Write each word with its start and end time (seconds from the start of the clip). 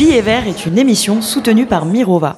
Billet 0.00 0.22
vert 0.22 0.46
est 0.46 0.64
une 0.64 0.78
émission 0.78 1.20
soutenue 1.20 1.66
par 1.66 1.84
Mirova. 1.84 2.34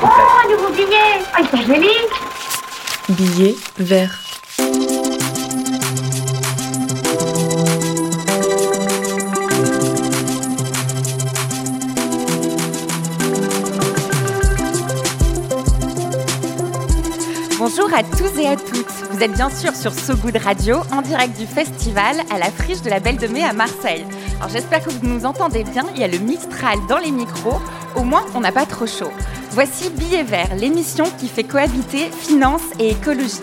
Oh, 0.00 0.06
un 0.06 0.48
nouveau 0.48 0.70
billet 0.70 1.18
Ah, 1.34 1.40
il 1.40 1.60
est 1.60 1.66
joli 1.66 1.88
Billet 3.08 3.56
vert. 3.78 4.20
Bonjour 17.58 17.92
à 17.92 18.02
tous 18.04 18.38
et 18.38 18.46
à 18.46 18.56
toutes. 18.56 18.84
Vous 19.10 19.22
êtes 19.22 19.32
bien 19.32 19.50
sûr 19.50 19.74
sur 19.74 19.92
So 19.92 20.14
Good 20.16 20.36
Radio 20.36 20.76
en 20.92 21.02
direct 21.02 21.38
du 21.38 21.46
festival 21.46 22.16
à 22.30 22.38
la 22.38 22.50
friche 22.50 22.82
de 22.82 22.90
la 22.90 23.00
Belle 23.00 23.16
de 23.16 23.26
Mai 23.26 23.42
à 23.42 23.52
Marseille. 23.52 24.04
J'espère 24.52 24.82
que 24.82 24.90
vous 24.90 25.06
nous 25.06 25.24
entendez 25.24 25.64
bien. 25.64 25.84
Il 25.94 26.00
y 26.00 26.04
a 26.04 26.08
le 26.08 26.18
Mistral 26.18 26.78
dans 26.88 26.98
les 26.98 27.10
micros. 27.10 27.60
Au 27.96 28.02
moins, 28.02 28.24
on 28.34 28.40
n'a 28.40 28.52
pas 28.52 28.66
trop 28.66 28.86
chaud. 28.86 29.10
Voici 29.50 29.90
Billet 29.90 30.22
Vert, 30.22 30.54
l'émission 30.56 31.04
qui 31.18 31.28
fait 31.28 31.44
cohabiter 31.44 32.10
finance 32.10 32.62
et 32.78 32.90
écologie. 32.90 33.40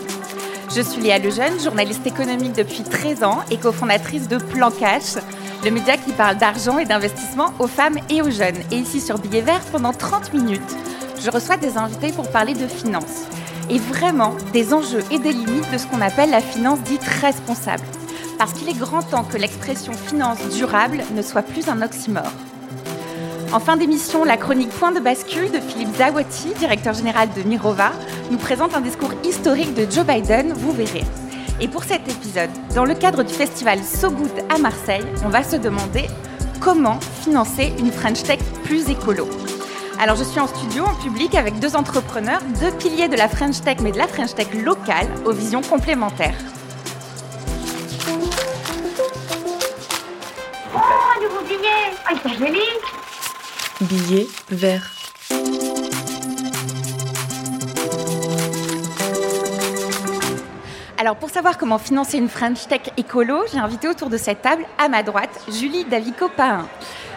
Je 0.74 0.80
suis 0.80 1.02
Léa 1.02 1.18
Lejeune, 1.18 1.60
journaliste 1.60 2.06
économique 2.06 2.52
depuis 2.52 2.82
13 2.82 3.24
ans 3.24 3.40
et 3.50 3.56
cofondatrice 3.56 4.28
de 4.28 4.38
Plan 4.38 4.70
Cash, 4.70 5.16
le 5.64 5.70
média 5.70 5.96
qui 5.96 6.12
parle 6.12 6.36
d'argent 6.36 6.78
et 6.78 6.84
d'investissement 6.84 7.52
aux 7.58 7.66
femmes 7.66 7.98
et 8.08 8.22
aux 8.22 8.30
jeunes. 8.30 8.58
Et 8.70 8.76
ici 8.76 9.00
sur 9.00 9.18
Billet 9.18 9.42
Vert, 9.42 9.60
pendant 9.70 9.92
30 9.92 10.32
minutes, 10.32 10.76
je 11.22 11.30
reçois 11.30 11.56
des 11.56 11.76
invités 11.76 12.12
pour 12.12 12.30
parler 12.30 12.54
de 12.54 12.66
finance 12.66 13.26
et 13.70 13.78
vraiment 13.78 14.34
des 14.52 14.72
enjeux 14.72 15.04
et 15.10 15.18
des 15.18 15.32
limites 15.32 15.70
de 15.72 15.78
ce 15.78 15.86
qu'on 15.86 16.00
appelle 16.00 16.30
la 16.30 16.40
finance 16.40 16.80
dite 16.80 17.04
responsable. 17.04 17.84
Parce 18.42 18.54
qu'il 18.54 18.68
est 18.68 18.76
grand 18.76 19.02
temps 19.02 19.22
que 19.22 19.36
l'expression 19.36 19.92
finance 19.92 20.40
durable 20.56 21.04
ne 21.14 21.22
soit 21.22 21.42
plus 21.42 21.68
un 21.68 21.80
oxymore. 21.80 22.32
En 23.52 23.60
fin 23.60 23.76
d'émission, 23.76 24.24
la 24.24 24.36
chronique 24.36 24.70
Point 24.70 24.90
de 24.90 24.98
bascule 24.98 25.52
de 25.52 25.60
Philippe 25.60 25.94
Zawati, 25.96 26.52
directeur 26.58 26.92
général 26.92 27.28
de 27.36 27.42
Mirova, 27.44 27.92
nous 28.32 28.38
présente 28.38 28.74
un 28.74 28.80
discours 28.80 29.12
historique 29.22 29.74
de 29.74 29.86
Joe 29.88 30.04
Biden, 30.04 30.54
vous 30.54 30.72
verrez. 30.72 31.04
Et 31.60 31.68
pour 31.68 31.84
cet 31.84 32.08
épisode, 32.10 32.50
dans 32.74 32.84
le 32.84 32.94
cadre 32.94 33.22
du 33.22 33.32
festival 33.32 33.78
So 33.78 34.12
à 34.52 34.58
Marseille, 34.58 35.06
on 35.24 35.28
va 35.28 35.44
se 35.44 35.54
demander 35.54 36.08
comment 36.58 36.98
financer 37.22 37.72
une 37.78 37.92
French 37.92 38.24
Tech 38.24 38.40
plus 38.64 38.90
écolo. 38.90 39.28
Alors 40.00 40.16
je 40.16 40.24
suis 40.24 40.40
en 40.40 40.48
studio, 40.48 40.84
en 40.84 40.96
public, 40.96 41.36
avec 41.36 41.60
deux 41.60 41.76
entrepreneurs, 41.76 42.40
deux 42.58 42.72
piliers 42.72 43.06
de 43.06 43.16
la 43.16 43.28
French 43.28 43.60
Tech, 43.60 43.76
mais 43.84 43.92
de 43.92 43.98
la 43.98 44.08
French 44.08 44.34
Tech 44.34 44.48
locale, 44.52 45.06
aux 45.24 45.32
visions 45.32 45.62
complémentaires. 45.62 46.34
Ah, 52.06 52.12
il 52.24 52.32
est 52.32 52.38
joli 52.38 52.60
Billet 53.80 54.26
vert. 54.50 54.90
Alors 60.98 61.16
pour 61.16 61.30
savoir 61.30 61.58
comment 61.58 61.78
financer 61.78 62.16
une 62.18 62.28
French 62.28 62.68
Tech 62.68 62.82
écolo, 62.96 63.42
j'ai 63.52 63.58
invité 63.58 63.88
autour 63.88 64.08
de 64.08 64.16
cette 64.16 64.42
table, 64.42 64.64
à 64.78 64.88
ma 64.88 65.02
droite, 65.02 65.42
Julie 65.48 65.84
Davico-Pain. 65.84 66.68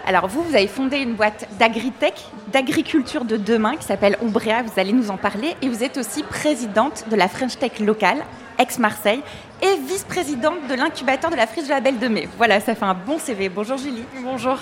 Alors 0.08 0.28
vous, 0.28 0.44
vous 0.44 0.56
avez 0.56 0.68
fondé 0.68 0.98
une 0.98 1.16
boîte 1.16 1.48
d'agritech, 1.58 2.14
d'agriculture 2.54 3.26
de 3.26 3.38
demain 3.38 3.76
qui 3.76 3.86
s'appelle 3.86 4.18
Ombrea, 4.22 4.62
vous 4.62 4.80
allez 4.80 4.94
nous 4.94 5.10
en 5.10 5.18
parler, 5.18 5.56
et 5.64 5.68
vous 5.68 5.84
êtes 5.84 5.98
aussi 5.98 6.22
présidente 6.22 7.06
de 7.10 7.16
la 7.16 7.28
French 7.28 7.58
Tech 7.58 7.80
locale, 7.80 8.24
ex-Marseille, 8.60 9.22
et 9.64 9.80
vice-présidente 9.88 10.68
de 10.70 10.76
l'incubateur 10.76 11.32
de 11.32 11.36
la 11.36 11.48
friche 11.48 11.64
de 11.64 11.70
la 11.70 11.80
Belle 11.80 11.98
de 11.98 12.08
Mai. 12.08 12.30
Voilà, 12.38 12.60
ça 12.60 12.76
fait 12.76 12.86
un 12.86 12.94
bon 12.94 13.18
CV. 13.18 13.50
Bonjour 13.50 13.78
Julie. 13.78 14.04
Bonjour. 14.22 14.60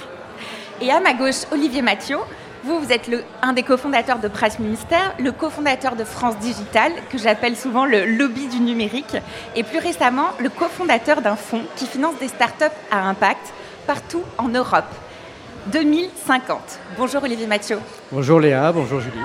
Et 0.80 0.90
à 0.90 1.02
ma 1.02 1.14
gauche, 1.14 1.44
Olivier 1.52 1.82
Mathieu. 1.82 2.18
Vous, 2.64 2.80
vous 2.80 2.94
êtes 2.94 3.10
le, 3.10 3.26
un 3.42 3.52
des 3.52 3.64
cofondateurs 3.64 4.20
de 4.20 4.30
Presse 4.30 4.60
Ministère, 4.60 5.14
le 5.20 5.34
cofondateur 5.34 5.98
de 5.98 6.06
France 6.06 6.38
Digital, 6.38 6.94
que 7.10 7.18
j'appelle 7.18 7.58
souvent 7.58 7.84
le 7.84 8.06
lobby 8.06 8.48
du 8.48 8.62
numérique, 8.62 9.18
et 9.58 9.64
plus 9.64 9.80
récemment, 9.80 10.28
le 10.40 10.48
cofondateur 10.48 11.22
d'un 11.22 11.36
fonds 11.36 11.64
qui 11.76 11.86
finance 11.86 12.16
des 12.22 12.30
startups 12.30 12.64
à 12.90 13.10
impact 13.10 13.52
partout 13.86 14.24
en 14.38 14.48
Europe. 14.48 14.86
2050. 15.68 16.80
Bonjour 16.98 17.24
Olivier 17.24 17.48
Mathieu. 17.48 17.80
Bonjour 18.12 18.40
Léa, 18.40 18.72
bonjour 18.72 19.00
Julie. 19.00 19.16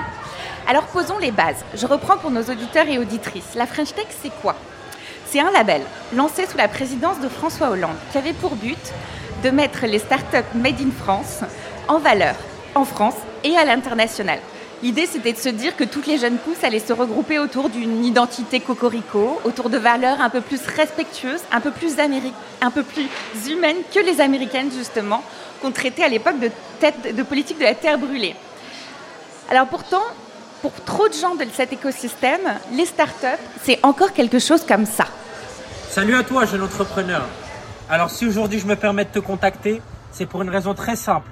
Alors 0.67 0.83
posons 0.83 1.17
les 1.17 1.31
bases. 1.31 1.65
Je 1.75 1.85
reprends 1.85 2.17
pour 2.17 2.31
nos 2.31 2.43
auditeurs 2.43 2.87
et 2.87 2.97
auditrices. 2.97 3.55
La 3.55 3.65
French 3.65 3.93
Tech, 3.93 4.07
c'est 4.21 4.31
quoi? 4.41 4.55
C'est 5.25 5.41
un 5.41 5.51
label 5.51 5.81
lancé 6.15 6.45
sous 6.45 6.57
la 6.57 6.67
présidence 6.67 7.19
de 7.19 7.27
François 7.27 7.69
Hollande 7.69 7.97
qui 8.11 8.17
avait 8.17 8.33
pour 8.33 8.55
but 8.55 8.93
de 9.43 9.49
mettre 9.49 9.85
les 9.85 9.99
startups 9.99 10.55
made 10.55 10.79
in 10.79 10.91
France 10.91 11.41
en 11.87 11.99
valeur 11.99 12.35
en 12.75 12.85
France 12.85 13.15
et 13.43 13.57
à 13.57 13.65
l'international. 13.65 14.39
L'idée, 14.81 15.07
c'était 15.07 15.33
de 15.33 15.37
se 15.37 15.49
dire 15.49 15.75
que 15.75 15.83
toutes 15.83 16.07
les 16.07 16.17
jeunes 16.17 16.37
pousses 16.37 16.63
allaient 16.63 16.79
se 16.79 16.93
regrouper 16.93 17.37
autour 17.37 17.69
d'une 17.69 18.05
identité 18.05 18.61
cocorico, 18.61 19.39
autour 19.43 19.69
de 19.69 19.77
valeurs 19.77 20.21
un 20.21 20.29
peu 20.29 20.39
plus 20.39 20.61
respectueuses, 20.67 21.41
un 21.51 21.59
peu 21.59 21.71
plus, 21.71 21.95
un 22.61 22.71
peu 22.71 22.83
plus 22.83 23.07
humaines 23.49 23.75
que 23.93 23.99
les 23.99 24.21
américaines, 24.21 24.71
justement, 24.71 25.21
qu'on 25.61 25.71
traitait 25.71 26.03
à 26.03 26.07
l'époque 26.07 26.39
de, 26.39 26.49
tête- 26.79 27.13
de 27.13 27.23
politique 27.23 27.59
de 27.59 27.65
la 27.65 27.75
terre 27.75 27.97
brûlée. 27.97 28.35
Alors 29.49 29.67
pourtant, 29.67 30.03
pour 30.61 30.71
trop 30.85 31.09
de 31.09 31.13
gens 31.13 31.35
de 31.35 31.45
cet 31.53 31.73
écosystème, 31.73 32.39
les 32.71 32.85
startups, 32.85 33.25
c'est 33.63 33.79
encore 33.83 34.13
quelque 34.13 34.39
chose 34.39 34.63
comme 34.65 34.85
ça. 34.85 35.07
Salut 35.89 36.15
à 36.15 36.23
toi, 36.23 36.45
jeune 36.45 36.63
entrepreneur. 36.63 37.23
Alors 37.89 38.09
si 38.09 38.25
aujourd'hui 38.25 38.59
je 38.59 38.67
me 38.67 38.75
permets 38.77 39.03
de 39.03 39.09
te 39.09 39.19
contacter, 39.19 39.81
c'est 40.13 40.25
pour 40.25 40.41
une 40.41 40.49
raison 40.49 40.73
très 40.73 40.95
simple. 40.95 41.29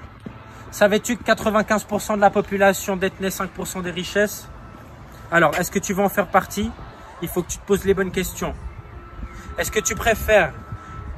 Savais-tu 0.70 1.16
que 1.16 1.24
95% 1.24 2.16
de 2.16 2.20
la 2.20 2.30
population 2.30 2.96
détenait 2.96 3.28
5% 3.28 3.82
des 3.82 3.90
richesses? 3.90 4.48
Alors, 5.32 5.54
est-ce 5.58 5.70
que 5.70 5.78
tu 5.78 5.94
veux 5.94 6.02
en 6.02 6.10
faire 6.10 6.26
partie? 6.26 6.70
Il 7.22 7.28
faut 7.28 7.42
que 7.42 7.48
tu 7.48 7.58
te 7.58 7.66
poses 7.66 7.84
les 7.84 7.94
bonnes 7.94 8.10
questions. 8.10 8.54
Est-ce 9.58 9.72
que 9.72 9.80
tu 9.80 9.94
préfères 9.94 10.52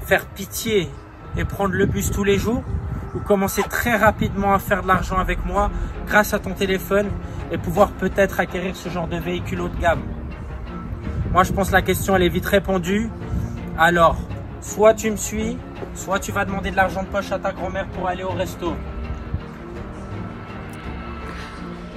faire 0.06 0.25
pitié 0.27 0.89
et 1.37 1.44
prendre 1.44 1.75
le 1.75 1.87
bus 1.87 2.10
tous 2.10 2.25
les 2.25 2.39
jours 2.39 2.62
ou 3.15 3.19
commencer 3.19 3.62
très 3.62 3.97
rapidement 3.97 4.55
à 4.55 4.60
faire 4.60 4.83
de 4.83 4.89
l'argent 4.89 5.19
avec 5.19 5.44
moi 5.44 5.71
grâce 6.06 6.33
à 6.33 6.39
ton 6.39 6.55
téléphone 6.55 7.10
et 7.50 7.59
pouvoir 7.59 7.91
peut-être 7.91 8.39
acquérir 8.39 8.77
ce 8.77 8.89
genre 8.89 9.09
de 9.09 9.16
véhicule 9.16 9.60
haut 9.62 9.69
de 9.69 9.81
gamme? 9.81 10.03
Moi, 11.33 11.43
je 11.43 11.53
pense 11.53 11.69
que 11.69 11.72
la 11.72 11.83
question, 11.83 12.15
elle 12.15 12.22
est 12.22 12.28
vite 12.28 12.47
répondue. 12.47 13.10
Alors, 13.77 14.16
soit 14.60 14.94
tu 14.94 15.10
me 15.10 15.16
suis, 15.16 15.59
soit 15.94 16.21
tu 16.21 16.31
vas 16.31 16.44
demander 16.44 16.71
de 16.71 16.77
l'argent 16.77 17.03
de 17.03 17.09
poche 17.09 17.33
à 17.33 17.39
ta 17.39 17.53
grand-mère 17.53 17.89
pour 17.89 18.09
aller 18.09 18.22
au 18.22 18.31
resto. 18.31 18.75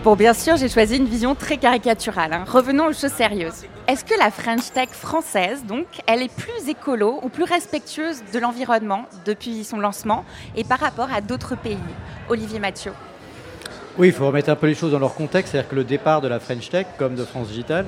Bon, 0.03 0.17
bien 0.17 0.33
sûr, 0.33 0.57
j'ai 0.57 0.67
choisi 0.67 0.97
une 0.97 1.05
vision 1.05 1.33
très 1.33 1.55
caricaturale. 1.55 2.33
hein. 2.33 2.43
Revenons 2.45 2.87
aux 2.87 2.91
choses 2.93 3.13
sérieuses. 3.13 3.63
Est-ce 3.87 4.03
que 4.03 4.19
la 4.19 4.31
French 4.31 4.69
Tech 4.73 4.89
française, 4.89 5.63
donc, 5.65 5.85
elle 6.07 6.21
est 6.21 6.35
plus 6.35 6.67
écolo 6.67 7.21
ou 7.23 7.29
plus 7.29 7.45
respectueuse 7.45 8.21
de 8.33 8.39
l'environnement 8.39 9.05
depuis 9.25 9.63
son 9.63 9.77
lancement 9.77 10.25
et 10.57 10.65
par 10.65 10.79
rapport 10.79 11.07
à 11.13 11.21
d'autres 11.21 11.55
pays? 11.55 11.77
Olivier 12.27 12.59
Mathieu. 12.59 12.91
Oui, 13.97 14.07
il 14.07 14.13
faut 14.13 14.27
remettre 14.27 14.49
un 14.49 14.57
peu 14.57 14.67
les 14.67 14.75
choses 14.75 14.91
dans 14.91 14.99
leur 14.99 15.15
contexte, 15.15 15.53
c'est-à-dire 15.53 15.69
que 15.69 15.75
le 15.75 15.85
départ 15.85 16.19
de 16.19 16.27
la 16.27 16.41
French 16.41 16.69
Tech, 16.69 16.85
comme 16.97 17.15
de 17.15 17.23
France 17.23 17.47
Digital, 17.47 17.85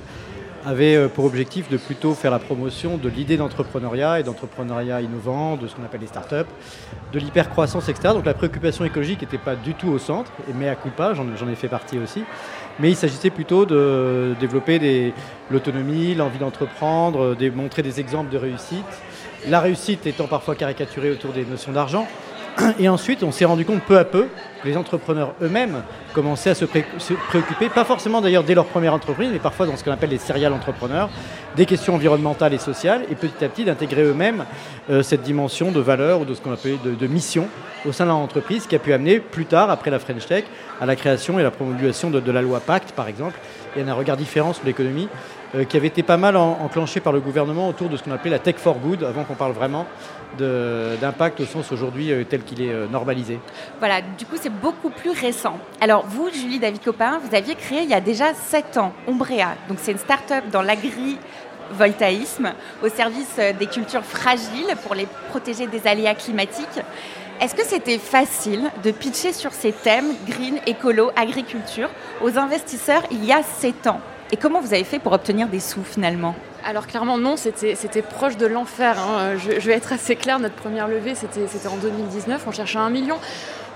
avait 0.66 0.96
euh, 0.96 1.08
pour 1.08 1.26
objectif 1.26 1.70
de 1.70 1.78
plutôt 1.78 2.14
faire 2.14 2.32
la 2.32 2.40
promotion 2.40 2.98
de 2.98 3.08
l'idée 3.10 3.38
d'entrepreneuriat 3.38 4.20
et 4.20 4.24
d'entrepreneuriat 4.24 5.02
innovant, 5.02 5.56
de 5.58 5.68
ce 5.68 5.76
qu'on 5.76 5.84
appelle 5.84 6.02
les 6.02 6.08
startups, 6.08 6.50
de 7.14 7.20
l'hypercroissance, 7.20 7.88
etc. 7.90 8.14
Donc 8.14 8.26
la 8.26 8.34
préoccupation 8.34 8.84
écologique 8.86 9.22
n'était 9.22 9.38
pas 9.38 9.56
du 9.56 9.74
tout 9.74 9.90
au 9.90 10.00
centre, 10.00 10.32
mais 10.56 10.68
à 10.68 10.76
coup 10.76 10.90
pas, 10.90 11.14
j'en 11.14 11.48
ai 11.48 11.56
fait 11.56 11.68
partie 11.68 12.00
aussi. 12.00 12.24
Mais 12.80 12.90
il 12.90 12.96
s'agissait 12.96 13.30
plutôt 13.30 13.66
de 13.66 14.36
développer 14.40 15.14
l'autonomie, 15.50 16.14
l'envie 16.16 16.40
d'entreprendre, 16.40 17.36
de 17.36 17.50
montrer 17.50 17.84
des 17.84 18.00
exemples 18.00 18.32
de 18.32 18.38
réussite. 18.38 18.84
La 19.48 19.60
réussite 19.60 20.06
étant 20.08 20.28
parfois 20.28 20.56
caricaturée 20.56 21.12
autour 21.12 21.32
des 21.32 21.46
notions 21.46 21.72
d'argent. 21.72 22.08
Et 22.80 22.90
ensuite, 22.90 23.24
on 23.24 23.32
s'est 23.32 23.46
rendu 23.46 23.66
compte 23.66 23.82
peu 23.84 23.98
à 23.98 24.06
peu 24.06 24.28
que 24.62 24.68
les 24.68 24.78
entrepreneurs 24.78 25.34
eux-mêmes 25.42 25.84
commençaient 26.14 26.52
à 26.52 26.56
se, 26.56 26.66
pré- 26.66 26.86
se 26.98 27.14
préoccuper, 27.14 27.70
pas 27.70 27.84
forcément 27.84 28.22
d'ailleurs 28.22 28.44
dès 28.44 28.56
leur 28.56 28.66
première 28.66 28.94
entreprise, 28.94 29.30
mais 29.32 29.40
parfois 29.40 29.66
dans 29.66 29.76
ce 29.76 29.84
qu'on 29.84 29.92
appelle 29.92 30.10
les 30.10 30.18
serial 30.18 30.54
entrepreneurs, 30.54 31.10
des 31.56 31.66
questions 31.66 31.96
environnementales 31.96 32.54
et 32.54 32.58
sociales, 32.58 33.02
et 33.10 33.16
petit 33.16 33.44
à 33.44 33.50
petit 33.50 33.66
d'intégrer 33.66 34.04
eux-mêmes 34.04 34.46
euh, 34.90 35.04
cette 35.04 35.22
dimension 35.22 35.72
de 35.72 35.80
valeur 35.80 36.22
ou 36.22 36.26
de 36.26 36.34
ce 36.34 36.42
qu'on 36.42 36.54
appelle 36.54 36.78
de, 36.84 37.08
mission 37.08 37.48
au 37.86 37.92
sein 37.92 38.06
de 38.06 38.10
leur 38.10 38.18
entreprise, 38.18 38.68
qui 38.68 38.76
a 38.76 38.80
pu 38.80 38.94
amener 38.94 39.20
plus 39.20 39.46
tard, 39.46 39.70
après 39.70 39.92
la 39.92 40.00
French 40.00 40.26
Tech, 40.26 40.46
à 40.82 40.86
la 40.86 40.96
création 40.96 41.40
et 41.40 41.44
la 41.44 41.52
promulgation 41.52 42.10
de, 42.10 42.32
la 42.32 42.42
loi 42.42 42.60
Pacte, 42.60 42.92
par 42.94 43.08
exemple, 43.08 43.40
et 43.78 43.82
un 43.82 43.94
regard 43.94 44.18
différent 44.18 44.54
sur 44.54 44.66
l'économie, 44.66 45.10
qui 45.64 45.78
avait 45.78 45.88
été 45.88 46.04
pas 46.04 46.18
mal 46.18 46.36
en- 46.36 46.58
enclenché 46.64 47.00
par 47.00 47.14
le 47.14 47.20
gouvernement 47.22 47.70
autour 47.70 47.88
de 47.90 47.96
ce 47.98 48.04
qu'on 48.04 48.12
appelait 48.12 48.32
la 48.32 48.40
tech 48.40 48.56
for 48.58 48.76
good, 48.80 49.04
avant 49.04 49.24
qu'on 49.24 49.36
parle 49.36 49.54
vraiment 49.54 49.86
d'impact 50.38 51.40
au 51.40 51.46
sens 51.46 51.72
aujourd'hui 51.72 52.12
euh, 52.12 52.26
tel 52.26 52.44
qu'il 52.44 52.62
est 52.62 52.72
euh, 52.74 52.88
normalisé. 52.88 53.40
Voilà, 53.80 54.02
du 54.02 54.26
coup, 54.26 54.36
c'est 54.42 54.50
beaucoup 54.52 54.90
plus 54.90 55.12
récent. 55.12 55.58
Alors, 55.80 56.06
vous, 56.06 56.30
Julie 56.30 56.60
David-Copin, 56.60 57.20
vous 57.24 57.34
aviez 57.34 57.56
créé 57.56 57.84
il 57.84 57.90
y 57.90 57.94
a 57.94 58.02
déjà 58.02 58.34
7 58.34 58.76
ans 58.78 58.92
Ombrea. 59.08 59.56
Donc, 59.70 59.78
c'est 59.82 59.94
une 59.94 59.98
start-up 59.98 60.44
dans 60.52 60.62
l'agrivoltaïsme 60.62 62.52
au 62.84 62.90
service 62.90 63.36
euh, 63.40 63.54
des 63.54 63.68
cultures 63.68 64.04
fragiles 64.04 64.76
pour 64.86 64.94
les 64.96 65.08
protéger 65.30 65.68
des 65.68 65.88
aléas 65.88 66.16
climatiques. 66.16 66.82
Est-ce 67.40 67.56
que 67.56 67.64
c'était 67.66 67.98
facile 67.98 68.64
de 68.84 68.92
pitcher 68.92 69.34
sur 69.34 69.52
ces 69.54 69.72
thèmes, 69.72 70.08
green, 70.28 70.58
écolo, 70.68 71.12
agriculture, 71.16 71.90
aux 72.22 72.38
investisseurs 72.38 73.04
il 73.12 73.24
y 73.26 73.32
a 73.34 73.42
7 73.44 73.88
ans? 73.88 74.00
Et 74.36 74.38
comment 74.38 74.60
vous 74.60 74.74
avez 74.74 74.84
fait 74.84 75.00
pour 75.00 75.14
obtenir 75.14 75.48
des 75.48 75.62
sous 75.62 75.82
finalement? 75.82 76.36
Alors 76.66 76.88
clairement 76.88 77.18
non, 77.18 77.36
c'était 77.38 78.02
proche 78.02 78.38
de 78.38 78.46
l'enfer. 78.46 78.98
Hein. 79.00 79.38
Je, 79.38 79.60
je, 79.60 79.68
vais 79.68 79.74
être 79.74 79.94
assez 79.94 80.16
clair, 80.16 80.40
notre 80.40 80.56
première 80.56 80.88
levée 80.88 81.16
c'était 81.16 81.68
en 81.68 81.78
2019, 81.78 82.44
on 82.48 82.52
cherchait 82.52 82.80
un 82.80 82.90
million. 82.90 83.18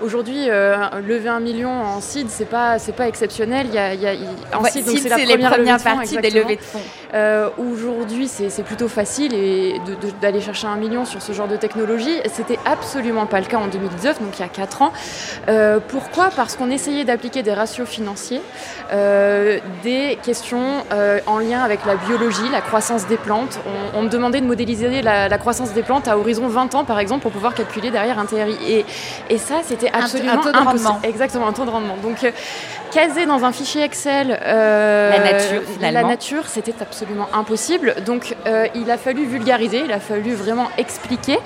Aujourd'hui, 0.02 0.46
euh, 0.48 0.76
lever 1.06 1.28
un 1.28 1.40
million 1.40 1.70
en 1.70 2.00
seed, 2.00 2.30
c'est 2.30 2.46
pas 2.46 2.78
c'est 2.78 2.92
pas 2.92 3.06
exceptionnel. 3.06 3.66
Il 3.68 3.74
y 3.74 3.78
a, 3.78 3.92
il 3.92 4.00
y 4.00 4.06
a 4.06 4.12
en 4.58 4.64
seed, 4.64 4.86
donc 4.86 4.96
c'est 4.96 5.10
la 5.10 5.50
première, 5.50 5.82
partie 5.82 6.16
des 6.16 6.30
levées 6.30 6.56
de 6.56 6.62
fonds. 6.62 6.80
Euh, 7.12 7.50
Aujourd'hui, 7.58 8.26
c'est 8.26 8.62
plutôt 8.62 8.88
facile 8.88 9.34
et 9.34 9.74
d'aller 10.22 10.40
chercher 10.40 10.68
un 10.68 10.76
million 10.76 11.04
sur 11.04 11.20
ce 11.20 11.32
genre 11.32 11.48
de 11.48 11.56
technologie. 11.56 12.18
C'était 12.32 12.58
absolument 12.64 13.26
pas 13.26 13.40
le 13.40 13.46
cas 13.46 13.58
en 13.58 13.66
2019, 13.66 14.22
donc 14.22 14.38
il 14.38 14.40
y 14.40 14.44
a 14.44 14.48
4 14.48 14.82
ans. 14.82 14.92
Euh, 15.48 15.80
pourquoi? 15.86 16.30
Parce 16.34 16.56
qu'on 16.56 16.70
essayait 16.70 17.04
d'appliquer 17.04 17.42
des 17.42 17.52
ratios 17.52 17.86
financiers, 17.86 18.40
des 19.82 20.18
questions 20.22 20.82
en 21.26 21.38
lien 21.38 21.62
avec 21.62 21.84
la 21.84 21.96
biologie, 21.96 22.48
la 22.50 22.62
croissance 22.62 22.79
des 23.08 23.16
plantes. 23.16 23.58
On, 23.94 23.98
on 23.98 24.02
me 24.02 24.08
demandait 24.08 24.40
de 24.40 24.46
modéliser 24.46 25.02
la, 25.02 25.28
la, 25.28 25.38
croissance 25.38 25.72
des 25.72 25.82
plantes 25.82 26.08
à 26.08 26.18
horizon 26.18 26.48
20 26.48 26.74
ans, 26.74 26.84
par 26.84 26.98
exemple, 26.98 27.22
pour 27.22 27.30
pouvoir 27.30 27.54
calculer 27.54 27.90
derrière 27.90 28.18
un 28.18 28.26
TRI. 28.26 28.56
Et, 28.66 28.84
et 29.28 29.38
ça, 29.38 29.56
c'était 29.62 29.90
absolument 29.92 30.32
un, 30.32 30.36
taux 30.38 30.52
de 30.52 30.58
rendement. 30.58 31.00
Exactement, 31.02 31.46
un 31.46 31.52
taux 31.52 31.64
de 31.64 31.70
rendement. 31.70 31.96
Donc, 32.02 32.24
euh, 32.24 32.30
caser 32.90 33.26
dans 33.26 33.44
un 33.44 33.52
fichier 33.52 33.82
Excel 33.82 34.38
euh, 34.42 35.10
la 35.10 35.32
nature, 35.32 35.62
la 35.80 36.02
nature, 36.02 36.46
c'était 36.48 36.74
absolument 36.80 37.28
impossible. 37.32 37.94
Donc, 38.04 38.36
euh, 38.46 38.66
il 38.74 38.90
a 38.90 38.98
fallu 38.98 39.24
vulgariser, 39.24 39.82
il 39.84 39.92
a 39.92 40.00
fallu 40.00 40.34
vraiment 40.34 40.68
expliquer. 40.78 41.38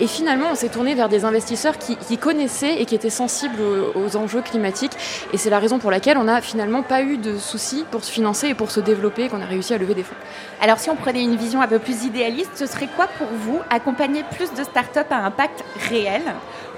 Et 0.00 0.06
finalement, 0.06 0.46
on 0.52 0.54
s'est 0.54 0.68
tourné 0.68 0.94
vers 0.94 1.08
des 1.08 1.24
investisseurs 1.24 1.76
qui, 1.76 1.96
qui, 1.96 2.18
connaissaient 2.18 2.80
et 2.80 2.86
qui 2.86 2.94
étaient 2.94 3.10
sensibles 3.10 3.60
aux, 3.60 3.98
aux 3.98 4.16
enjeux 4.16 4.42
climatiques. 4.42 4.92
Et 5.32 5.38
c'est 5.38 5.50
la 5.50 5.58
raison 5.58 5.78
pour 5.78 5.90
laquelle 5.90 6.16
on 6.18 6.24
n'a 6.24 6.40
finalement 6.40 6.82
pas 6.82 7.02
eu 7.02 7.16
de 7.16 7.36
soucis 7.36 7.84
pour 7.90 8.04
se 8.04 8.10
financer 8.10 8.48
et 8.48 8.54
pour 8.54 8.70
se 8.70 8.78
développer, 8.78 9.28
qu'on 9.28 9.42
a 9.42 9.46
réussi 9.46 9.74
à 9.74 9.78
lever 9.78 9.94
des 9.94 10.04
fonds. 10.04 10.14
Alors, 10.60 10.78
si 10.78 10.88
on 10.88 10.96
prenait 10.96 11.22
une 11.22 11.36
vision 11.36 11.60
un 11.60 11.66
peu 11.66 11.80
plus 11.80 12.04
idéaliste, 12.04 12.52
ce 12.54 12.66
serait 12.66 12.88
quoi 12.94 13.08
pour 13.18 13.26
vous 13.26 13.60
accompagner 13.70 14.22
plus 14.30 14.52
de 14.54 14.62
startups 14.62 15.10
à 15.10 15.24
impact 15.24 15.64
réel 15.88 16.22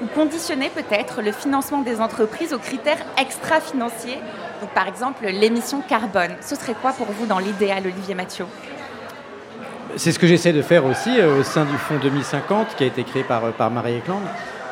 ou 0.03 0.07
conditionner 0.07 0.71
peut-être 0.71 1.21
le 1.21 1.33
financement 1.33 1.83
des 1.83 2.01
entreprises 2.01 2.55
aux 2.55 2.59
critères 2.59 3.05
extra-financiers? 3.19 4.00
Donc, 4.61 4.70
par 4.70 4.87
exemple, 4.87 5.26
l'émission 5.26 5.81
carbone. 5.81 6.32
Ce 6.41 6.55
serait 6.55 6.75
quoi 6.75 6.93
pour 6.93 7.06
vous 7.06 7.26
dans 7.26 7.38
l'idéal, 7.38 7.82
Olivier 7.85 8.14
Mathieu? 8.14 8.47
C'est 9.97 10.12
ce 10.12 10.19
que 10.19 10.26
j'essaie 10.26 10.52
de 10.52 10.62
faire 10.62 10.85
aussi 10.85 11.19
euh, 11.19 11.41
au 11.41 11.43
sein 11.43 11.64
du 11.64 11.76
Fonds 11.76 11.99
2050 12.00 12.76
qui 12.76 12.85
a 12.85 12.87
été 12.87 13.02
créé 13.02 13.25
par, 13.25 13.43
par 13.52 13.70
Marie 13.70 13.97
Eklund. 13.97 14.23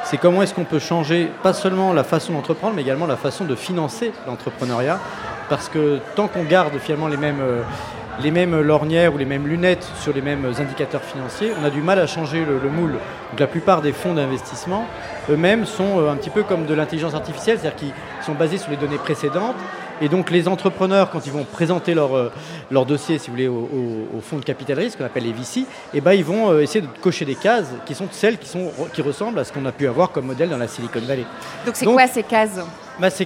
C'est 0.04 0.16
comment 0.16 0.42
est-ce 0.42 0.54
qu'on 0.54 0.64
peut 0.64 0.78
changer 0.78 1.28
pas 1.42 1.52
seulement 1.52 1.92
la 1.92 2.04
façon 2.04 2.32
d'entreprendre, 2.32 2.75
mais 2.75 2.82
également 2.82 3.06
la 3.06 3.16
façon 3.16 3.44
de 3.44 3.54
financer 3.54 4.12
l'entrepreneuriat. 4.26 5.00
Parce 5.48 5.69
que 5.69 5.98
tant 6.14 6.28
qu'on 6.28 6.44
garde 6.44 6.78
finalement 6.78 7.08
les 7.08 7.16
mêmes, 7.16 7.40
euh, 7.40 7.62
les 8.22 8.30
mêmes 8.30 8.60
lorgnières 8.60 9.14
ou 9.14 9.18
les 9.18 9.24
mêmes 9.24 9.46
lunettes 9.46 9.86
sur 10.00 10.12
les 10.12 10.20
mêmes 10.22 10.44
indicateurs 10.58 11.02
financiers, 11.02 11.52
on 11.60 11.64
a 11.64 11.70
du 11.70 11.82
mal 11.82 11.98
à 11.98 12.06
changer 12.06 12.44
le, 12.44 12.58
le 12.58 12.68
moule. 12.70 12.92
Donc 13.30 13.40
la 13.40 13.46
plupart 13.46 13.82
des 13.82 13.92
fonds 13.92 14.14
d'investissement 14.14 14.86
eux-mêmes 15.30 15.66
sont 15.66 16.00
euh, 16.00 16.10
un 16.10 16.16
petit 16.16 16.30
peu 16.30 16.42
comme 16.42 16.66
de 16.66 16.74
l'intelligence 16.74 17.14
artificielle, 17.14 17.58
c'est-à-dire 17.60 17.78
qu'ils 17.78 18.24
sont 18.24 18.34
basés 18.34 18.58
sur 18.58 18.70
les 18.70 18.76
données 18.76 18.98
précédentes. 18.98 19.56
Et 20.00 20.08
donc 20.08 20.30
les 20.30 20.46
entrepreneurs, 20.48 21.10
quand 21.10 21.26
ils 21.26 21.32
vont 21.32 21.44
présenter 21.44 21.92
leur, 21.92 22.16
euh, 22.16 22.32
leur 22.70 22.86
dossier, 22.86 23.18
si 23.18 23.28
vous 23.28 23.34
voulez, 23.34 23.48
au, 23.48 23.68
au, 23.72 24.18
au 24.18 24.20
fonds 24.20 24.38
de 24.38 24.44
capital 24.44 24.78
risque, 24.78 24.98
qu'on 24.98 25.04
appelle 25.04 25.24
les 25.24 25.32
VC, 25.32 25.64
eh 25.92 26.00
ben, 26.00 26.12
ils 26.12 26.24
vont 26.24 26.50
euh, 26.50 26.60
essayer 26.60 26.80
de 26.80 26.88
cocher 27.00 27.24
des 27.24 27.34
cases 27.34 27.68
qui 27.84 27.94
sont 27.94 28.06
celles 28.10 28.38
qui, 28.38 28.48
sont, 28.48 28.70
qui 28.92 29.02
ressemblent 29.02 29.38
à 29.38 29.44
ce 29.44 29.52
qu'on 29.52 29.66
a 29.66 29.72
pu 29.72 29.86
avoir 29.86 30.10
comme 30.10 30.26
modèle 30.26 30.48
dans 30.48 30.58
la 30.58 30.68
Silicon 30.68 31.00
Valley. 31.00 31.24
Donc 31.66 31.76
c'est 31.76 31.86
quoi 31.86 32.06
ces 32.06 32.22
cases? 32.22 32.60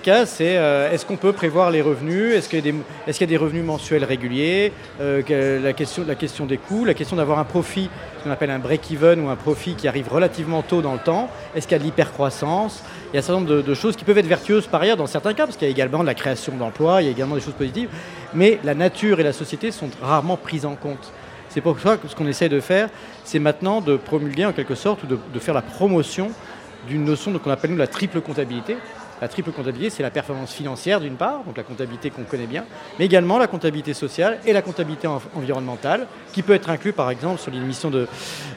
Cases, 0.02 0.34
c'est 0.36 0.56
euh, 0.56 0.90
est-ce 0.90 1.06
qu'on 1.06 1.16
peut 1.16 1.32
prévoir 1.32 1.70
les 1.70 1.80
revenus? 1.80 2.34
Est-ce 2.34 2.48
qu'il 2.48 2.64
y, 2.64 3.22
a 3.22 3.26
des 3.26 3.36
revenus 3.36 3.64
mensuels 3.64 4.04
réguliers? 4.04 4.72
Euh, 5.00 5.60
la, 5.62 5.72
question, 5.72 6.46
des 6.46 6.58
coûts, 6.58 6.84
la 6.84 6.94
question 6.94 7.16
d'avoir 7.16 7.38
un 7.38 7.44
profit, 7.44 7.88
ce 8.19 8.24
qu'on 8.24 8.30
appelle 8.30 8.50
un 8.50 8.58
break-even 8.58 9.20
ou 9.20 9.28
un 9.28 9.36
profit 9.36 9.74
qui 9.74 9.88
arrive 9.88 10.08
relativement 10.08 10.62
tôt 10.62 10.82
dans 10.82 10.92
le 10.92 10.98
temps. 10.98 11.30
Est-ce 11.54 11.66
qu'il 11.66 11.76
y 11.76 11.76
a 11.76 11.78
de 11.78 11.84
l'hypercroissance? 11.84 12.82
Il 13.12 13.14
y 13.14 13.16
a 13.16 13.20
un 13.20 13.22
certain 13.22 13.40
nombre 13.40 13.62
de, 13.62 13.74
choses 13.74 13.96
qui 13.96 14.04
peuvent 14.04 14.19
être 14.19 14.26
vertueuses 14.26 14.66
par 14.66 14.82
ailleurs 14.82 14.96
dans 14.96 15.06
certains 15.06 15.34
cas, 15.34 15.46
parce 15.46 15.56
qu'il 15.56 15.66
y 15.66 15.70
a 15.70 15.72
également 15.72 16.00
de 16.00 16.06
la 16.06 16.14
création 16.14 16.56
d'emplois, 16.56 17.02
il 17.02 17.06
y 17.06 17.08
a 17.08 17.12
également 17.12 17.34
des 17.34 17.40
choses 17.40 17.54
positives, 17.54 17.88
mais 18.34 18.58
la 18.64 18.75
nature 18.75 19.20
et 19.20 19.22
la 19.22 19.32
société 19.32 19.70
sont 19.70 19.88
rarement 20.02 20.36
prises 20.36 20.66
en 20.66 20.75
compte. 20.75 21.12
C'est 21.48 21.60
pour 21.60 21.78
ça 21.80 21.96
que 21.96 22.08
ce 22.08 22.14
qu'on 22.16 22.26
essaie 22.26 22.48
de 22.48 22.60
faire, 22.60 22.88
c'est 23.25 23.38
maintenant 23.38 23.80
de 23.80 23.96
promulguer 23.96 24.46
en 24.46 24.52
quelque 24.52 24.75
sorte, 24.75 25.02
ou 25.04 25.06
de, 25.06 25.18
de 25.32 25.38
faire 25.38 25.54
la 25.54 25.62
promotion 25.62 26.30
d'une 26.88 27.04
notion 27.04 27.36
qu'on 27.38 27.50
appelle 27.50 27.70
nous 27.70 27.76
la 27.76 27.86
triple 27.86 28.20
comptabilité, 28.20 28.76
la 29.22 29.28
triple 29.28 29.52
comptabilité, 29.52 29.88
c'est 29.88 30.02
la 30.02 30.10
performance 30.10 30.52
financière 30.52 31.00
d'une 31.00 31.14
part, 31.14 31.44
donc 31.44 31.56
la 31.56 31.62
comptabilité 31.62 32.10
qu'on 32.10 32.24
connaît 32.24 32.48
bien, 32.48 32.64
mais 32.98 33.04
également 33.04 33.38
la 33.38 33.46
comptabilité 33.46 33.94
sociale 33.94 34.40
et 34.44 34.52
la 34.52 34.62
comptabilité 34.62 35.06
en 35.06 35.22
environnementale, 35.36 36.08
qui 36.32 36.42
peut 36.42 36.54
être 36.54 36.69
inclus 36.70 36.92
par 36.92 37.08
exemple 37.08 37.40
sur 37.40 37.52
l'émission 37.52 37.88
de, 37.88 38.08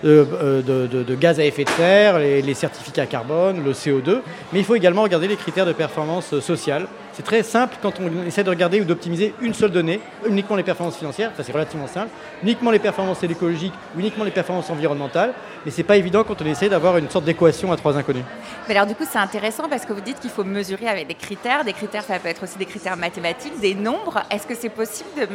de, 0.03 0.25
de, 0.65 1.03
de, 1.03 1.15
gaz 1.15 1.39
à 1.39 1.45
effet 1.45 1.65
de 1.65 1.69
serre, 1.69 2.17
les, 2.17 2.41
les 2.41 2.53
certificats 2.55 3.05
carbone, 3.05 3.63
le 3.63 3.73
CO2, 3.73 4.21
mais 4.51 4.59
il 4.59 4.65
faut 4.65 4.73
également 4.73 5.03
regarder 5.03 5.27
les 5.27 5.35
critères 5.35 5.67
de 5.67 5.73
performance 5.73 6.39
sociale. 6.39 6.87
C'est 7.15 7.23
très 7.23 7.43
simple 7.43 7.77
quand 7.81 7.93
on 8.01 8.25
essaie 8.25 8.43
de 8.43 8.49
regarder 8.49 8.81
ou 8.81 8.83
d'optimiser 8.83 9.33
une 9.39 9.53
seule 9.53 9.71
donnée, 9.71 10.01
uniquement 10.27 10.57
les 10.57 10.63
performances 10.63 10.97
financières, 10.97 11.31
ça 11.37 11.43
c'est 11.43 11.53
relativement 11.53 11.87
simple, 11.87 12.09
uniquement 12.43 12.71
les 12.71 12.79
performances 12.79 13.23
écologiques, 13.23 13.73
uniquement 13.97 14.25
les 14.25 14.31
performances 14.31 14.69
environnementales, 14.69 15.33
mais 15.63 15.71
c'est 15.71 15.83
pas 15.83 15.95
évident 15.95 16.25
quand 16.25 16.41
on 16.41 16.45
essaie 16.45 16.67
d'avoir 16.67 16.97
une 16.97 17.09
sorte 17.09 17.23
d'équation 17.23 17.71
à 17.71 17.77
trois 17.77 17.95
inconnus. 17.95 18.25
Alors 18.67 18.85
du 18.85 18.95
coup 18.95 19.05
c'est 19.09 19.17
intéressant 19.17 19.69
parce 19.69 19.85
que 19.85 19.93
vous 19.93 20.01
dites 20.01 20.19
qu'il 20.19 20.29
faut 20.29 20.43
mesurer 20.43 20.89
avec 20.89 21.07
des 21.07 21.15
critères, 21.15 21.63
des 21.63 21.71
critères 21.71 22.03
ça 22.03 22.19
peut 22.19 22.27
être 22.27 22.43
aussi 22.43 22.57
des 22.57 22.65
critères 22.65 22.97
mathématiques, 22.97 23.61
des 23.61 23.75
nombres. 23.75 24.23
Est-ce 24.29 24.45
que 24.45 24.55
c'est 24.55 24.67
possible 24.67 25.09
de 25.17 25.27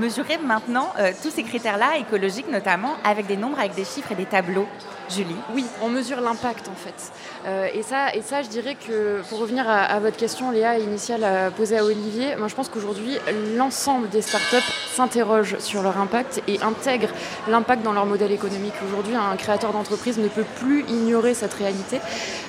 mesurer 0.00 0.38
maintenant 0.38 0.90
euh, 0.98 1.12
tous 1.22 1.30
ces 1.30 1.42
critères-là, 1.42 1.98
écologiques 1.98 2.50
notamment, 2.50 2.94
avec 3.04 3.26
des 3.26 3.36
nombres, 3.36 3.58
avec 3.58 3.74
des 3.74 3.84
chiffres 3.84 4.12
et 4.12 4.14
des 4.14 4.24
tableaux? 4.24 4.68
Julie 5.08 5.36
Oui, 5.54 5.64
on 5.82 5.88
mesure 5.88 6.20
l'impact 6.20 6.68
en 6.68 6.74
fait. 6.74 7.12
Euh, 7.46 7.68
et, 7.72 7.82
ça, 7.82 8.14
et 8.14 8.22
ça, 8.22 8.42
je 8.42 8.48
dirais 8.48 8.74
que 8.74 9.22
pour 9.28 9.38
revenir 9.38 9.68
à, 9.68 9.98
votre 10.00 10.16
question, 10.16 10.50
Léa, 10.50 10.78
initiale 10.78 11.22
à 11.24 11.50
poser 11.50 11.78
à 11.78 11.84
Olivier, 11.84 12.36
moi 12.36 12.48
je 12.48 12.54
pense 12.54 12.68
qu'aujourd'hui, 12.68 13.18
l'ensemble 13.56 14.08
des 14.08 14.22
startups 14.22 14.56
s'interrogent 14.92 15.58
sur 15.58 15.82
leur 15.82 15.98
impact 15.98 16.42
et 16.48 16.60
intègrent 16.62 17.12
l'impact 17.48 17.82
dans 17.82 17.92
leur 17.92 18.06
modèle 18.06 18.32
économique. 18.32 18.74
Aujourd'hui, 18.86 19.14
un 19.14 19.36
créateur 19.36 19.72
d'entreprise 19.72 20.18
ne 20.18 20.28
peut 20.28 20.44
plus 20.60 20.84
ignorer 20.88 21.34
cette 21.34 21.54
réalité. 21.54 22.00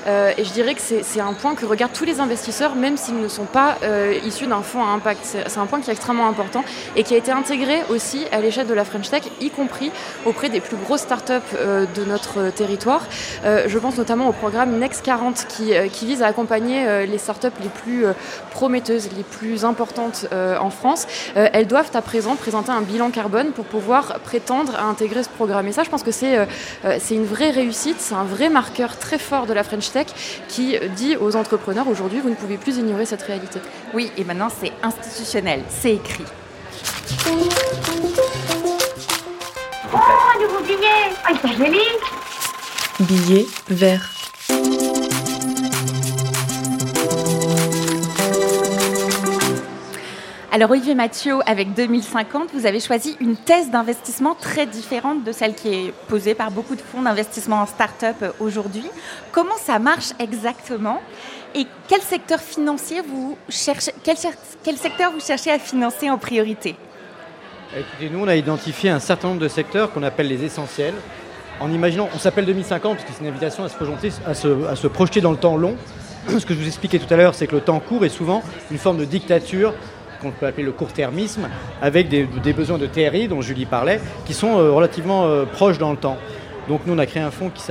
Euh, 0.07 0.31
et 0.38 0.44
je 0.44 0.51
dirais 0.51 0.74
que 0.74 0.81
c'est 0.81 1.19
un 1.19 1.33
point 1.33 1.56
que 1.56 1.65
regardent 1.65 1.94
tous 1.94 2.06
les 2.06 2.19
investisseurs, 2.19 2.76
même 2.76 2.97
s'ils 2.97 3.19
ne 3.19 3.28
sont 3.28 3.45
pas 3.45 3.78
euh, 3.83 4.18
issus 4.26 4.47
d'un 4.47 4.61
fonds 4.61 4.83
à 4.83 4.87
impact. 4.87 5.19
C'est 5.47 5.59
un 5.59 5.66
point 5.66 5.81
qui 5.81 5.90
est 5.90 5.94
extrêmement 5.94 6.28
important 6.28 6.64
et 6.95 7.04
qui 7.04 7.14
a 7.14 7.18
été 7.18 7.31
intégré 7.31 7.83
aussi 7.90 8.26
à 8.31 8.40
l'échelle 8.40 8.68
de 8.68 8.73
la 8.73 8.85
French 8.85 9.09
Tech, 9.09 9.23
y 9.42 9.49
compris 9.49 9.92
auprès 10.26 10.49
des 10.49 10.61
plus 10.61 10.78
grosses 10.78 11.02
startups 11.02 11.33
euh, 11.56 11.85
de 11.95 12.06
notre 12.06 12.46
territoire. 12.51 13.06
Euh, 13.45 13.66
je 13.68 13.80
pense 13.80 13.97
notamment 13.97 14.27
au 14.27 14.31
programme 14.31 14.77
Next 14.80 15.04
40 15.04 15.45
qui, 15.47 15.73
euh, 15.73 15.87
qui 15.87 16.06
vise 16.06 16.21
à 16.21 16.27
accompagner 16.27 16.87
euh, 16.87 17.06
les 17.06 17.18
startups 17.18 17.47
les 17.61 17.69
plus 17.69 18.06
prometteuses, 18.51 19.09
les 19.16 19.23
plus 19.23 19.66
importantes 19.66 20.27
en 20.31 20.69
France. 20.69 21.07
elles 21.35 21.68
doivent 21.68 21.92
à 21.94 22.01
présent 22.01 22.35
présenter 22.35 22.71
un 22.71 22.81
bilan 22.81 23.11
carbone 23.11 23.51
pour 23.51 23.66
pouvoir 23.66 24.19
prétendre 24.19 24.75
à 24.75 24.83
intégrer 24.83 25.23
ce 25.23 25.30
programme. 25.30 25.68
Et 25.68 25.71
ça, 25.71 25.83
je 25.83 25.89
pense 25.89 26.04
que 26.04 26.11
c'est 26.11 26.47
une 27.11 27.25
vraie 27.25 27.51
réussite, 27.51 27.97
c'est 27.99 28.16
un 28.16 28.23
vrai 28.23 28.49
marqueur 28.49 28.97
très 28.97 29.18
fort 29.18 29.45
de 29.45 29.54
la 29.54 29.63
French 29.63 29.92
Tech 29.92 30.07
qui 30.47 30.77
dit 30.95 31.16
aux 31.18 31.35
entrepreneurs 31.35 31.87
aujourd'hui, 31.87 32.19
vous 32.19 32.30
ne 32.30 32.35
pouvez 32.35 32.57
plus 32.57 32.77
ignorer 32.77 33.06
cette 33.06 33.21
réalité. 33.21 33.59
Oui, 33.94 34.11
et 34.18 34.23
maintenant 34.23 34.49
c'est 34.49 34.71
institutionnel, 34.83 35.61
c'est 35.69 35.94
écrit. 35.94 36.25
Oh, 39.94 39.97
un 40.35 40.42
nouveau 40.42 40.63
billet 40.63 41.07
Oh, 41.30 41.33
il 41.44 41.51
est 41.51 41.57
joli 41.57 41.80
Billet 42.99 43.45
vert. 43.69 44.09
Alors 50.51 50.71
Olivier 50.71 50.95
Mathieu, 50.95 51.35
avec 51.45 51.75
2050, 51.75 52.49
vous 52.56 52.66
avez 52.66 52.80
choisi 52.80 53.16
une 53.19 53.35
thèse 53.35 53.69
d'investissement 53.69 54.33
très 54.33 54.66
différente 54.66 55.23
de 55.23 55.31
celle 55.31 55.54
qui 55.54 55.68
est 55.68 55.94
posée 56.07 56.33
par 56.33 56.49
beaucoup 56.49 56.75
de 56.75 56.81
fonds 56.81 57.04
d'investissement 57.04 57.57
en 57.57 57.68
start-up 57.68 58.16
aujourd'hui. 58.39 58.89
Comment 59.31 59.57
ça 59.57 59.77
marche 59.77 60.13
exactement 60.18 60.99
et 61.54 61.68
quel 61.87 62.01
secteur 62.01 62.39
financier 62.39 63.01
vous 63.07 63.37
cherchez, 63.47 63.92
quel, 64.04 64.16
quel 64.63 64.77
secteur 64.77 65.11
vous 65.11 65.19
cherchez 65.19 65.51
à 65.51 65.59
financer 65.59 66.09
en 66.09 66.18
priorité? 66.18 66.75
Écoutez, 67.77 68.09
nous 68.09 68.23
on 68.23 68.27
a 68.27 68.35
identifié 68.35 68.89
un 68.89 68.99
certain 68.99 69.27
nombre 69.27 69.42
de 69.42 69.47
secteurs 69.47 69.92
qu'on 69.92 70.01
appelle 70.01 70.30
les 70.30 70.44
essentiels, 70.44 70.95
en 71.59 71.71
imaginant, 71.71 72.09
on 72.14 72.19
s'appelle 72.19 72.45
2050 72.45 72.97
parce 72.97 73.04
que 73.04 73.11
c'est 73.14 73.23
une 73.23 73.30
invitation 73.30 73.64
à 73.64 73.69
se, 73.69 73.76
projeter, 73.76 74.11
à, 74.26 74.33
se, 74.33 74.66
à 74.68 74.76
se 74.76 74.87
projeter 74.87 75.21
dans 75.21 75.31
le 75.31 75.37
temps 75.37 75.57
long. 75.57 75.76
Ce 76.28 76.45
que 76.45 76.54
je 76.54 76.59
vous 76.59 76.68
expliquais 76.68 76.99
tout 76.99 77.11
à 77.14 77.18
l'heure, 77.18 77.33
c'est 77.35 77.47
que 77.47 77.56
le 77.56 77.61
temps 77.61 77.80
court 77.80 78.04
est 78.06 78.09
souvent 78.09 78.44
une 78.69 78.78
forme 78.78 78.97
de 78.97 79.06
dictature 79.06 79.73
qu'on 80.21 80.31
peut 80.31 80.45
appeler 80.45 80.64
le 80.64 80.71
court-termisme, 80.71 81.47
avec 81.81 82.09
des, 82.09 82.54
besoins 82.54 82.78
de 82.78 82.87
TRI 82.87 83.28
dont 83.28 83.42
Julie 83.42 83.66
parlait, 83.66 84.02
qui 84.26 84.33
sont 84.33 84.57
euh, 84.57 84.71
relativement 84.71 85.26
euh, 85.26 85.45
proches 85.45 85.78
dans 85.78 85.92
le 85.92 85.97
temps. 85.97 86.18
Donc 86.68 86.81
nous, 86.85 86.94
on 86.94 86.97
a 86.97 87.06
créé 87.06 87.21
un 87.21 87.31
fonds 87.31 87.49
qui, 87.49 87.64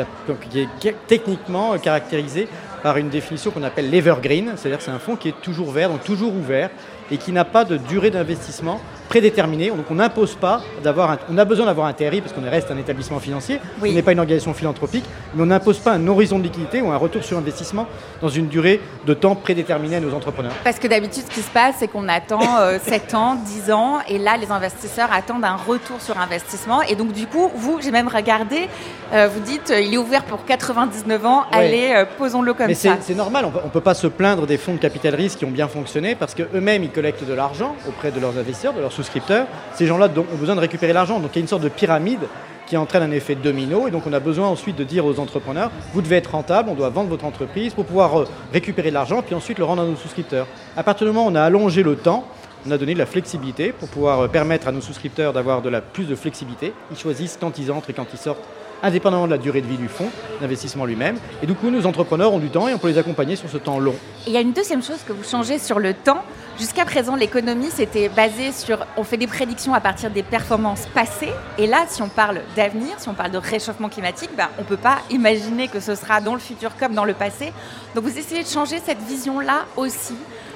qui 0.78 0.88
est 0.88 0.97
techniquement 1.07 1.76
caractérisé 1.78 2.49
par 2.83 2.97
une 2.97 3.09
définition 3.09 3.50
qu'on 3.50 3.64
appelle 3.64 3.90
l'evergreen, 3.90 4.52
c'est-à-dire 4.57 4.81
c'est 4.81 4.93
un 4.93 4.99
fonds 4.99 5.16
qui 5.16 5.28
est 5.28 5.40
toujours 5.43 5.71
vert, 5.73 5.90
donc 5.90 6.05
toujours 6.05 6.35
ouvert, 6.35 6.71
et 7.11 7.19
qui 7.19 7.33
n'a 7.33 7.45
pas 7.45 7.64
de 7.64 7.76
durée 7.76 8.11
d'investissement 8.11 8.81
prédéterminée. 9.09 9.71
Donc 9.71 9.87
on 9.91 9.95
n'impose 9.95 10.35
pas 10.35 10.61
d'avoir, 10.83 11.19
on 11.31 11.39
a 11.39 11.45
besoin 11.45 11.67
d'avoir 11.67 11.87
un 11.87 11.93
TRI 11.93 12.21
parce 12.21 12.33
qu'on 12.33 12.49
reste 12.49 12.71
un 12.71 12.79
établissement 12.79 13.21
financier, 13.21 13.61
on 13.83 13.87
n'est 13.87 14.03
pas 14.03 14.13
une 14.13 14.19
organisation 14.19 14.55
philanthropique, 14.55 15.05
mais 15.35 15.43
on 15.43 15.47
n'impose 15.47 15.79
pas 15.79 15.93
un 15.93 16.07
horizon 16.07 16.39
de 16.39 16.45
liquidité 16.45 16.81
ou 16.81 16.91
un 16.91 16.97
retour 16.97 17.25
sur 17.25 17.39
investissement 17.39 17.87
dans 18.21 18.29
une 18.29 18.49
durée 18.49 18.81
de 19.07 19.15
temps 19.15 19.35
prédéterminée 19.35 19.97
à 19.97 20.01
nos 20.01 20.15
entrepreneurs. 20.15 20.53
Parce 20.65 20.79
que 20.79 20.89
d'habitude, 20.89 21.25
ce 21.29 21.35
qui 21.35 21.43
se 21.43 21.51
passe, 21.51 21.77
c'est 21.79 21.89
qu'on 21.89 22.09
attend 22.09 22.41
7 22.41 23.15
euh, 23.15 23.17
ans, 23.17 23.35
10 23.35 23.71
ans, 23.73 23.99
et 24.09 24.19
là, 24.19 24.37
les 24.37 24.51
investisseurs 24.51 25.13
attendent 25.13 25.45
un 25.45 25.57
retour 25.57 26.01
sur 26.01 26.19
investissement. 26.19 26.83
Et 26.83 26.95
donc, 26.95 27.13
du 27.13 27.27
coup, 27.27 27.51
vous, 27.55 27.81
j'ai 27.81 27.91
même 27.91 28.09
regardé, 28.09 28.69
euh, 29.13 29.29
vous 29.33 29.41
dites, 29.41 29.71
euh, 29.71 29.81
il 29.81 29.95
est 29.95 29.99
ouvert 29.99 30.25
pour 30.25 30.45
99 30.45 31.27
ans, 31.27 31.45
allez, 31.53 32.05
posons-le 32.19 32.55
comme 32.55 32.73
ça. 32.75 32.97
C'est 33.01 33.15
normal, 33.15 33.47
on 33.47 33.67
ne 33.67 33.71
peut 33.71 33.81
pas 33.81 33.95
se 33.95 34.07
plaindre 34.07 34.47
des 34.47 34.59
fonds 34.59 34.75
de 34.75 34.79
capital 34.79 35.15
risque 35.15 35.39
qui 35.39 35.45
ont 35.45 35.51
bien 35.51 35.69
fonctionné 35.69 36.15
parce 36.15 36.35
qu'eux-mêmes, 36.35 36.83
ils 36.83 36.91
collectent 36.91 37.25
de 37.25 37.35
l'argent 37.35 37.77
auprès 37.89 38.11
de 38.11 38.21
leurs 38.21 38.37
investisseurs, 38.37 38.73
de 38.73 38.81
leurs 38.81 38.93
souscripteurs. 38.97 39.47
Ces 39.75 39.87
gens-là 39.87 40.09
ont 40.17 40.37
besoin 40.37 40.55
de 40.55 40.61
récupérer 40.61 40.93
l'argent. 40.93 41.21
Donc 41.21 41.31
il 41.35 41.37
y 41.37 41.38
a 41.38 41.43
une 41.43 41.49
sorte 41.49 41.62
de 41.62 41.69
pyramide 41.69 42.26
qui 42.67 42.76
entraîne 42.76 43.03
un 43.03 43.11
effet 43.12 43.35
domino. 43.35 43.88
Et 43.88 43.91
donc 43.91 44.07
on 44.07 44.12
a 44.12 44.21
besoin 44.21 44.49
ensuite 44.49 44.76
de 44.76 44.85
dire 44.85 45.07
aux 45.07 45.19
entrepreneurs, 45.21 45.71
vous 45.95 46.03
devez 46.03 46.17
être 46.17 46.33
rentable, 46.33 46.69
on 46.71 46.75
doit 46.75 46.91
vendre 46.91 47.09
votre 47.09 47.25
entreprise 47.25 47.73
pour 47.75 47.85
pouvoir 47.85 48.21
euh, 48.21 48.29
récupérer 48.53 48.91
l'argent, 48.91 49.23
puis 49.23 49.35
ensuite 49.35 49.59
le 49.59 49.65
rendre 49.65 49.83
à 49.83 49.85
nos 49.87 49.97
souscripteurs. 49.97 50.47
À 50.76 50.83
partir 50.83 51.07
du 51.07 51.12
moment 51.12 51.26
où 51.26 51.31
on 51.31 51.35
a 51.37 51.43
allongé 51.43 51.83
le 51.83 51.97
temps, 51.97 52.26
on 52.67 52.71
a 52.73 52.79
donné 52.79 52.95
de 52.95 52.99
la 52.99 53.07
flexibilité 53.07 53.73
pour 53.73 53.88
pouvoir 53.88 54.21
euh, 54.21 54.29
permettre 54.29 54.67
à 54.69 54.73
nos 54.73 54.81
souscripteurs 54.81 55.33
d'avoir 55.33 55.62
de 55.62 55.69
la 55.69 55.81
plus 55.81 56.05
de 56.05 56.17
flexibilité. 56.17 56.73
Ils 56.91 56.99
choisissent 56.99 57.38
quand 57.41 57.59
ils 57.59 57.71
entrent 57.71 57.91
et 57.91 57.95
quand 57.95 58.07
ils 58.12 58.19
sortent 58.19 58.43
indépendamment 58.83 59.26
de 59.26 59.33
la 59.33 59.38
durée 59.38 59.61
de 59.61 59.66
vie 59.66 59.76
du 59.76 59.88
fonds 59.88 60.11
d'investissement 60.40 60.85
lui-même. 60.85 61.16
Et 61.42 61.47
du 61.47 61.54
coup, 61.54 61.71
nos 61.71 61.87
entrepreneurs 61.87 62.33
ont 62.33 62.38
du 62.38 62.50
temps 62.50 62.68
et 62.68 62.75
on 62.75 62.78
peut 62.78 62.88
les 62.88 62.99
accompagner 62.99 63.37
sur 63.37 63.49
ce 63.49 63.56
temps 63.56 63.78
long. 63.78 63.95
il 64.26 64.33
y 64.33 64.37
a 64.37 64.40
une 64.40 64.52
deuxième 64.52 64.83
chose 64.83 64.99
que 65.06 65.12
vous 65.12 65.25
changez 65.25 65.59
sur 65.59 65.78
le 65.78 65.95
temps. 65.95 66.23
Jusqu'à 66.59 66.85
présent, 66.85 67.16
l'économie, 67.16 67.68
c'était 67.71 68.09
basé 68.09 68.52
sur, 68.52 68.87
on 68.97 69.04
fait 69.04 69.18
des 69.18 69.26
prédictions 69.26 69.75
à 69.75 69.80
partir 69.80 70.11
des 70.11 70.23
performances 70.23 70.87
passées. 70.95 71.33
Et 71.59 71.66
là, 71.66 71.85
si 71.88 72.00
on 72.00 72.09
parle 72.09 72.40
d'avenir, 72.56 72.99
si 72.99 73.09
on 73.09 73.14
parle 73.14 73.30
de 73.30 73.38
réchauffement 73.38 73.88
climatique, 73.88 74.30
ben, 74.37 74.49
on 74.59 74.62
ne 74.62 74.66
peut 74.66 74.76
pas 74.76 74.99
imaginer 75.11 75.68
que 75.68 75.80
ce 75.80 75.95
sera 75.95 76.21
dans 76.21 76.35
le 76.35 76.40
futur 76.40 76.76
comme 76.76 76.95
dans 76.95 77.04
le 77.04 77.14
passé. 77.14 77.52
Donc 77.95 78.04
vous 78.04 78.18
essayez 78.18 78.42
de 78.42 78.49
changer 78.49 78.78
cette 78.85 79.02
vision-là 79.02 79.66
aussi. 79.76 80.14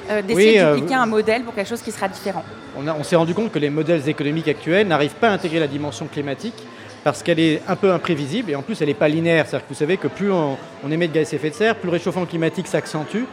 Euh, 0.08 0.22
d'essayer 0.22 0.58
de 0.58 0.64
euh, 0.64 0.92
un 0.92 1.06
modèle 1.06 1.42
pour 1.42 1.54
quelque 1.54 1.68
chose 1.68 1.82
qui 1.82 1.92
sera 1.92 2.08
différent. 2.08 2.42
On, 2.76 2.88
on 2.88 3.04
s'est 3.04 3.16
rendu 3.16 3.34
compte 3.34 3.52
que 3.52 3.58
les 3.58 3.70
modèles 3.70 4.08
économiques 4.08 4.48
actuels 4.48 4.88
n'arrivent 4.88 5.14
pas 5.14 5.28
à 5.28 5.32
intégrer 5.32 5.60
la 5.60 5.68
dimension 5.68 6.06
climatique 6.06 6.54
parce 7.04 7.22
qu'elle 7.22 7.40
est 7.40 7.62
un 7.68 7.76
peu 7.76 7.92
imprévisible 7.92 8.50
et 8.50 8.54
en 8.54 8.62
plus 8.62 8.80
elle 8.80 8.88
n'est 8.88 8.94
pas 8.94 9.08
linéaire. 9.08 9.46
C'est-à-dire 9.46 9.66
que 9.66 9.72
vous 9.72 9.78
savez 9.78 9.96
que 9.96 10.08
plus 10.08 10.30
on, 10.32 10.56
émet 10.90 11.08
de 11.08 11.12
gaz 11.12 11.32
à 11.32 11.36
effet 11.36 11.50
de 11.50 11.54
serre, 11.54 11.76
plus 11.76 11.86
le 11.86 11.92
réchauffement 11.92 12.26
climatique 12.26 12.66
s'accentue, 12.66 13.24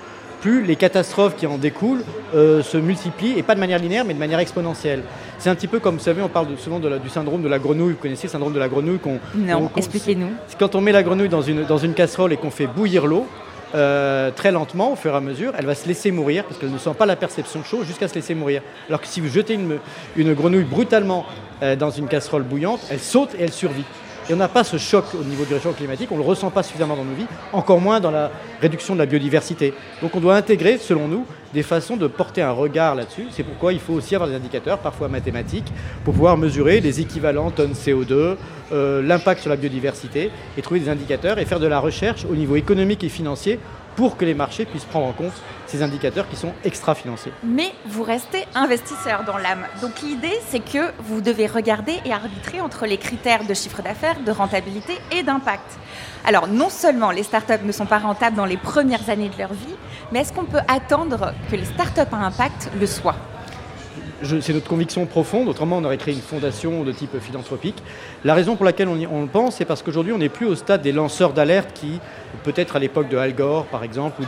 plus 0.42 0.64
les 0.64 0.76
catastrophes 0.76 1.36
qui 1.36 1.48
en 1.48 1.58
découlent 1.58 2.04
euh, 2.36 2.62
se 2.62 2.78
multiplient, 2.78 3.38
et 3.38 3.44
pas 3.44 3.56
de 3.56 3.60
manière 3.60 3.80
linéaire, 3.80 4.06
mais 4.06 4.14
de 4.14 4.20
manière 4.20 4.40
exponentielle. 4.40 5.04
C'est 5.40 5.50
un 5.50 5.56
petit 5.56 5.68
peu 5.68 5.80
comme, 5.80 5.96
vous 5.96 6.04
savez, 6.04 6.22
on 6.22 6.30
parle 6.30 6.48
souvent 6.58 6.80
du 6.80 7.10
syndrome 7.10 7.42
de 7.42 7.48
la 7.48 7.60
grenouille. 7.60 7.94
Vous 7.94 8.00
connaissez 8.00 8.28
le 8.28 8.32
syndrome 8.32 8.54
de 8.54 8.60
la 8.60 8.70
grenouille 8.70 9.00
qu'on, 9.00 9.20
Non, 9.36 9.70
expliquez-nous. 9.76 10.30
Quand 10.60 10.76
on 10.76 10.82
met 10.82 10.92
la 10.92 11.04
grenouille 11.04 11.30
dans 11.30 11.42
une, 11.42 11.64
dans 11.64 11.78
une 11.78 11.94
casserole 11.94 12.34
et 12.34 12.38
qu'on 12.38 12.52
fait 12.52 12.68
bouillir 12.68 13.06
l'eau, 13.06 13.28
euh, 13.76 14.32
très 14.32 14.52
lentement, 14.52 14.94
au 14.94 14.96
fur 14.96 15.14
et 15.14 15.18
à 15.18 15.22
mesure, 15.22 15.54
elle 15.58 15.66
va 15.66 15.76
se 15.76 15.88
laisser 15.88 16.12
mourir 16.12 16.44
parce 16.46 16.60
qu'elle 16.60 16.72
ne 16.72 16.78
sent 16.78 16.94
pas 16.98 17.06
la 17.06 17.16
perception 17.16 17.64
chaud 17.64 17.84
jusqu'à 17.84 18.08
se 18.08 18.16
laisser 18.16 18.36
mourir. 18.36 18.62
Alors 18.88 19.02
que 19.02 19.08
si 19.08 19.22
vous 19.22 19.30
jetez 19.30 19.56
une, 19.56 19.80
une 20.16 20.34
grenouille 20.34 20.64
brutalement 20.64 21.26
euh, 21.62 21.76
dans 21.76 21.90
une 21.90 22.08
casserole 22.08 22.44
bouillante, 22.44 22.82
elle 22.90 23.00
saute 23.00 23.36
et 23.36 23.44
elle 23.44 23.52
survit. 23.52 23.86
Et 24.30 24.34
on 24.34 24.38
n'a 24.38 24.50
pas 24.50 24.66
ce 24.66 24.76
choc 24.76 25.06
au 25.14 25.24
niveau 25.24 25.46
du 25.46 25.54
réchauffement 25.54 25.78
climatique, 25.78 26.10
on 26.12 26.18
ne 26.18 26.22
le 26.22 26.28
ressent 26.28 26.52
pas 26.52 26.62
suffisamment 26.62 26.98
dans 26.98 27.06
nos 27.06 27.14
vies, 27.14 27.28
encore 27.54 27.80
moins 27.80 28.02
dans 28.02 28.12
la 28.12 28.30
réduction 28.62 28.94
de 28.94 29.00
la 29.00 29.06
biodiversité. 29.06 29.74
Donc 30.02 30.16
on 30.16 30.20
doit 30.20 30.36
intégrer, 30.36 30.78
selon 30.78 31.08
nous, 31.08 31.26
des 31.54 31.64
façons 31.64 31.96
de 31.96 32.08
porter 32.08 32.42
un 32.42 32.52
regard 32.52 32.96
là-dessus. 32.96 33.28
C'est 33.32 33.44
pourquoi 33.44 33.72
il 33.72 33.80
faut 33.80 33.94
aussi 33.94 34.16
avoir 34.16 34.30
des 34.30 34.36
indicateurs, 34.36 34.80
parfois 34.80 35.08
mathématiques, 35.08 35.72
pour 36.04 36.14
pouvoir 36.14 36.36
mesurer 36.36 36.82
les 36.82 37.00
équivalents 37.00 37.52
tonnes 37.52 37.72
CO2, 37.72 38.36
euh, 38.74 39.02
l'impact 39.02 39.40
sur 39.40 39.50
la 39.50 39.56
biodiversité, 39.56 40.30
et 40.58 40.62
trouver 40.62 40.82
des 40.82 40.90
indicateurs 40.90 41.40
et 41.40 41.46
faire 41.46 41.62
de 41.62 41.68
la 41.68 41.80
recherche 41.80 42.26
au 42.30 42.36
niveau 42.36 42.58
économique 42.58 43.06
et 43.06 43.10
financier 43.10 43.60
pour 43.98 44.16
que 44.16 44.24
les 44.24 44.36
marchés 44.36 44.66
puissent 44.66 44.86
prendre 44.86 45.08
en 45.08 45.12
compte 45.12 45.34
ces 45.66 45.82
indicateurs 45.82 46.30
qui 46.30 46.38
sont 46.38 46.54
extra-financiers. 46.63 47.34
Mais 47.44 47.74
vous 47.88 48.04
restez 48.04 48.46
investisseur 48.56 49.25
dans 49.25 49.38
l'âme. 49.38 49.66
Donc 49.82 50.01
l'idée, 50.01 50.39
c'est 50.48 50.62
que 50.62 50.94
vous 51.00 51.20
devez 51.20 51.48
regarder 51.48 52.00
et 52.06 52.13
arbitrer 52.13 52.62
entre 52.62 52.86
les 52.86 52.98
critères 52.98 53.44
de 53.44 53.54
chiffre 53.54 53.82
d'affaires, 53.82 54.20
de 54.22 54.32
rentabilité 54.32 54.94
et 55.12 55.24
d'impact. 55.24 55.77
Alors 56.24 56.48
non 56.48 56.70
seulement 56.70 57.12
les 57.12 57.24
startups 57.24 57.66
ne 57.66 57.72
sont 57.72 57.88
pas 57.88 58.00
rentables 58.00 58.38
dans 58.38 58.46
les 58.46 58.58
premières 58.58 59.10
années 59.10 59.30
de 59.30 59.38
leur 59.38 59.54
vie, 59.54 59.75
mais 60.12 60.20
est-ce 60.20 60.32
qu'on 60.32 60.46
peut 60.46 60.62
attendre 60.68 61.34
que 61.50 61.56
les 61.56 61.66
startups 61.66 62.13
à 62.13 62.18
impact 62.18 62.70
le 62.80 62.86
soient? 62.86 63.16
C'est 64.24 64.54
notre 64.54 64.68
conviction 64.68 65.06
profonde, 65.06 65.48
autrement 65.48 65.78
on 65.78 65.84
aurait 65.84 65.98
créé 65.98 66.14
une 66.14 66.22
fondation 66.22 66.84
de 66.84 66.92
type 66.92 67.20
philanthropique. 67.20 67.82
La 68.26 68.34
raison 68.34 68.56
pour 68.56 68.66
laquelle 68.66 68.88
on, 68.88 68.98
on 69.12 69.22
le 69.22 69.28
pense, 69.28 69.56
c'est 69.58 69.66
parce 69.66 69.82
qu'aujourd'hui 69.82 70.14
on 70.14 70.18
n'est 70.18 70.30
plus 70.30 70.46
au 70.46 70.56
stade 70.56 70.82
des 70.82 70.92
lanceurs 70.92 71.34
d'alerte 71.34 71.70
qui, 71.74 72.00
peut-être 72.44 72.76
à 72.76 72.80
l'époque 72.80 73.10
de 73.10 73.18
Al 73.18 73.34
Gore 73.34 73.66
par 73.66 73.84
exemple, 73.84 74.22
ou 74.22 74.26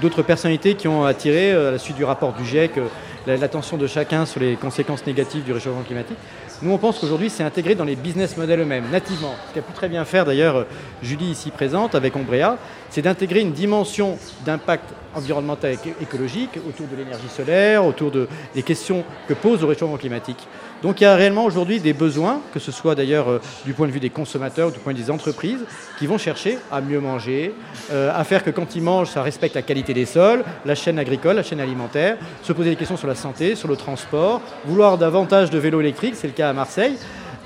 d'autres 0.00 0.22
personnalités 0.22 0.74
qui 0.74 0.88
ont 0.88 1.04
attiré, 1.04 1.52
euh, 1.52 1.68
à 1.68 1.72
la 1.72 1.78
suite 1.78 1.96
du 1.96 2.04
rapport 2.04 2.32
du 2.32 2.44
GIEC, 2.44 2.78
euh, 2.78 3.36
l'attention 3.36 3.76
de 3.76 3.86
chacun 3.86 4.26
sur 4.26 4.40
les 4.40 4.56
conséquences 4.56 5.06
négatives 5.06 5.44
du 5.44 5.52
réchauffement 5.52 5.82
climatique. 5.82 6.18
Nous, 6.62 6.70
on 6.70 6.78
pense 6.78 7.00
qu'aujourd'hui, 7.00 7.28
c'est 7.28 7.42
intégré 7.42 7.74
dans 7.74 7.84
les 7.84 7.96
business 7.96 8.36
models 8.36 8.60
eux-mêmes, 8.60 8.88
nativement. 8.92 9.34
Ce 9.48 9.54
qu'a 9.54 9.62
pu 9.62 9.72
très 9.72 9.88
bien 9.88 10.04
faire 10.04 10.24
d'ailleurs 10.24 10.58
euh, 10.58 10.64
Julie 11.02 11.32
ici 11.32 11.50
présente 11.50 11.96
avec 11.96 12.14
Ombrea, 12.14 12.56
c'est 12.88 13.02
d'intégrer 13.02 13.40
une 13.40 13.50
dimension 13.50 14.16
d'impact 14.44 14.84
environnemental 15.12 15.72
et 15.72 16.02
écologique 16.02 16.60
autour 16.68 16.86
de 16.86 16.94
l'énergie 16.94 17.28
solaire, 17.28 17.84
autour 17.84 18.12
de, 18.12 18.28
des 18.54 18.62
questions 18.62 19.02
que 19.26 19.34
pose 19.34 19.60
le 19.60 19.66
réchauffement 19.66 19.96
climatique. 19.96 20.46
Donc 20.82 21.00
il 21.00 21.04
y 21.04 21.06
a 21.06 21.14
réellement 21.14 21.44
aujourd'hui 21.44 21.78
des 21.78 21.92
besoins, 21.92 22.40
que 22.52 22.58
ce 22.58 22.72
soit 22.72 22.94
d'ailleurs 22.94 23.30
euh, 23.30 23.40
du 23.64 23.72
point 23.72 23.86
de 23.86 23.92
vue 23.92 24.00
des 24.00 24.10
consommateurs 24.10 24.68
ou 24.68 24.70
du 24.72 24.80
point 24.80 24.92
de 24.92 24.98
vue 24.98 25.04
des 25.04 25.10
entreprises, 25.10 25.64
qui 25.98 26.06
vont 26.06 26.18
chercher 26.18 26.58
à 26.72 26.80
mieux 26.80 27.00
manger, 27.00 27.54
euh, 27.92 28.10
à 28.12 28.24
faire 28.24 28.42
que 28.42 28.50
quand 28.50 28.74
ils 28.74 28.82
mangent, 28.82 29.10
ça 29.10 29.22
respecte 29.22 29.54
la 29.54 29.62
qualité 29.62 29.94
des 29.94 30.06
sols, 30.06 30.44
la 30.64 30.74
chaîne 30.74 30.98
agricole, 30.98 31.36
la 31.36 31.44
chaîne 31.44 31.60
alimentaire, 31.60 32.16
se 32.42 32.52
poser 32.52 32.70
des 32.70 32.76
questions 32.76 32.96
sur 32.96 33.06
la 33.06 33.14
santé, 33.14 33.54
sur 33.54 33.68
le 33.68 33.76
transport, 33.76 34.40
vouloir 34.64 34.98
davantage 34.98 35.50
de 35.50 35.58
vélos 35.58 35.80
électriques, 35.80 36.16
c'est 36.16 36.26
le 36.26 36.32
cas 36.32 36.50
à 36.50 36.52
Marseille. 36.52 36.96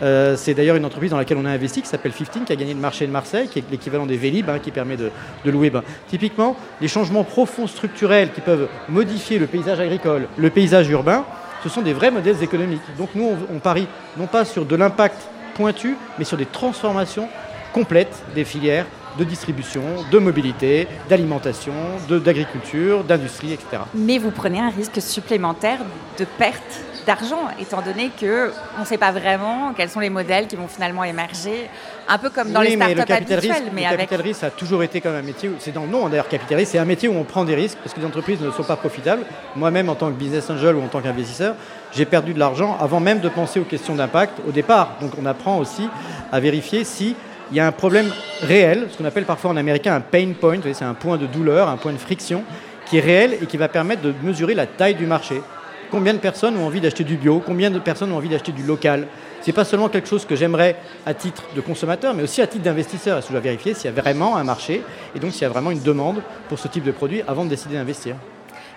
Euh, 0.02 0.36
c'est 0.36 0.54
d'ailleurs 0.54 0.76
une 0.76 0.84
entreprise 0.84 1.10
dans 1.10 1.16
laquelle 1.16 1.38
on 1.38 1.44
a 1.46 1.50
investi 1.50 1.80
qui 1.80 1.88
s'appelle 1.88 2.12
15, 2.12 2.44
qui 2.44 2.52
a 2.52 2.56
gagné 2.56 2.74
le 2.74 2.80
marché 2.80 3.06
de 3.06 3.12
Marseille, 3.12 3.48
qui 3.48 3.60
est 3.60 3.64
l'équivalent 3.70 4.06
des 4.06 4.16
Vélib, 4.16 4.48
hein, 4.50 4.58
qui 4.58 4.70
permet 4.70 4.96
de, 4.96 5.10
louer. 5.44 5.70
Ben, 5.70 5.82
typiquement, 6.08 6.56
les 6.80 6.88
changements 6.88 7.24
profonds 7.24 7.66
structurels 7.66 8.30
qui 8.32 8.40
peuvent 8.40 8.68
modifier 8.88 9.38
le 9.38 9.46
paysage 9.46 9.80
agricole, 9.80 10.28
le 10.36 10.50
paysage 10.50 10.88
urbain, 10.90 11.24
ce 11.68 11.74
sont 11.74 11.82
des 11.82 11.94
vrais 11.94 12.12
modèles 12.12 12.40
économiques. 12.44 12.82
Donc 12.96 13.08
nous, 13.16 13.28
on, 13.52 13.58
parie 13.58 13.88
non 14.16 14.28
pas 14.28 14.44
sur 14.44 14.64
de 14.64 14.76
l'impact 14.76 15.20
pointu, 15.56 15.96
mais 16.16 16.24
sur 16.24 16.36
des 16.36 16.46
transformations 16.46 17.28
complètes 17.72 18.22
des 18.36 18.44
filières 18.44 18.86
de 19.18 19.24
distribution, 19.24 19.82
de 20.12 20.18
mobilité, 20.18 20.86
d'alimentation, 21.08 21.72
d'agriculture, 22.08 23.02
d'industrie, 23.02 23.52
etc. 23.52 23.82
Mais 23.94 24.18
vous 24.18 24.30
prenez 24.30 24.60
un 24.60 24.68
risque 24.68 25.02
supplémentaire 25.02 25.80
de 26.18 26.24
perte 26.38 26.84
d'argent, 27.06 27.48
étant 27.60 27.80
donné 27.82 28.10
qu'on 28.18 28.80
ne 28.80 28.84
sait 28.84 28.98
pas 28.98 29.12
vraiment 29.12 29.72
quels 29.74 29.88
sont 29.88 30.00
les 30.00 30.10
modèles 30.10 30.48
qui 30.48 30.56
vont 30.56 30.66
finalement 30.66 31.04
émerger, 31.04 31.70
un 32.08 32.18
peu 32.18 32.30
comme 32.30 32.50
dans 32.50 32.60
les 32.60 32.76
startups 32.76 33.12
habituelles. 33.12 33.70
mais 33.72 33.82
le 33.82 33.96
capital 33.96 34.20
risque 34.20 34.44
a 34.44 34.50
toujours 34.50 34.82
été 34.82 35.00
comme 35.00 35.14
un 35.14 35.22
métier, 35.22 35.50
c'est 35.60 35.72
dans 35.72 35.84
le 35.84 35.88
nom 35.88 36.08
d'ailleurs, 36.08 36.28
capital 36.28 36.58
risque, 36.58 36.72
c'est 36.72 36.78
un 36.78 36.84
métier 36.84 37.08
où 37.08 37.16
on 37.16 37.24
prend 37.24 37.44
des 37.44 37.54
risques 37.54 37.78
parce 37.82 37.94
que 37.94 38.00
les 38.00 38.06
entreprises 38.06 38.40
ne 38.40 38.50
sont 38.50 38.64
pas 38.64 38.76
profitables. 38.76 39.22
Moi-même, 39.54 39.88
en 39.88 39.94
tant 39.94 40.08
que 40.08 40.16
business 40.16 40.50
angel 40.50 40.74
ou 40.74 40.82
en 40.82 40.88
tant 40.88 41.00
qu'investisseur, 41.00 41.54
j'ai 41.92 42.04
perdu 42.04 42.34
de 42.34 42.38
l'argent 42.38 42.76
avant 42.80 43.00
même 43.00 43.20
de 43.20 43.28
penser 43.28 43.60
aux 43.60 43.64
questions 43.64 43.94
d'impact 43.94 44.40
au 44.46 44.50
départ. 44.50 44.96
Donc 45.00 45.12
on 45.20 45.26
apprend 45.26 45.58
aussi 45.58 45.88
à 46.32 46.40
vérifier 46.40 46.84
si 46.84 47.14
il 47.52 47.56
y 47.56 47.60
a 47.60 47.66
un 47.66 47.72
problème 47.72 48.10
réel, 48.42 48.88
ce 48.90 48.98
qu'on 48.98 49.04
appelle 49.04 49.24
parfois 49.24 49.52
en 49.52 49.56
américain 49.56 49.94
un 49.94 50.00
pain 50.00 50.32
point, 50.38 50.58
c'est 50.72 50.84
un 50.84 50.94
point 50.94 51.16
de 51.16 51.26
douleur, 51.26 51.68
un 51.68 51.76
point 51.76 51.92
de 51.92 51.98
friction, 51.98 52.42
qui 52.86 52.98
est 52.98 53.00
réel 53.00 53.38
et 53.40 53.46
qui 53.46 53.56
va 53.56 53.68
permettre 53.68 54.02
de 54.02 54.12
mesurer 54.22 54.54
la 54.54 54.66
taille 54.66 54.94
du 54.96 55.06
marché. 55.06 55.40
Combien 55.90 56.14
de 56.14 56.18
personnes 56.18 56.56
ont 56.56 56.66
envie 56.66 56.80
d'acheter 56.80 57.04
du 57.04 57.16
bio? 57.16 57.40
Combien 57.44 57.70
de 57.70 57.78
personnes 57.78 58.12
ont 58.12 58.16
envie 58.16 58.28
d'acheter 58.28 58.52
du 58.52 58.64
local? 58.64 59.06
Ce 59.40 59.46
n'est 59.46 59.52
pas 59.52 59.64
seulement 59.64 59.88
quelque 59.88 60.08
chose 60.08 60.24
que 60.24 60.34
j'aimerais 60.34 60.76
à 61.06 61.14
titre 61.14 61.44
de 61.54 61.60
consommateur, 61.60 62.12
mais 62.12 62.24
aussi 62.24 62.42
à 62.42 62.46
titre 62.48 62.64
d'investisseur. 62.64 63.18
Est-ce 63.18 63.26
que 63.26 63.32
je 63.32 63.38
dois 63.38 63.42
vérifier 63.42 63.72
s'il 63.74 63.84
y 63.84 63.96
a 63.96 64.00
vraiment 64.00 64.36
un 64.36 64.44
marché 64.44 64.82
et 65.14 65.20
donc 65.20 65.32
s'il 65.32 65.42
y 65.42 65.44
a 65.44 65.48
vraiment 65.48 65.70
une 65.70 65.82
demande 65.82 66.22
pour 66.48 66.58
ce 66.58 66.66
type 66.66 66.82
de 66.82 66.90
produit 66.90 67.22
avant 67.28 67.44
de 67.44 67.50
décider 67.50 67.76
d'investir? 67.76 68.16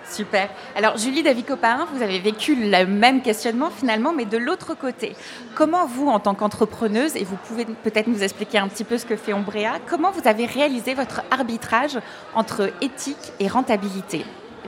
Super. 0.08 0.48
Alors 0.76 0.96
Julie 0.96 1.22
David-Copin, 1.22 1.86
vous 1.92 2.02
avez 2.02 2.20
vécu 2.20 2.54
le 2.54 2.86
même 2.86 3.22
questionnement 3.22 3.70
finalement, 3.70 4.12
mais 4.12 4.24
de 4.24 4.38
l'autre 4.38 4.74
côté. 4.74 5.14
Comment 5.54 5.86
vous, 5.86 6.08
en 6.08 6.20
tant 6.20 6.34
qu'entrepreneuse, 6.34 7.16
et 7.16 7.24
vous 7.24 7.36
pouvez 7.36 7.64
peut-être 7.64 8.06
nous 8.06 8.22
expliquer 8.22 8.58
un 8.58 8.68
petit 8.68 8.84
peu 8.84 8.98
ce 8.98 9.06
que 9.06 9.16
fait 9.16 9.32
Ombrea, 9.32 9.78
comment 9.88 10.10
vous 10.10 10.28
avez 10.28 10.46
réalisé 10.46 10.94
votre 10.94 11.22
arbitrage 11.30 11.98
entre 12.34 12.70
éthique 12.80 13.32
et 13.40 13.48
rentabilité? 13.48 14.24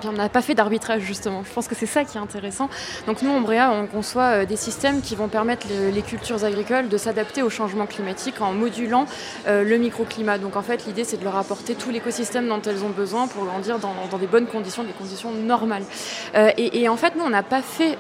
On 0.07 0.13
n'a 0.13 0.29
pas 0.29 0.43
fait 0.43 0.55
d'arbitrage 0.55 1.03
justement. 1.03 1.43
Je 1.45 1.53
pense 1.53 1.69
que 1.69 1.75
c'est 1.75 1.87
ça 1.87 2.05
qui 2.05 2.17
est 2.17 2.21
intéressant. 2.21 2.69
Donc 3.07 3.23
nous, 3.23 3.31
Ombrea, 3.31 3.71
on 3.73 3.87
conçoit 3.87 4.45
des 4.45 4.57
systèmes 4.57 5.01
qui 5.01 5.15
vont 5.15 5.29
permettre 5.29 5.67
les 5.69 6.03
cultures 6.03 6.45
agricoles 6.45 6.89
de 6.89 6.97
s'adapter 6.97 7.43
au 7.43 7.51
changement 7.51 7.87
climatique 7.87 8.41
en 8.41 8.53
modulant 8.53 9.07
le 9.47 9.77
microclimat. 9.77 10.39
Donc 10.39 10.57
en 10.57 10.63
fait, 10.63 10.87
l'idée, 10.87 11.05
c'est 11.05 11.19
de 11.19 11.25
leur 11.25 11.37
apporter 11.37 11.75
tout 11.75 11.91
l'écosystème 11.91 12.49
dont 12.49 12.61
elles 12.63 12.85
ont 12.85 12.91
besoin 12.91 13.27
pour 13.27 13.45
grandir 13.45 13.79
dans, 13.79 14.19
des 14.19 14.27
bonnes 14.27 14.47
conditions, 14.47 14.85
des 14.85 14.93
conditions 14.93 15.33
normales. 15.33 15.85
Et, 16.35 16.83
et, 16.83 16.89
en 16.89 16.97
fait, 16.97 17.15
nous, 17.17 17.25
on 17.25 17.31
n'a 17.31 17.43
pas 17.43 17.63
fait 17.63 17.99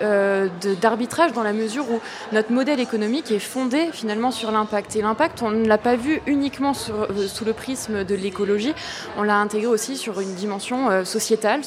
d'arbitrage 0.80 1.32
dans 1.32 1.42
la 1.42 1.52
mesure 1.52 1.90
où 1.90 2.00
notre 2.32 2.52
modèle 2.52 2.80
économique 2.80 3.30
est 3.30 3.38
fondé 3.38 3.88
finalement 3.92 4.30
sur 4.30 4.50
l'impact. 4.50 4.96
Et 4.96 5.02
l'impact, 5.02 5.42
on 5.42 5.50
ne 5.50 5.66
l'a 5.66 5.78
pas 5.78 5.96
vu 5.96 6.20
uniquement 6.26 6.72
euh, 6.90 7.26
sous 7.28 7.44
le 7.44 7.52
prisme 7.52 8.04
de 8.04 8.14
l'écologie, 8.14 8.74
on 9.16 9.22
l'a 9.22 9.36
intégré 9.36 9.66
aussi 9.66 9.96
sur 9.96 10.20
une 10.20 10.34
dimension 10.34 10.90
euh, 10.90 11.04
sociétale, 11.04 11.64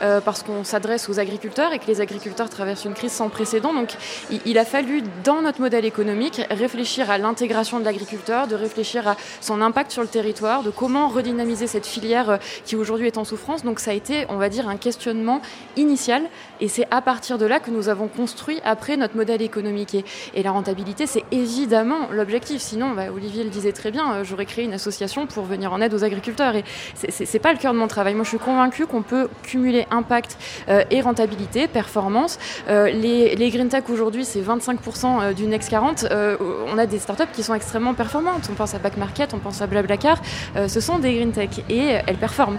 euh, 0.00 0.20
parce 0.20 0.42
qu'on 0.42 0.64
s'adresse 0.64 1.08
aux 1.08 1.18
agriculteurs 1.18 1.72
et 1.72 1.78
que 1.78 1.86
les 1.86 2.00
agriculteurs 2.00 2.48
traversent 2.48 2.84
une 2.84 2.94
crise 2.94 3.12
sans 3.12 3.28
précédent. 3.28 3.72
Donc 3.72 3.90
il, 4.30 4.58
a 4.58 4.64
fallu, 4.64 5.02
dans 5.24 5.42
notre 5.42 5.60
modèle 5.60 5.84
économique, 5.84 6.40
réfléchir 6.50 7.10
à 7.10 7.18
l'intégration 7.18 7.80
de 7.80 7.84
l'agriculteur, 7.84 8.46
de 8.46 8.54
réfléchir 8.54 9.08
à 9.08 9.16
son 9.40 9.60
impact 9.60 9.90
sur 9.92 10.02
le 10.02 10.08
territoire, 10.08 10.62
de 10.62 10.70
comment 10.70 11.08
redynamiser 11.08 11.66
cette 11.66 11.86
filière 11.86 12.38
qui 12.64 12.76
aujourd'hui 12.76 13.06
est 13.06 13.18
en 13.18 13.24
souffrance. 13.24 13.64
Donc 13.64 13.80
ça 13.80 13.90
a 13.90 13.94
été, 13.94 14.26
on 14.28 14.36
va 14.36 14.48
dire, 14.48 14.68
un 14.68 14.76
questionnement 14.76 15.40
initial 15.76 16.22
et 16.60 16.68
c'est 16.68 16.86
à 16.90 17.00
partir 17.00 17.38
de 17.38 17.46
là 17.46 17.60
que 17.60 17.70
nous 17.70 17.88
avons 17.88 18.08
construit 18.08 18.60
après 18.64 18.96
notre 18.96 19.16
modèle 19.16 19.42
économique. 19.42 19.94
Et, 20.34 20.42
la 20.42 20.52
rentabilité, 20.52 21.06
c'est 21.06 21.24
évidemment 21.30 22.08
l'objectif. 22.10 22.60
Sinon, 22.60 22.90
bah, 22.90 23.04
Olivier 23.14 23.44
le 23.44 23.50
disait 23.50 23.72
très 23.72 23.90
bien, 23.90 24.12
euh, 24.12 24.24
j'aurais 24.24 24.46
créé 24.46 24.64
une 24.64 24.74
association 24.74 25.26
pour 25.26 25.44
venir 25.44 25.72
en 25.72 25.80
aide 25.80 25.94
aux 25.94 26.04
agriculteurs. 26.04 26.54
Et 26.54 26.64
c'est 27.08 27.38
pas 27.38 27.52
le 27.52 27.58
cœur 27.58 27.72
de 27.72 27.78
mon 27.78 27.88
travail. 27.88 28.14
Moi, 28.14 28.24
je 28.24 28.30
suis 28.30 28.38
convaincue 28.38 28.86
qu'on 28.86 29.02
peut 29.02 29.28
cumuler 29.42 29.86
impact 29.90 30.38
euh, 30.68 30.84
et 30.90 31.00
rentabilité, 31.00 31.68
performance. 31.68 32.38
Euh, 32.68 32.90
les, 32.90 33.50
green 33.50 33.68
tech 33.68 33.84
aujourd'hui, 33.88 34.24
c'est 34.24 34.40
25% 34.40 35.34
du 35.34 35.46
Next 35.46 35.68
40. 35.70 36.06
on 36.10 36.78
a 36.78 36.86
des 36.86 36.98
startups 36.98 37.32
qui 37.32 37.42
sont 37.42 37.54
extrêmement 37.54 37.94
performantes. 37.94 38.48
On 38.50 38.54
pense 38.54 38.74
à 38.74 38.78
Back 38.78 38.96
Market, 38.96 39.34
on 39.34 39.38
pense 39.38 39.60
à 39.62 39.66
Blablacar. 39.66 40.20
ce 40.66 40.80
sont 40.80 40.98
des 40.98 41.14
green 41.14 41.32
tech 41.32 41.50
et 41.68 41.98
elles 42.06 42.16
performent. 42.16 42.58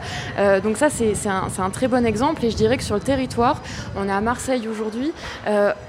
donc 0.64 0.78
ça, 0.78 0.90
c'est 0.90 1.16
un, 1.28 1.48
un, 1.58 1.70
très 1.70 1.88
bon 1.88 2.06
exemple. 2.06 2.46
Et 2.46 2.52
je 2.52 2.56
dirais 2.56 2.78
que 2.78 2.84
sur 2.84 2.96
le 2.96 3.02
territoire, 3.02 3.62
on 3.96 4.08
est 4.08 4.12
à 4.12 4.22
Marseille 4.22 4.68
aujourd'hui. 4.68 5.12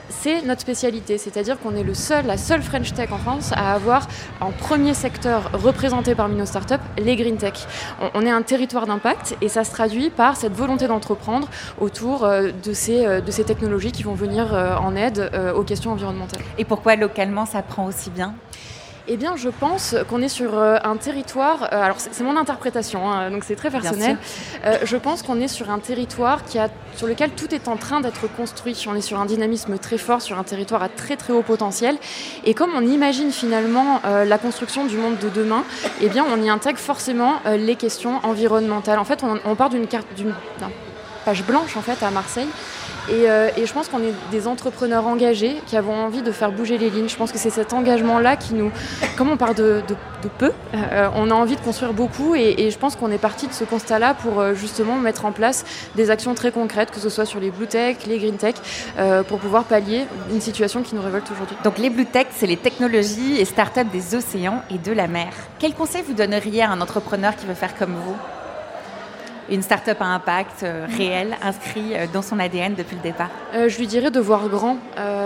C'est 0.08 0.42
notre 0.42 0.60
spécialité, 0.60 1.18
c'est-à-dire 1.18 1.58
qu'on 1.60 1.75
est 1.75 1.82
le 1.82 1.94
seul, 1.94 2.26
la 2.26 2.36
seule 2.36 2.62
French 2.62 2.92
Tech 2.94 3.10
en 3.12 3.18
France 3.18 3.52
à 3.52 3.72
avoir 3.72 4.06
en 4.40 4.52
premier 4.52 4.94
secteur 4.94 5.50
représenté 5.52 6.14
parmi 6.14 6.36
nos 6.36 6.46
startups 6.46 6.75
les 6.98 7.16
green 7.16 7.36
tech. 7.36 7.66
On, 8.14 8.22
est 8.22 8.30
un 8.30 8.42
territoire 8.42 8.86
d'impact 8.86 9.36
et 9.40 9.48
ça 9.48 9.64
se 9.64 9.70
traduit 9.70 10.10
par 10.10 10.36
cette 10.36 10.52
volonté 10.52 10.86
d'entreprendre 10.86 11.48
autour 11.80 12.25
euh, 12.25 12.50
de, 12.64 12.72
ces, 12.72 13.06
euh, 13.06 13.20
de 13.20 13.30
ces 13.30 13.44
technologies 13.44 13.92
qui 13.92 14.02
vont 14.02 14.14
venir 14.14 14.54
euh, 14.54 14.76
en 14.76 14.96
aide 14.96 15.30
aux 15.56 15.62
questions 15.62 15.92
environnementales. 15.92 16.42
Et 16.58 16.64
pourquoi 16.64 16.96
localement 16.96 17.46
ça 17.46 17.62
prend 17.62 17.86
aussi 17.86 18.10
bien? 18.10 18.34
Eh 19.08 19.16
bien, 19.16 19.36
je 19.36 19.48
pense 19.48 19.94
qu'on 20.08 20.20
est 20.22 20.28
sur 20.28 20.58
euh, 20.58 20.76
un 20.82 20.96
territoire. 20.96 21.64
Euh, 21.72 21.82
alors, 21.82 21.96
c'est 21.98 22.25
mon 22.25 22.36
interprétation, 22.36 23.10
hein, 23.10 23.30
donc 23.30 23.44
c'est 23.44 23.56
très 23.56 23.70
personnel. 23.70 24.18
Euh, 24.64 24.78
je 24.82 24.96
pense 24.96 25.22
qu'on 25.22 25.40
est 25.40 25.48
sur 25.48 25.70
un 25.70 25.78
territoire 25.78 26.44
qui 26.44 26.58
a, 26.58 26.68
sur 26.96 27.06
lequel 27.06 27.30
tout 27.30 27.54
est 27.54 27.68
en 27.68 27.76
train 27.76 28.00
d'être 28.00 28.26
construit. 28.36 28.84
On 28.88 28.94
est 28.94 29.00
sur 29.00 29.20
un 29.20 29.26
dynamisme 29.26 29.78
très 29.78 29.98
fort, 29.98 30.22
sur 30.22 30.38
un 30.38 30.44
territoire 30.44 30.82
à 30.82 30.88
très 30.88 31.16
très 31.16 31.32
haut 31.32 31.42
potentiel. 31.42 31.96
Et 32.44 32.54
comme 32.54 32.70
on 32.75 32.82
imagine 32.82 33.30
finalement 33.30 34.00
la 34.04 34.38
construction 34.38 34.86
du 34.86 34.96
monde 34.96 35.18
de 35.18 35.28
demain, 35.28 35.64
eh 36.00 36.08
bien, 36.08 36.25
on 36.28 36.42
y 36.42 36.48
intègre 36.48 36.78
forcément 36.78 37.34
les 37.46 37.76
questions 37.76 38.20
environnementales. 38.22 38.98
En 38.98 39.04
fait, 39.04 39.22
on, 39.22 39.38
on 39.44 39.54
part 39.54 39.70
d'une 39.70 39.86
carte, 39.86 40.06
d'une 40.16 40.34
page 41.25 41.44
blanche 41.44 41.76
en 41.76 41.82
fait 41.82 42.02
à 42.04 42.10
Marseille 42.10 42.48
euh, 43.10 43.50
et, 43.56 43.66
je 43.66 43.72
pense 43.72 43.88
qu'on 43.88 44.00
est 44.00 44.14
des 44.30 44.46
entrepreneurs 44.46 45.06
engagés 45.06 45.56
qui 45.66 45.76
avons 45.76 45.94
envie 45.94 46.22
de 46.22 46.32
faire 46.32 46.52
bouger 46.52 46.78
les 46.78 46.90
lignes. 46.90 47.08
Je 47.08 47.16
pense 47.16 47.32
que 47.32 47.38
c'est 47.38 47.50
cet 47.50 47.72
engagement-là 47.72 48.36
qui 48.36 48.54
nous, 48.54 48.70
comme 49.16 49.30
on 49.30 49.36
part 49.36 49.54
de, 49.54 49.82
peu, 50.38 50.50
euh, 50.75 51.08
on 51.14 51.30
a 51.30 51.34
envie 51.34 51.54
de 51.54 51.60
construire 51.60 51.92
beaucoup 51.92 52.34
et, 52.34 52.70
je 52.70 52.78
pense 52.78 52.96
qu'on 52.96 53.12
est 53.12 53.18
parti 53.18 53.46
de 53.46 53.52
ce 53.52 53.64
constat-là 53.64 54.14
pour 54.14 54.40
euh, 54.40 54.54
justement 54.54 54.96
mettre 54.96 55.25
en 55.25 55.32
place 55.32 55.64
des 55.94 56.10
actions 56.10 56.34
très 56.34 56.50
concrètes, 56.50 56.90
que 56.90 56.98
ce 56.98 57.08
soit 57.08 57.26
sur 57.26 57.38
les 57.38 57.50
blue 57.50 57.68
tech, 57.68 57.98
les 58.07 58.18
green 58.18 58.37
tech, 58.37 58.57
pour 59.28 59.38
pouvoir 59.38 59.64
pallier 59.64 60.07
une 60.31 60.40
situation 60.40 60.83
qui 60.83 60.94
nous 60.94 61.02
révolte 61.02 61.31
aujourd'hui. 61.31 61.57
Donc 61.64 61.78
les 61.78 61.90
blue 61.90 62.07
tech, 62.07 62.26
c'est 62.33 62.46
les 62.46 62.57
technologies 62.57 63.37
et 63.38 63.44
startups 63.44 63.85
des 63.92 64.14
océans 64.14 64.62
et 64.70 64.78
de 64.78 64.92
la 64.92 65.07
mer. 65.07 65.28
Quel 65.59 65.74
conseil 65.74 66.02
vous 66.07 66.14
donneriez 66.14 66.62
à 66.62 66.70
un 66.70 66.81
entrepreneur 66.81 67.37
qui 67.37 67.46
veut 67.46 67.54
faire 67.54 67.76
comme 67.76 67.94
vous? 67.94 68.16
Une 69.48 69.62
start-up 69.62 69.98
à 70.00 70.06
impact 70.06 70.62
euh, 70.62 70.87
réel, 70.96 71.37
inscrit 71.42 71.94
euh, 71.94 72.06
dans 72.12 72.22
son 72.22 72.38
ADN 72.38 72.74
depuis 72.74 72.96
le 72.96 73.02
départ 73.02 73.28
euh, 73.54 73.68
Je 73.68 73.78
lui 73.78 73.87
dirais 73.87 74.11
de 74.11 74.20
voir 74.20 74.48
grand. 74.48 74.78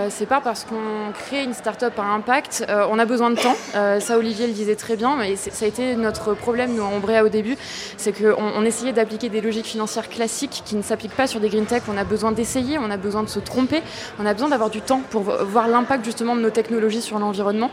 c'est 0.08 0.26
pas 0.26 0.40
parce 0.40 0.64
qu'on 0.64 1.12
crée 1.12 1.44
une 1.44 1.54
start-up 1.54 1.98
à 1.98 2.02
impact, 2.02 2.66
on 2.90 2.98
a 2.98 3.04
besoin 3.04 3.30
de 3.30 3.36
temps. 3.36 3.56
ça, 3.72 4.18
Olivier 4.18 4.46
le 4.46 4.52
disait 4.52 4.74
très 4.74 4.96
bien, 4.96 5.16
mais 5.16 5.36
ça 5.36 5.64
a 5.64 5.68
été 5.68 5.94
notre 5.96 6.34
problème, 6.34 6.74
nous, 6.74 6.82
en 6.82 6.94
Ombrea, 6.94 7.24
au 7.24 7.28
début. 7.28 7.56
C'est 7.96 8.12
qu'on 8.12 8.34
on 8.56 8.64
essayait 8.64 8.92
d'appliquer 8.92 9.28
des 9.28 9.40
logiques 9.40 9.66
financières 9.66 10.08
classiques 10.08 10.62
qui 10.64 10.76
ne 10.76 10.82
s'appliquent 10.82 11.16
pas 11.16 11.26
sur 11.26 11.40
des 11.40 11.48
green 11.48 11.66
tech. 11.66 11.82
On 11.88 11.96
a 11.96 12.04
besoin 12.04 12.32
d'essayer, 12.32 12.78
on 12.78 12.90
a 12.90 12.96
besoin 12.96 13.22
de 13.22 13.28
se 13.28 13.38
tromper, 13.38 13.82
on 14.18 14.26
a 14.26 14.32
besoin 14.32 14.48
d'avoir 14.48 14.70
du 14.70 14.80
temps 14.80 15.02
pour 15.10 15.22
voir 15.22 15.68
l'impact 15.68 16.04
justement 16.04 16.34
de 16.34 16.40
nos 16.40 16.50
technologies 16.50 17.02
sur 17.02 17.18
l'environnement. 17.18 17.70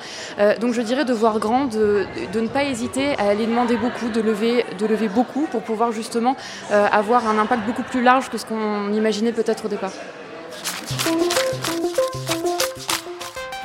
donc 0.59 0.73
je 0.73 0.81
dirais 0.81 1.05
de 1.05 1.13
voir 1.13 1.39
grand, 1.39 1.65
de, 1.65 2.05
de, 2.33 2.39
ne 2.39 2.47
pas 2.47 2.63
hésiter 2.63 3.17
à 3.17 3.29
aller 3.29 3.45
demander 3.45 3.77
beaucoup, 3.77 4.09
de 4.09 4.21
lever, 4.21 4.65
de 4.79 4.85
lever 4.85 5.07
beaucoup 5.07 5.47
pour 5.51 5.61
pouvoir 5.61 5.91
justement 5.91 6.36
euh, 6.36 6.36
avoir 6.69 7.27
un 7.27 7.37
impact 7.37 7.63
beaucoup 7.65 7.83
plus 7.83 8.01
large 8.01 8.29
que 8.29 8.37
ce 8.37 8.45
qu'on 8.45 8.91
imaginait 8.93 9.31
peut-être 9.31 9.65
au 9.65 9.67
départ. 9.67 9.91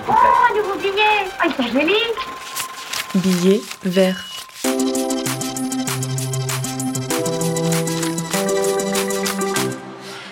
Oh, 0.09 0.13
un 0.13 0.57
nouveau 0.57 0.79
billet 0.79 1.23
Oh, 1.45 1.51
il 1.59 1.73
joli 1.73 1.95
Billet 3.15 3.61
vert. 3.85 4.25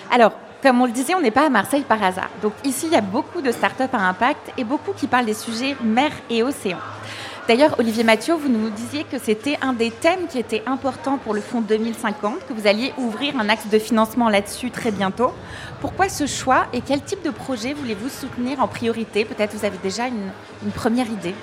Alors, 0.09 0.33
comme 0.61 0.81
on 0.81 0.85
le 0.85 0.91
disait, 0.91 1.15
on 1.15 1.21
n'est 1.21 1.31
pas 1.31 1.45
à 1.45 1.49
Marseille 1.49 1.83
par 1.87 2.01
hasard. 2.03 2.29
Donc 2.41 2.53
ici, 2.63 2.87
il 2.87 2.93
y 2.93 2.95
a 2.95 3.01
beaucoup 3.01 3.41
de 3.41 3.51
startups 3.51 3.83
à 3.93 4.07
impact 4.07 4.51
et 4.57 4.63
beaucoup 4.63 4.93
qui 4.93 5.07
parlent 5.07 5.25
des 5.25 5.33
sujets 5.33 5.75
mer 5.81 6.11
et 6.29 6.43
océan. 6.43 6.77
D'ailleurs, 7.51 7.75
Olivier 7.79 8.05
Mathieu, 8.05 8.33
vous 8.33 8.47
nous 8.47 8.69
disiez 8.69 9.03
que 9.03 9.17
c'était 9.19 9.57
un 9.61 9.73
des 9.73 9.91
thèmes 9.91 10.27
qui 10.29 10.39
était 10.39 10.63
important 10.65 11.17
pour 11.17 11.33
le 11.33 11.41
fonds 11.41 11.59
2050, 11.59 12.47
que 12.47 12.53
vous 12.53 12.65
alliez 12.65 12.93
ouvrir 12.97 13.37
un 13.37 13.49
axe 13.49 13.67
de 13.67 13.77
financement 13.77 14.29
là-dessus 14.29 14.71
très 14.71 14.89
bientôt. 14.89 15.33
Pourquoi 15.81 16.07
ce 16.07 16.27
choix 16.27 16.67
et 16.71 16.79
quel 16.79 17.01
type 17.01 17.25
de 17.25 17.29
projet 17.29 17.73
voulez-vous 17.73 18.07
soutenir 18.07 18.61
en 18.61 18.69
priorité? 18.69 19.25
Peut-être 19.25 19.53
vous 19.53 19.65
avez 19.65 19.77
déjà 19.83 20.07
une, 20.07 20.71
première 20.73 21.07
idée. 21.07 21.35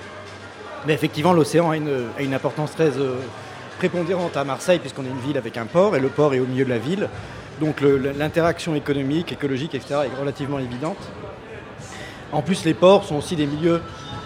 Mais 0.87 0.95
effectivement, 0.95 1.35
l'océan 1.35 1.69
a 1.73 1.77
une, 1.77 2.33
importance 2.33 2.71
très 2.71 2.97
euh, 2.97 3.17
prépondérante 3.77 4.35
à 4.39 4.45
Marseille, 4.45 4.79
puisqu'on 4.79 5.05
est 5.05 5.11
une 5.11 5.21
ville 5.21 5.37
avec 5.37 5.59
un 5.59 5.67
port, 5.67 5.95
et 5.95 6.01
le 6.01 6.09
port 6.09 6.33
est 6.33 6.41
au 6.41 6.47
milieu 6.47 6.65
de 6.65 6.71
la 6.71 6.79
ville. 6.79 7.11
Donc 7.61 7.83
l'interaction 7.83 8.75
économique, 8.75 9.31
écologique, 9.31 9.75
etc. 9.75 10.05
est 10.07 10.19
relativement 10.19 10.59
évidente. 10.59 10.97
En 12.33 12.41
plus, 12.41 12.65
les 12.65 12.73
ports 12.73 13.05
sont 13.05 13.17
aussi 13.17 13.37
des 13.37 13.47
milieux 13.47 13.83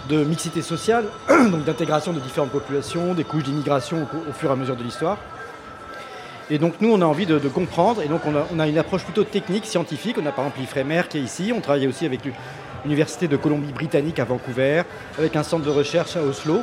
de 0.09 0.25
mixité 0.25 0.63
sociale, 0.63 1.05
donc 1.29 1.65
d'intégration 1.65 2.13
de 2.13 2.21
différentes 2.21 2.51
populations, 2.51 3.15
des 3.15 3.25
couches 3.25 3.45
d'immigration 3.45 4.07
au, 4.29 4.33
fur 4.33 4.51
et 4.51 4.53
à 4.53 4.57
mesure 4.57 4.77
de 4.77 4.83
l'histoire. 4.83 5.19
Et 6.51 6.59
donc 6.59 6.75
nous, 6.81 6.93
on 6.93 7.01
a 7.01 7.05
envie 7.05 7.27
de, 7.27 7.39
comprendre, 7.49 8.03
et 8.03 8.09
donc 8.09 8.23
on 8.27 8.59
a, 8.59 8.69
une 8.69 8.79
approche 8.79 9.05
plutôt 9.05 9.25
technique, 9.25 9.65
scientifique. 9.65 10.17
On 10.21 10.27
a 10.27 10.33
par 10.33 10.45
exemple 10.45 10.61
l'IFREMER 10.61 11.03
qui 11.09 11.19
est 11.19 11.23
ici, 11.23 11.53
on 11.57 11.61
travaille 11.61 11.87
aussi 11.87 12.05
avec 12.05 12.21
l'Université 12.85 13.29
de 13.29 13.37
Colombie-Britannique 13.37 14.19
à 14.19 14.25
Vancouver, 14.25 14.83
avec 15.19 15.37
un 15.37 15.43
centre 15.43 15.65
de 15.65 15.71
recherche 15.71 16.17
à 16.17 16.23
Oslo. 16.23 16.61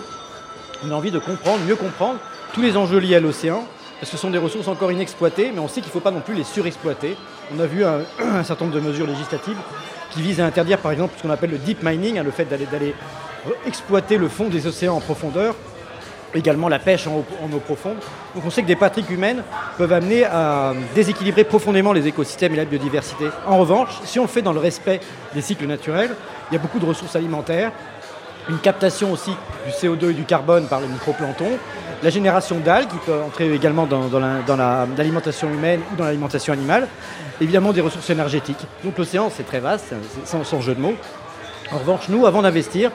On 0.85 0.91
a 0.91 0.93
envie 0.93 1.11
de 1.11 1.19
comprendre, 1.19 1.59
mieux 1.65 1.75
comprendre 1.75 2.19
tous 2.53 2.61
les 2.61 2.77
enjeux 2.77 2.99
liés 2.99 3.15
à 3.15 3.19
l'océan, 3.19 3.65
parce 3.99 4.11
que 4.11 4.17
ce 4.17 4.21
sont 4.21 4.29
des 4.29 4.37
ressources 4.37 4.67
encore 4.67 4.91
inexploitées, 4.91 5.51
mais 5.53 5.59
on 5.59 5.67
sait 5.67 5.81
qu'il 5.81 5.89
ne 5.89 5.93
faut 5.93 5.99
pas 5.99 6.11
non 6.11 6.21
plus 6.21 6.35
les 6.35 6.43
surexploiter. 6.43 7.17
On 7.55 7.59
a 7.59 7.65
vu 7.65 7.83
un, 7.85 8.43
certain 8.43 8.65
nombre 8.65 8.75
de 8.75 8.81
mesures 8.81 9.07
législatives 9.07 9.57
qui 10.11 10.21
visent 10.21 10.41
à 10.41 10.45
interdire 10.45 10.79
par 10.79 10.91
exemple 10.91 11.13
ce 11.17 11.23
qu'on 11.23 11.29
appelle 11.29 11.51
le 11.51 11.57
deep 11.57 11.83
mining, 11.83 12.19
hein, 12.19 12.23
le 12.23 12.31
fait 12.31 12.45
d'aller 12.45 12.93
exploiter 13.65 14.17
le 14.17 14.27
fond 14.27 14.47
des 14.47 14.67
océans 14.67 14.95
en 14.95 14.99
profondeur, 14.99 15.55
également 16.33 16.69
la 16.69 16.79
pêche 16.79 17.07
en 17.07 17.15
eau, 17.17 17.59
profonde. 17.59 17.97
Donc 18.35 18.43
on 18.45 18.49
sait 18.49 18.61
que 18.61 18.67
des 18.67 18.75
pratiques 18.75 19.09
humaines 19.09 19.43
peuvent 19.77 19.93
amener 19.93 20.25
à 20.25 20.73
déséquilibrer 20.95 21.43
profondément 21.43 21.93
les 21.93 22.07
écosystèmes 22.07 22.53
et 22.53 22.57
la 22.57 22.65
biodiversité. 22.65 23.25
En 23.47 23.57
revanche, 23.57 23.89
si 24.03 24.19
on 24.19 24.23
le 24.23 24.27
fait 24.27 24.41
dans 24.41 24.53
le 24.53 24.59
respect 24.59 24.99
des 25.33 25.41
cycles 25.41 25.65
naturels, 25.65 26.11
il 26.51 26.55
y 26.55 26.57
a 26.57 26.61
beaucoup 26.61 26.79
de 26.79 26.85
ressources 26.85 27.15
alimentaires, 27.15 27.71
une 28.47 28.59
captation 28.59 29.11
aussi 29.11 29.31
du 29.65 29.71
CO2 29.71 30.11
et 30.11 30.13
du 30.13 30.23
carbone 30.23 30.67
par 30.67 30.79
le 30.81 30.87
microplancton, 30.87 31.57
la 32.01 32.09
génération 32.09 32.57
d'algues 32.59 32.87
qui 32.87 32.97
peut 32.97 33.21
entrer 33.21 33.53
également 33.53 33.85
dans, 33.85 34.09
l'alimentation 34.97 35.49
humaine 35.49 35.81
ou 35.91 35.95
dans 35.95 36.05
l'alimentation 36.05 36.53
animale, 36.53 36.87
évidemment 37.41 37.73
des 37.73 37.81
ressources 37.81 38.09
énergétiques. 38.09 38.65
Donc 38.83 38.97
l'océan 38.97 39.29
c'est 39.35 39.45
très 39.45 39.59
vaste, 39.59 39.93
sans 40.25 40.61
jeu 40.61 40.75
de 40.75 40.81
mots. 40.81 40.95
En 41.71 41.77
revanche, 41.77 42.09
nous, 42.09 42.25
avant 42.25 42.41
d'investir, 42.41 42.91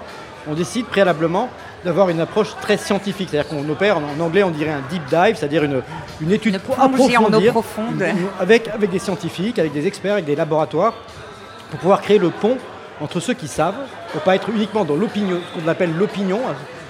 on 0.48 0.54
décide 0.54 0.86
préalablement 0.86 1.48
d'avoir 1.84 2.08
une 2.08 2.20
approche 2.20 2.54
très 2.60 2.76
scientifique. 2.76 3.28
C'est-à-dire 3.30 3.50
qu'on 3.50 3.68
opère, 3.68 3.98
en 3.98 4.20
anglais 4.20 4.42
on 4.42 4.50
dirait 4.50 4.72
un 4.72 4.82
deep 4.90 5.02
dive, 5.08 5.36
c'est-à-dire 5.36 5.64
une, 5.64 5.82
une 6.20 6.32
étude 6.32 6.54
en 6.54 6.70
eau 6.70 6.84
approfondir, 6.84 7.52
profonde. 7.52 8.02
avec, 8.40 8.68
avec 8.68 8.90
des 8.90 8.98
scientifiques, 8.98 9.58
avec 9.58 9.72
des 9.72 9.86
experts, 9.86 10.14
avec 10.14 10.24
des 10.24 10.36
laboratoires, 10.36 10.94
pour 11.70 11.78
pouvoir 11.80 12.00
créer 12.00 12.18
le 12.18 12.30
pont 12.30 12.56
entre 13.00 13.20
ceux 13.20 13.34
qui 13.34 13.48
savent, 13.48 13.74
pour 14.12 14.22
pas 14.22 14.36
être 14.36 14.48
uniquement 14.50 14.84
dans 14.84 14.96
l'opinion, 14.96 15.40
ce 15.54 15.60
qu'on 15.60 15.68
appelle 15.68 15.94
l'opinion. 15.96 16.40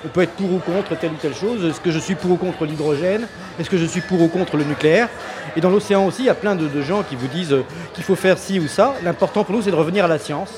On 0.07 0.09
peut 0.09 0.21
être 0.21 0.33
pour 0.33 0.53
ou 0.53 0.59
contre 0.59 0.95
telle 0.99 1.13
ou 1.13 1.17
telle 1.17 1.35
chose. 1.35 1.65
Est-ce 1.65 1.81
que 1.81 1.91
je 1.91 1.99
suis 1.99 2.15
pour 2.15 2.33
ou 2.33 2.37
contre 2.37 2.67
l'hydrogène? 2.67 3.27
Est-ce 3.59 3.71
que 3.71 3.79
je 3.79 3.87
suis 3.87 4.03
pour 4.03 4.21
ou 4.21 4.29
contre 4.29 4.59
le 4.59 4.65
nucléaire? 4.65 5.09
Et 5.57 5.63
dans 5.63 5.71
l'océan 5.71 6.05
aussi, 6.05 6.25
il 6.25 6.27
y 6.27 6.29
a 6.29 6.35
plein 6.35 6.55
de, 6.55 6.69
de 6.69 6.83
gens 6.83 7.03
qui 7.03 7.17
vous 7.17 7.27
disent 7.27 7.55
euh, 7.55 7.65
qu'il 7.95 8.05
faut 8.05 8.15
faire 8.15 8.37
ci 8.37 8.61
ou 8.61 8.69
ça. 8.69 8.93
L'important 9.03 9.45
pour 9.45 9.55
nous, 9.57 9.63
c'est 9.63 9.71
de 9.71 9.77
revenir 9.77 10.05
à 10.05 10.09
la 10.09 10.19
science. 10.19 10.51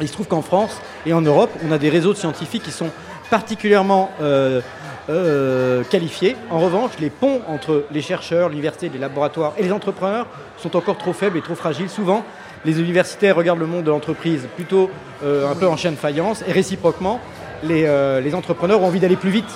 Il 0.00 0.08
se 0.08 0.12
trouve 0.12 0.28
qu'en 0.28 0.42
France 0.42 0.80
et 1.06 1.12
en 1.12 1.20
Europe, 1.20 1.50
on 1.66 1.72
a 1.72 1.78
des 1.78 1.88
réseaux 1.88 2.12
de 2.12 2.18
scientifiques 2.18 2.62
qui 2.62 2.70
sont 2.70 2.90
particulièrement 3.30 4.10
euh, 4.20 4.60
euh, 5.08 5.82
qualifiés. 5.84 6.36
En 6.50 6.60
revanche, 6.60 6.92
les 7.00 7.10
ponts 7.10 7.40
entre 7.48 7.84
les 7.90 8.02
chercheurs, 8.02 8.48
l'université, 8.48 8.88
les 8.88 8.98
laboratoires 8.98 9.54
et 9.58 9.62
les 9.62 9.72
entrepreneurs 9.72 10.26
sont 10.56 10.76
encore 10.76 10.98
trop 10.98 11.12
faibles 11.12 11.38
et 11.38 11.42
trop 11.42 11.54
fragiles. 11.54 11.88
Souvent, 11.88 12.24
les 12.64 12.80
universitaires 12.80 13.36
regardent 13.36 13.60
le 13.60 13.66
monde 13.66 13.84
de 13.84 13.90
l'entreprise 13.90 14.48
plutôt 14.56 14.90
euh, 15.24 15.50
un 15.50 15.54
peu 15.54 15.66
en 15.66 15.76
chaîne 15.76 15.96
faïence 15.96 16.42
et 16.46 16.52
réciproquement, 16.52 17.20
les 17.64 18.34
entrepreneurs 18.36 18.82
ont 18.82 18.86
envie 18.86 19.00
d'aller 19.00 19.16
plus 19.16 19.30
vite. 19.30 19.50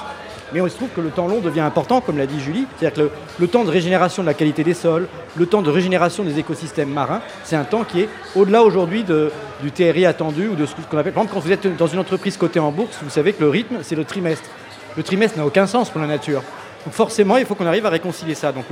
Mais 0.53 0.61
il 0.61 0.71
se 0.71 0.77
trouve 0.77 0.91
que 0.95 1.01
le 1.01 1.11
temps 1.11 1.27
long 1.27 1.41
devient 1.41 1.61
important, 1.61 2.01
comme 2.01 2.19
l'a 2.19 2.27
dit 2.27 2.41
Julie. 2.41 2.67
C'est-à-dire 2.79 3.09
que 3.09 3.11
le, 3.38 3.49
temps 3.49 3.65
de 3.65 3.71
régénération 3.71 4.23
de 4.23 4.29
la 4.29 4.35
qualité 4.35 4.65
des 4.65 4.75
sols, 4.75 5.09
le 5.37 5.47
temps 5.47 5.62
de 5.62 5.71
régénération 5.71 6.25
des 6.25 6.38
écosystèmes 6.38 6.91
marins, 6.91 7.23
c'est 7.45 7.57
un 7.57 7.65
temps 7.65 7.85
qui 7.85 8.03
est 8.03 8.09
au-delà 8.35 8.62
aujourd'hui 8.62 9.05
du 9.05 9.71
TRI 9.73 10.07
attendu 10.07 10.49
ou 10.49 10.55
de 10.55 10.67
ce 10.67 10.75
qu'on 10.75 10.99
appelle. 10.99 11.12
Par 11.12 11.23
exemple, 11.23 11.35
quand 11.35 11.41
vous 11.41 11.53
êtes 11.53 11.77
dans 11.77 11.87
une 11.87 11.99
entreprise 11.99 12.37
cotée 12.37 12.61
en 12.61 12.71
bourse, 12.71 12.99
vous 13.03 13.11
savez 13.11 13.33
que 13.33 13.43
le 13.43 13.49
rythme, 13.49 13.77
c'est 13.83 13.97
le 13.97 14.05
trimestre. 14.05 14.49
Le 14.97 15.03
trimestre 15.03 15.38
n'a 15.38 15.47
aucun 15.47 15.67
sens 15.67 15.88
pour 15.88 16.01
la 16.01 16.07
nature. 16.07 16.43
Donc 16.85 16.95
forcément, 16.95 17.37
il 17.37 17.47
faut 17.47 17.55
qu'on 17.55 17.67
arrive 17.67 17.87
à 17.87 17.91
réconcilier 17.91 18.35
ça. 18.35 18.53
Donc 18.53 18.65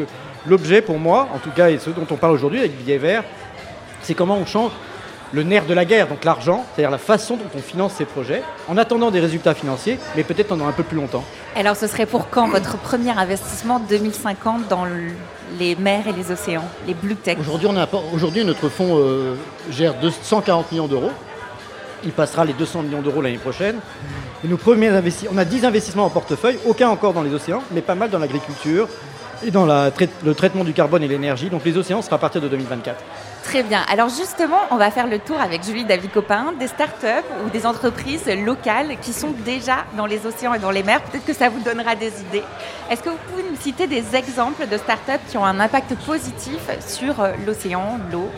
l'objet 0.47 0.83
pour 0.83 0.99
moi, 0.99 1.29
en 1.35 1.39
tout 1.39 1.51
cas, 1.51 1.71
et 1.71 1.79
ce 1.79 1.91
dont 1.91 2.07
on 2.11 2.17
parle 2.17 2.35
aujourd'hui 2.35 2.59
avec 2.59 2.77
Billet 2.77 2.99
Vert, 2.99 3.25
c'est 4.03 4.15
comment 4.15 4.37
on 4.37 4.47
change 4.47 4.73
le 5.33 5.43
nerf 5.45 5.65
de 5.67 5.75
la 5.75 5.85
guerre, 5.85 6.09
donc 6.09 6.25
l'argent, 6.25 6.65
c'est-à-dire 6.75 6.91
la 6.91 6.99
façon 6.99 7.37
dont 7.37 7.45
on 7.55 7.59
finance 7.61 7.93
ces 7.97 8.05
projets, 8.05 8.43
en 8.69 8.77
attendant 8.77 9.11
des 9.11 9.21
résultats 9.21 9.55
financiers, 9.55 9.99
mais 10.17 10.25
peut-être 10.25 10.49
pendant 10.49 10.67
un 10.67 10.73
peu 10.73 10.83
plus 10.83 10.97
longtemps. 10.97 11.25
Alors, 11.57 11.77
ce 11.77 11.87
serait 11.87 12.07
pour 12.07 12.29
quand 12.31 12.49
votre 12.49 12.77
premier 12.79 13.11
investissement 13.11 13.81
2050 13.81 14.69
dans 14.69 14.85
le- 14.85 15.13
les 15.59 15.77
mers 15.77 16.07
et 16.09 16.13
les 16.13 16.31
océans, 16.33 16.65
les 16.87 16.95
Blue 16.95 17.17
Tech? 17.17 17.37
Aujourd'hui, 17.41 17.69
on 17.71 17.77
a 17.77 17.83
apport- 17.83 18.05
aujourd'hui, 18.13 18.45
notre 18.45 18.69
fonds 18.69 18.97
euh, 18.99 19.35
gère 19.71 19.95
240 20.01 20.71
millions 20.73 20.87
d'euros. 20.89 21.11
Il 22.05 22.13
passera 22.13 22.45
les 22.45 22.55
200 22.55 22.83
millions 22.83 23.03
d'euros 23.03 23.21
l'année 23.21 23.37
prochaine. 23.39 23.77
Et 24.45 24.49
nos 24.49 24.57
premiers 24.57 24.89
investis- 24.89 25.29
on 25.33 25.37
a 25.37 25.45
10 25.45 25.65
investissements 25.65 26.07
en 26.07 26.11
portefeuille, 26.11 26.59
aucun 26.67 26.89
encore 26.89 27.13
dans 27.13 27.23
les 27.23 27.35
océans, 27.35 27.63
mais 27.73 27.83
pas 27.83 27.95
mal 27.95 28.09
dans 28.11 28.19
l'agriculture 28.19 28.89
et 29.45 29.51
dans 29.51 29.67
le 29.67 30.33
traitement 30.35 30.65
du 30.65 30.73
carbone 30.73 31.03
et 31.03 31.09
l'énergie. 31.09 31.51
Donc 31.51 31.65
les 31.65 31.77
océans 31.77 32.03
sera 32.03 32.17
à 32.17 32.19
partir 32.19 32.41
de 32.41 32.49
2024. 32.49 33.03
Très 33.43 33.63
bien. 33.63 33.83
Alors 33.91 34.09
justement, 34.09 34.59
on 34.71 34.77
va 34.77 34.91
faire 34.91 35.07
le 35.07 35.19
tour 35.19 35.41
avec 35.41 35.65
Julie 35.65 35.85
David-Copin 35.85 36.53
des 36.59 36.67
startups 36.67 37.27
ou 37.45 37.51
des 37.51 37.67
entreprises 37.67 38.27
locales 38.27 38.99
qui 39.01 39.13
sont 39.13 39.33
déjà 39.45 39.85
dans 39.97 40.07
les 40.07 40.27
océans 40.27 40.55
et 40.55 40.59
dans 40.59 40.71
les 40.71 40.83
mers. 40.83 41.01
Peut-être 41.03 41.25
que 41.25 41.33
ça 41.33 41.49
vous 41.49 41.61
donnera 41.61 41.97
des 41.97 42.13
idées. 42.21 42.45
Est-ce 42.91 43.03
que 43.03 43.09
vous 43.09 43.19
pouvez 43.31 43.43
nous 43.43 43.57
citer 43.57 43.87
des 43.87 44.15
exemples 44.15 44.69
de 44.69 44.77
startups 44.77 45.25
qui 45.29 45.39
ont 45.39 45.45
un 45.45 45.59
impact 45.59 45.95
positif 46.07 46.61
sur 46.87 47.21
euh, 47.21 47.33
l'océan, 47.47 47.99
l'eau, 48.13 48.29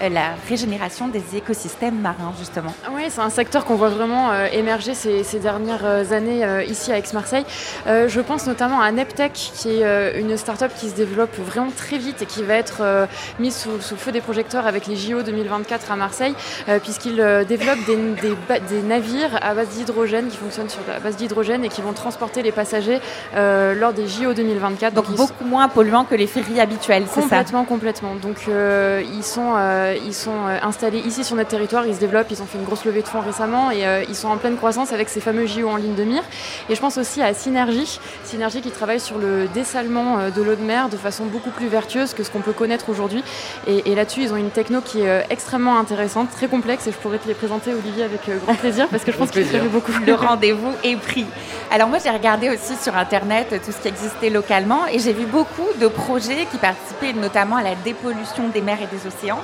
la 0.00 0.30
régénération 0.48 1.08
des 1.08 1.22
écosystèmes 1.36 1.98
marins, 2.00 2.32
justement 2.38 2.72
Oui, 2.92 3.02
c'est 3.08 3.20
un 3.20 3.30
secteur 3.30 3.64
qu'on 3.64 3.74
voit 3.74 3.88
vraiment 3.88 4.30
euh, 4.30 4.46
émerger 4.52 4.94
ces, 4.94 5.24
ces 5.24 5.38
dernières 5.38 5.84
euh, 5.84 6.12
années 6.12 6.44
euh, 6.44 6.62
ici 6.62 6.92
à 6.92 6.98
Aix-Marseille. 6.98 7.44
Euh, 7.86 8.08
je 8.08 8.20
pense 8.20 8.46
notamment 8.46 8.80
à 8.80 8.90
Neptech, 8.92 9.32
qui 9.32 9.70
est 9.80 9.84
euh, 9.84 10.18
une 10.18 10.36
start-up 10.36 10.72
qui 10.78 10.88
se 10.90 10.94
développe 10.94 11.36
vraiment 11.38 11.70
très 11.76 11.98
vite 11.98 12.22
et 12.22 12.26
qui 12.26 12.42
va 12.42 12.54
être 12.54 12.78
euh, 12.80 13.06
mise 13.38 13.56
sous, 13.56 13.96
feu 13.96 14.12
des 14.12 14.20
projecteurs 14.20 14.66
avec 14.66 14.86
les 14.86 14.96
JO 14.96 15.22
2024 15.22 15.90
à 15.92 15.96
Marseille, 15.96 16.34
euh, 16.68 16.78
puisqu'ils 16.78 17.20
euh, 17.20 17.44
développent 17.44 17.84
des, 17.86 17.96
des 17.96 18.34
ba- 18.48 18.60
des 18.60 18.82
navires 18.82 19.38
à 19.42 19.54
base 19.54 19.68
d'hydrogène 19.68 20.28
qui 20.28 20.36
fonctionnent 20.36 20.68
sur 20.68 20.80
la 20.88 21.00
base 21.00 21.16
d'hydrogène 21.16 21.64
et 21.64 21.68
qui 21.68 21.82
vont 21.82 21.92
transporter 21.92 22.42
les 22.42 22.52
passagers 22.52 23.00
euh, 23.34 23.74
lors 23.74 23.92
des 23.92 24.06
JO 24.06 24.32
2024. 24.34 24.94
Donc 24.94 25.10
beaucoup 25.16 25.44
moins 25.44 25.68
polluants 25.68 26.04
que 26.04 26.14
les 26.14 26.26
ferries 26.26 26.60
habituelles, 26.60 27.04
c'est 27.08 27.14
ça? 27.16 27.20
Complètement, 27.22 27.64
complètement. 27.64 28.14
Donc 28.14 28.36
euh, 28.48 29.02
ils 29.12 29.24
sont, 29.24 29.54
euh, 29.56 29.87
ils 29.96 30.14
sont 30.14 30.46
euh, 30.46 30.58
installés 30.62 30.98
ici 31.00 31.24
sur 31.24 31.36
notre 31.36 31.50
territoire, 31.50 31.86
ils 31.86 31.94
se 31.94 32.00
développent, 32.00 32.30
ils 32.30 32.42
ont 32.42 32.46
fait 32.46 32.58
une 32.58 32.64
grosse 32.64 32.84
levée 32.84 33.02
de 33.02 33.08
fonds 33.08 33.20
récemment 33.20 33.70
et 33.70 33.86
euh, 33.86 34.04
ils 34.08 34.14
sont 34.14 34.28
en 34.28 34.36
pleine 34.36 34.56
croissance 34.56 34.92
avec 34.92 35.08
ces 35.08 35.20
fameux 35.20 35.46
JO 35.46 35.68
en 35.68 35.76
ligne 35.76 35.94
de 35.94 36.04
mire. 36.04 36.22
Et 36.68 36.74
je 36.74 36.80
pense 36.80 36.98
aussi 36.98 37.22
à 37.22 37.32
Synergie, 37.34 38.00
Synergie 38.24 38.60
qui 38.60 38.70
travaille 38.70 39.00
sur 39.00 39.18
le 39.18 39.48
dessalement 39.54 40.18
euh, 40.18 40.30
de 40.30 40.42
l'eau 40.42 40.54
de 40.54 40.62
mer 40.62 40.88
de 40.88 40.96
façon 40.96 41.26
beaucoup 41.26 41.50
plus 41.50 41.68
vertueuse 41.68 42.14
que 42.14 42.22
ce 42.22 42.30
qu'on 42.30 42.40
peut 42.40 42.52
connaître 42.52 42.88
aujourd'hui. 42.88 43.22
Et, 43.66 43.90
et 43.90 43.94
là-dessus, 43.94 44.22
ils 44.22 44.32
ont 44.32 44.36
une 44.36 44.50
techno 44.50 44.80
qui 44.80 45.00
est 45.02 45.08
euh, 45.08 45.22
extrêmement 45.30 45.78
intéressante, 45.78 46.30
très 46.30 46.48
complexe 46.48 46.86
et 46.86 46.92
je 46.92 46.96
pourrais 46.96 47.18
te 47.18 47.28
les 47.28 47.34
présenter 47.34 47.72
Olivier 47.74 48.04
avec 48.04 48.28
euh, 48.28 48.38
grand 48.38 48.54
plaisir 48.54 48.88
parce 48.88 49.04
que 49.04 49.12
je 49.12 49.16
pense 49.16 49.30
qu'ils 49.30 49.42
plaisir. 49.42 49.60
feraient 49.60 49.70
beaucoup. 49.70 49.92
Le 50.06 50.14
rendez-vous 50.14 50.72
est 50.84 50.96
pris. 50.96 51.26
Alors 51.70 51.88
moi 51.88 51.98
j'ai 52.02 52.10
regardé 52.10 52.50
aussi 52.50 52.76
sur 52.76 52.96
internet 52.96 53.60
tout 53.64 53.72
ce 53.72 53.78
qui 53.78 53.88
existait 53.88 54.30
localement 54.30 54.86
et 54.86 54.98
j'ai 54.98 55.12
vu 55.12 55.26
beaucoup 55.26 55.68
de 55.80 55.88
projets 55.88 56.46
qui 56.50 56.56
participaient 56.58 57.12
notamment 57.12 57.56
à 57.56 57.62
la 57.62 57.74
dépollution 57.74 58.48
des 58.48 58.60
mers 58.60 58.78
et 58.82 58.86
des 58.86 59.06
océans. 59.06 59.42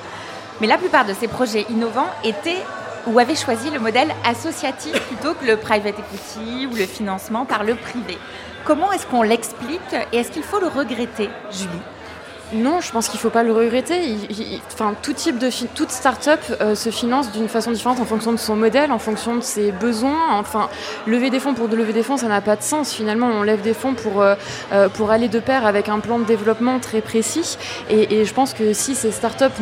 Mais 0.61 0.67
la 0.67 0.79
plupart 0.79 1.05
de 1.05 1.15
ces 1.15 1.29
projets 1.29 1.67
innovants 1.71 2.11
étaient 2.23 2.63
ou 3.07 3.19
avaient 3.19 3.35
choisi 3.35 3.71
le 3.71 3.81
modèle 3.81 4.15
associatif 4.25 4.93
plutôt 5.09 5.35
que 5.35 5.45
le 5.45 5.57
private 5.57 5.97
equity 5.99 6.67
ou 6.67 6.75
le 6.75 6.87
financement 6.87 7.45
par 7.45 7.65
le 7.65 7.75
privé. 7.75 8.19
Comment 8.65 8.93
est-ce 8.93 9.07
qu'on 9.07 9.23
l'explique 9.23 9.81
et 10.13 10.19
est-ce 10.19 10.31
qu'il 10.31 10.43
faut 10.43 10.61
le 10.61 10.69
regretter, 10.69 11.29
Julie? 11.51 11.94
Non, 12.55 12.81
je 12.81 12.93
pense 12.93 13.09
qu'il 13.09 13.19
ne 13.19 13.23
faut 13.23 13.31
pas 13.31 13.43
le 13.43 13.53
regretter. 13.53 14.17
Enfin, 14.73 14.95
tout 15.03 15.13
type 15.13 15.39
de 15.39 15.51
toute 15.75 15.91
start-up 15.91 16.39
euh, 16.61 16.77
se 16.77 16.91
finance 16.91 17.33
d'une 17.33 17.49
façon 17.49 17.73
différente 17.73 17.99
en 17.99 18.05
fonction 18.05 18.31
de 18.31 18.37
son 18.37 18.55
modèle, 18.55 18.93
en 18.93 19.01
fonction 19.01 19.35
de 19.35 19.41
ses 19.41 19.73
besoins. 19.73 20.39
Enfin, 20.39 20.69
lever 21.07 21.31
des 21.31 21.41
fonds 21.41 21.55
pour 21.55 21.67
lever 21.67 21.93
des 21.93 22.05
fonds, 22.05 22.17
ça 22.17 22.29
n'a 22.29 22.41
pas 22.41 22.55
de 22.55 22.63
sens. 22.63 22.93
Finalement, 22.93 23.27
on 23.27 23.43
lève 23.43 23.61
des 23.63 23.75
fonds 23.75 23.95
pour, 23.95 24.23
euh, 24.23 24.37
euh, 24.73 24.89
pour 24.89 25.11
aller 25.11 25.29
de 25.29 25.41
pair 25.41 25.67
avec 25.67 25.89
un 25.89 25.99
plan 25.99 26.21
de 26.21 26.25
développement 26.25 26.79
très 26.79 27.01
précis. 27.01 27.59
Et, 27.91 28.25
je 28.25 28.35
pense 28.35 28.55
que 28.55 28.73
si 28.73 28.95
ces 28.95 29.11
start-up 29.11 29.53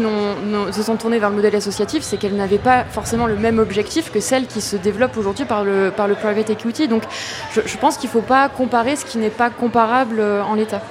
se 0.72 0.82
sont 0.82 0.96
tournées 0.96 1.18
vers 1.18 1.30
le 1.30 1.36
modèle 1.36 1.56
associatif, 1.56 2.02
c'est 2.02 2.18
qu'elles 2.18 2.36
n'avaient 2.36 2.58
pas 2.58 2.84
forcément 2.84 3.26
le 3.26 3.36
même 3.36 3.58
objectif 3.58 4.12
que 4.12 4.20
celles 4.20 4.46
qui 4.46 4.60
se 4.60 4.76
développent 4.76 5.16
aujourd'hui 5.16 5.46
par 5.46 5.64
le, 5.64 5.90
par 5.90 6.08
le 6.08 6.14
private 6.14 6.50
equity. 6.50 6.88
Donc, 6.88 7.04
je, 7.54 7.76
pense 7.78 7.96
qu'il 7.96 8.08
ne 8.08 8.12
faut 8.12 8.20
pas 8.20 8.48
comparer 8.50 8.96
ce 8.96 9.06
qui 9.06 9.16
n'est 9.16 9.30
pas 9.30 9.48
comparable 9.48 10.20
en 10.20 10.54
l'état. 10.54 10.82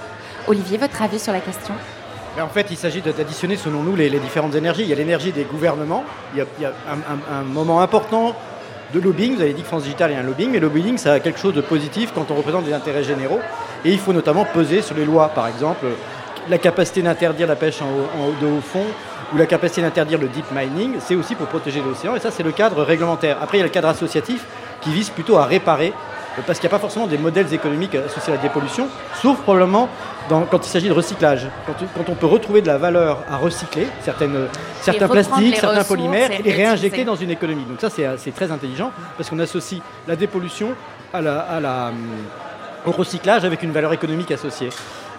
Olivier, 0.48 0.78
votre 0.78 1.02
avis 1.02 1.20
sur 1.20 1.34
la 1.34 1.40
question? 1.40 1.74
Mais 2.36 2.42
en 2.42 2.48
fait, 2.48 2.68
il 2.72 2.78
s'agit 2.78 3.02
d'additionner, 3.02 3.58
selon 3.58 3.84
nous, 3.84 3.96
les, 3.96 4.10
différentes 4.10 4.56
énergies. 4.56 4.84
Il 4.84 4.90
y 4.90 4.94
a 4.94 4.96
l'énergie 4.96 5.32
des 5.32 5.44
gouvernements. 5.44 6.06
Il 6.34 6.46
y 6.62 6.66
a, 6.66 6.74
un, 7.32 7.44
moment 7.44 7.82
important 7.82 8.36
de 8.94 9.00
lobbying. 9.00 9.36
Vous 9.36 9.42
avez 9.42 9.54
dit 9.54 9.62
que 9.62 9.68
France 9.68 9.84
Digital 9.84 10.12
est 10.12 10.16
un 10.16 10.24
lobbying, 10.24 10.50
mais 10.50 10.60
le 10.60 10.68
lobbying, 10.68 10.98
ça 10.98 11.14
a 11.14 11.20
quelque 11.20 11.40
chose 11.40 11.54
de 11.54 11.62
positif 11.62 12.12
quand 12.16 12.32
on 12.32 12.36
représente 12.36 12.66
des 12.66 12.74
intérêts 12.74 13.04
généraux. 13.04 13.40
Et 13.84 13.92
il 13.92 14.00
faut 14.00 14.14
notamment 14.14 14.46
peser 14.46 14.82
sur 14.82 14.96
les 14.96 15.06
lois, 15.06 15.30
par 15.30 15.48
exemple, 15.48 15.86
la 16.50 16.58
capacité 16.58 17.02
d'interdire 17.02 17.48
la 17.48 17.56
pêche 17.56 17.82
en, 17.82 18.30
de 18.42 18.48
haut 18.48 18.62
fond 18.62 18.86
ou 19.34 19.38
la 19.38 19.46
capacité 19.46 19.82
d'interdire 19.82 20.20
le 20.20 20.28
deep 20.28 20.46
mining, 20.52 20.96
c'est 21.00 21.16
aussi 21.16 21.36
pour 21.36 21.48
protéger 21.48 21.82
l'océan. 21.82 22.16
Et 22.16 22.20
ça, 22.20 22.32
c'est 22.32 22.44
le 22.44 22.52
cadre 22.52 22.84
réglementaire. 22.84 23.38
Après, 23.42 23.58
il 23.58 23.62
y 23.62 23.64
a 23.64 23.68
le 23.68 23.72
cadre 23.72 23.88
associatif 23.88 24.46
qui 24.82 24.92
vise 24.92 25.10
plutôt 25.10 25.38
à 25.38 25.46
réparer, 25.46 25.94
parce 26.48 26.60
qu'il 26.60 26.68
n'y 26.68 26.74
a 26.74 26.78
pas 26.78 26.82
forcément 26.82 27.08
des 27.08 27.18
modèles 27.18 27.54
économiques 27.54 27.96
associés 27.96 28.34
à 28.34 28.36
la 28.38 28.42
dépollution, 28.42 28.88
sauf 29.22 29.40
probablement 29.42 29.90
dans- 30.30 30.42
quand 30.44 30.66
il 30.66 30.70
s'agit 30.70 30.88
de 30.88 30.94
recyclage. 30.94 31.48
Quand, 31.68 31.74
quand 31.96 32.10
on 32.12 32.16
peut 32.16 32.26
retrouver 32.28 32.62
de 32.62 32.68
la 32.68 32.78
valeur 32.78 33.20
à 33.30 33.38
recycler, 33.38 33.88
certaines, 34.02 34.48
certains 34.82 35.08
reprendre 35.08 35.28
plastiques, 35.30 35.58
certains 35.58 35.84
polymères, 35.84 36.32
et 36.32 36.42
les 36.42 36.52
réinjecter 36.52 37.04
dans 37.06 37.16
une 37.16 37.32
économie. 37.32 37.64
Donc 37.66 37.80
ça, 37.82 37.90
c'est 37.90 38.06
euh, 38.06 38.16
c'est 38.18 38.32
très 38.34 38.52
intelligent, 38.52 38.92
parce 39.18 39.30
qu'on 39.30 39.40
associe 39.40 39.82
la 40.08 40.16
dépollution 40.16 40.70
à 41.14 41.22
la, 41.22 41.40
à 41.40 41.60
la, 41.60 41.88
hum, 41.90 41.96
au 42.86 42.92
recyclage 42.92 43.44
avec 43.46 43.62
une 43.64 43.72
valeur 43.72 43.92
économique 43.94 44.32
associée. 44.32 44.70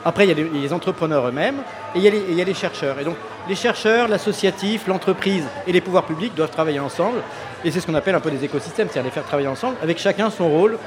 Après, 0.05 0.27
il 0.27 0.37
y 0.37 0.41
a 0.41 0.45
les, 0.45 0.73
entrepreneurs 0.73 1.29
eux-mêmes 1.29 1.59
et 1.95 1.99
il, 1.99 2.35
y 2.35 2.41
a 2.41 2.45
les, 2.45 2.55
chercheurs. 2.55 2.99
Et 2.99 3.05
donc, 3.05 3.17
les 3.49 3.55
chercheurs, 3.55 4.09
l'associatif, 4.09 4.89
l'entreprise 4.89 5.45
et 5.67 5.73
les 5.73 5.81
pouvoirs 5.81 6.05
publics 6.05 6.35
doivent 6.35 6.51
travailler 6.51 6.81
ensemble. 6.81 7.19
Et 7.65 7.71
c'est 7.71 7.81
ce 7.81 7.87
qu'on 7.87 7.95
appelle 7.95 8.17
un 8.17 8.21
peu 8.21 8.31
des 8.31 8.45
écosystèmes, 8.45 8.89
c'est-à-dire 8.91 9.05
les 9.05 9.15
faire 9.15 9.25
travailler 9.25 9.49
ensemble, 9.49 9.77
avec 9.83 9.99
chacun 9.99 10.31
son 10.31 10.49
rôle. 10.49 10.79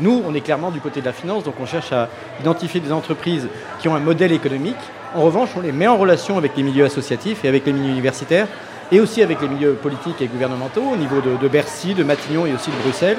Nous, 0.00 0.22
on 0.26 0.34
est 0.34 0.40
clairement 0.40 0.72
du 0.72 0.80
côté 0.80 1.00
de 1.00 1.06
la 1.06 1.12
finance, 1.12 1.44
donc 1.44 1.54
on 1.60 1.66
cherche 1.66 1.92
à 1.92 2.08
identifier 2.40 2.80
des 2.80 2.90
entreprises 2.90 3.48
qui 3.78 3.86
ont 3.86 3.94
un 3.94 4.00
modèle 4.00 4.32
économique. 4.32 4.74
En 5.14 5.22
revanche, 5.22 5.50
on 5.56 5.60
les 5.60 5.70
met 5.70 5.86
en 5.86 5.96
relation 5.96 6.36
avec 6.36 6.56
les 6.56 6.64
milieux 6.64 6.84
associatifs 6.84 7.44
et 7.44 7.48
avec 7.48 7.66
les 7.66 7.72
milieux 7.72 7.92
universitaires, 7.92 8.48
et 8.90 9.00
aussi 9.00 9.22
avec 9.22 9.40
les 9.40 9.48
milieux 9.48 9.74
politiques 9.74 10.20
et 10.20 10.26
gouvernementaux, 10.26 10.82
au 10.92 10.96
niveau 10.96 11.20
de 11.20 11.48
Bercy, 11.48 11.94
de 11.94 12.02
Matignon 12.02 12.44
et 12.46 12.52
aussi 12.52 12.70
de 12.70 12.76
Bruxelles, 12.82 13.18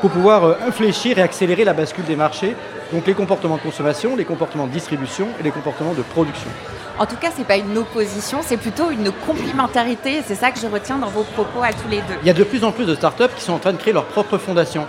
pour 0.00 0.10
pouvoir 0.10 0.44
euh, 0.44 0.54
infléchir 0.66 1.18
et 1.18 1.22
accélérer 1.22 1.64
la 1.64 1.72
bascule 1.72 2.04
des 2.04 2.16
marchés, 2.16 2.54
donc 2.92 3.06
les 3.06 3.14
comportements 3.14 3.56
de 3.56 3.62
consommation, 3.62 4.16
les 4.16 4.24
comportements 4.24 4.66
de 4.66 4.72
distribution 4.72 5.28
et 5.40 5.42
les 5.42 5.50
comportements 5.50 5.94
de 5.94 6.02
production. 6.02 6.50
En 6.98 7.06
tout 7.06 7.16
cas, 7.16 7.28
c'est 7.36 7.46
pas 7.46 7.56
une 7.56 7.76
opposition, 7.78 8.38
c'est 8.42 8.56
plutôt 8.56 8.90
une 8.90 9.12
complémentarité. 9.26 10.14
et 10.14 10.22
C'est 10.26 10.34
ça 10.34 10.50
que 10.50 10.58
je 10.58 10.66
retiens 10.66 10.98
dans 10.98 11.08
vos 11.08 11.22
propos 11.22 11.62
à 11.62 11.72
tous 11.72 11.88
les 11.88 11.98
deux. 11.98 12.14
Il 12.22 12.26
y 12.26 12.30
a 12.30 12.34
de 12.34 12.44
plus 12.44 12.64
en 12.64 12.72
plus 12.72 12.86
de 12.86 12.94
startups 12.94 13.34
qui 13.36 13.42
sont 13.42 13.52
en 13.52 13.58
train 13.58 13.72
de 13.72 13.78
créer 13.78 13.92
leur 13.92 14.06
propre 14.06 14.38
fondation. 14.38 14.86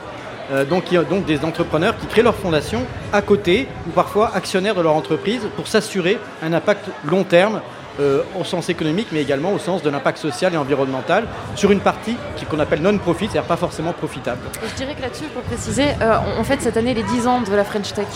euh, 0.52 0.66
donc, 0.66 0.92
donc 1.10 1.26
des 1.26 1.46
entrepreneurs 1.46 1.96
qui 1.98 2.08
créent 2.08 2.24
leur 2.24 2.36
fondation 2.36 2.86
à 3.14 3.22
côté 3.22 3.68
ou 3.88 3.92
parfois 3.92 4.32
actionnaires 4.34 4.76
de 4.76 4.82
leur 4.82 4.96
entreprise 4.96 5.42
pour 5.56 5.68
s'assurer 5.68 6.18
un 6.42 6.54
impact 6.54 6.86
long 7.06 7.24
terme 7.24 7.62
euh, 8.00 8.24
au 8.40 8.44
sens 8.44 8.70
économique, 8.70 9.08
mais 9.12 9.22
également 9.22 9.52
au 9.54 9.60
sens 9.60 9.82
de 9.82 9.90
l'impact 9.90 10.18
social 10.18 10.54
et 10.54 10.58
environnemental 10.58 11.26
sur 11.56 11.72
une 11.72 11.80
partie 11.80 12.16
qu'on 12.50 12.60
appelle 12.60 12.82
non-profit, 12.82 13.26
c'est-à-dire 13.26 13.48
pas 13.48 13.58
forcément 13.58 13.94
profitable. 13.94 14.40
je 14.68 14.76
dirais 14.76 14.96
que 14.96 15.02
là-dessus, 15.02 15.26
pour 15.26 15.44
préciser, 15.44 15.90
euh, 16.02 16.18
on 16.40 16.44
fête 16.44 16.62
cette 16.62 16.78
année 16.78 16.96
les 16.96 17.04
10 17.04 17.28
ans 17.28 17.42
de 17.42 17.54
la 17.54 17.64
French 17.64 17.94
Tech. 17.94 18.08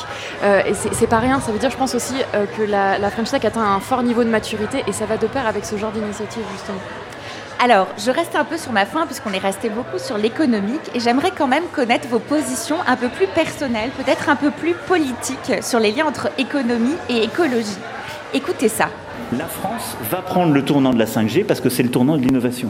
Euh, 0.43 0.61
et 0.65 0.73
c'est 0.73 1.07
pas 1.07 1.19
rien, 1.19 1.39
ça 1.39 1.51
veut 1.51 1.59
dire, 1.59 1.69
je 1.69 1.77
pense 1.77 1.93
aussi, 1.93 2.15
que 2.57 2.63
la, 2.63 2.97
la 2.97 3.11
French 3.11 3.29
Tech 3.29 3.45
atteint 3.45 3.61
un 3.61 3.79
fort 3.79 4.01
niveau 4.01 4.23
de 4.23 4.29
maturité 4.29 4.83
et 4.87 4.91
ça 4.91 5.05
va 5.05 5.17
de 5.17 5.27
pair 5.27 5.45
avec 5.45 5.65
ce 5.65 5.77
genre 5.77 5.91
d'initiative, 5.91 6.43
justement. 6.53 6.79
Alors, 7.63 7.87
je 7.97 8.11
reste 8.11 8.35
un 8.35 8.43
peu 8.43 8.57
sur 8.57 8.71
ma 8.71 8.85
fin 8.85 9.05
puisqu'on 9.05 9.31
est 9.31 9.37
resté 9.37 9.69
beaucoup 9.69 9.97
sur 9.97 10.17
l'économique 10.17 10.81
et 10.93 10.99
j'aimerais 10.99 11.31
quand 11.31 11.47
même 11.47 11.63
connaître 11.73 12.07
vos 12.07 12.19
positions 12.19 12.77
un 12.87 12.97
peu 12.97 13.09
plus 13.09 13.27
personnelles, 13.27 13.91
peut-être 13.91 14.29
un 14.29 14.35
peu 14.35 14.51
plus 14.51 14.73
politiques 14.73 15.63
sur 15.63 15.79
les 15.79 15.91
liens 15.91 16.05
entre 16.05 16.29
économie 16.37 16.95
et 17.07 17.23
écologie. 17.23 17.77
Écoutez 18.33 18.67
ça. 18.67 18.89
La 19.37 19.45
France 19.45 19.97
va 20.11 20.21
prendre 20.21 20.53
le 20.53 20.63
tournant 20.63 20.93
de 20.93 20.99
la 20.99 21.05
5G 21.05 21.43
parce 21.43 21.61
que 21.61 21.69
c'est 21.69 21.83
le 21.83 21.89
tournant 21.89 22.17
de 22.17 22.21
l'innovation. 22.21 22.69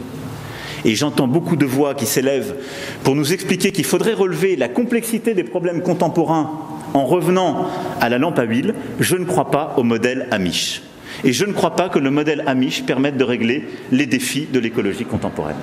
Et 0.84 0.94
j'entends 0.94 1.26
beaucoup 1.26 1.56
de 1.56 1.64
voix 1.64 1.94
qui 1.94 2.06
s'élèvent 2.06 2.54
pour 3.02 3.14
nous 3.14 3.32
expliquer 3.32 3.72
qu'il 3.72 3.84
faudrait 3.84 4.12
relever 4.12 4.56
la 4.56 4.68
complexité 4.68 5.34
des 5.34 5.44
problèmes 5.44 5.82
contemporains 5.82 6.50
en 6.92 7.06
revenant 7.06 7.68
à 8.00 8.08
la 8.08 8.18
lampe 8.18 8.38
à 8.38 8.44
huile. 8.44 8.74
Je 9.00 9.16
ne 9.16 9.24
crois 9.24 9.50
pas 9.50 9.74
au 9.78 9.82
modèle 9.82 10.28
Amish. 10.30 10.82
Et 11.22 11.32
je 11.32 11.44
ne 11.44 11.52
crois 11.52 11.76
pas 11.76 11.88
que 11.88 11.98
le 11.98 12.10
modèle 12.10 12.44
Amish 12.46 12.84
permette 12.84 13.16
de 13.16 13.24
régler 13.24 13.68
les 13.92 14.06
défis 14.06 14.46
de 14.52 14.58
l'écologie 14.58 15.04
contemporaine. 15.04 15.56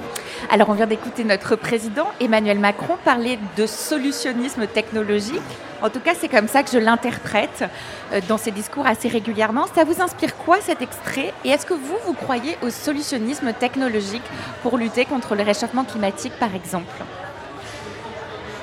Alors 0.53 0.67
on 0.67 0.73
vient 0.73 0.85
d'écouter 0.85 1.23
notre 1.23 1.55
président 1.55 2.07
Emmanuel 2.19 2.59
Macron 2.59 2.97
parler 3.05 3.39
de 3.55 3.65
solutionnisme 3.65 4.67
technologique. 4.67 5.39
En 5.81 5.89
tout 5.89 6.01
cas, 6.01 6.11
c'est 6.13 6.27
comme 6.27 6.49
ça 6.49 6.61
que 6.61 6.69
je 6.69 6.77
l'interprète 6.77 7.63
euh, 8.11 8.19
dans 8.27 8.37
ses 8.37 8.51
discours 8.51 8.85
assez 8.85 9.07
régulièrement. 9.07 9.65
Ça 9.73 9.85
vous 9.85 10.01
inspire 10.01 10.35
quoi 10.35 10.57
cet 10.59 10.81
extrait? 10.81 11.33
Et 11.45 11.49
est-ce 11.51 11.65
que 11.65 11.73
vous, 11.73 11.95
vous 12.05 12.11
croyez 12.11 12.57
au 12.63 12.69
solutionnisme 12.69 13.53
technologique 13.53 14.25
pour 14.61 14.77
lutter 14.77 15.05
contre 15.05 15.35
le 15.35 15.43
réchauffement 15.43 15.85
climatique, 15.85 16.33
par 16.37 16.53
exemple? 16.53 17.01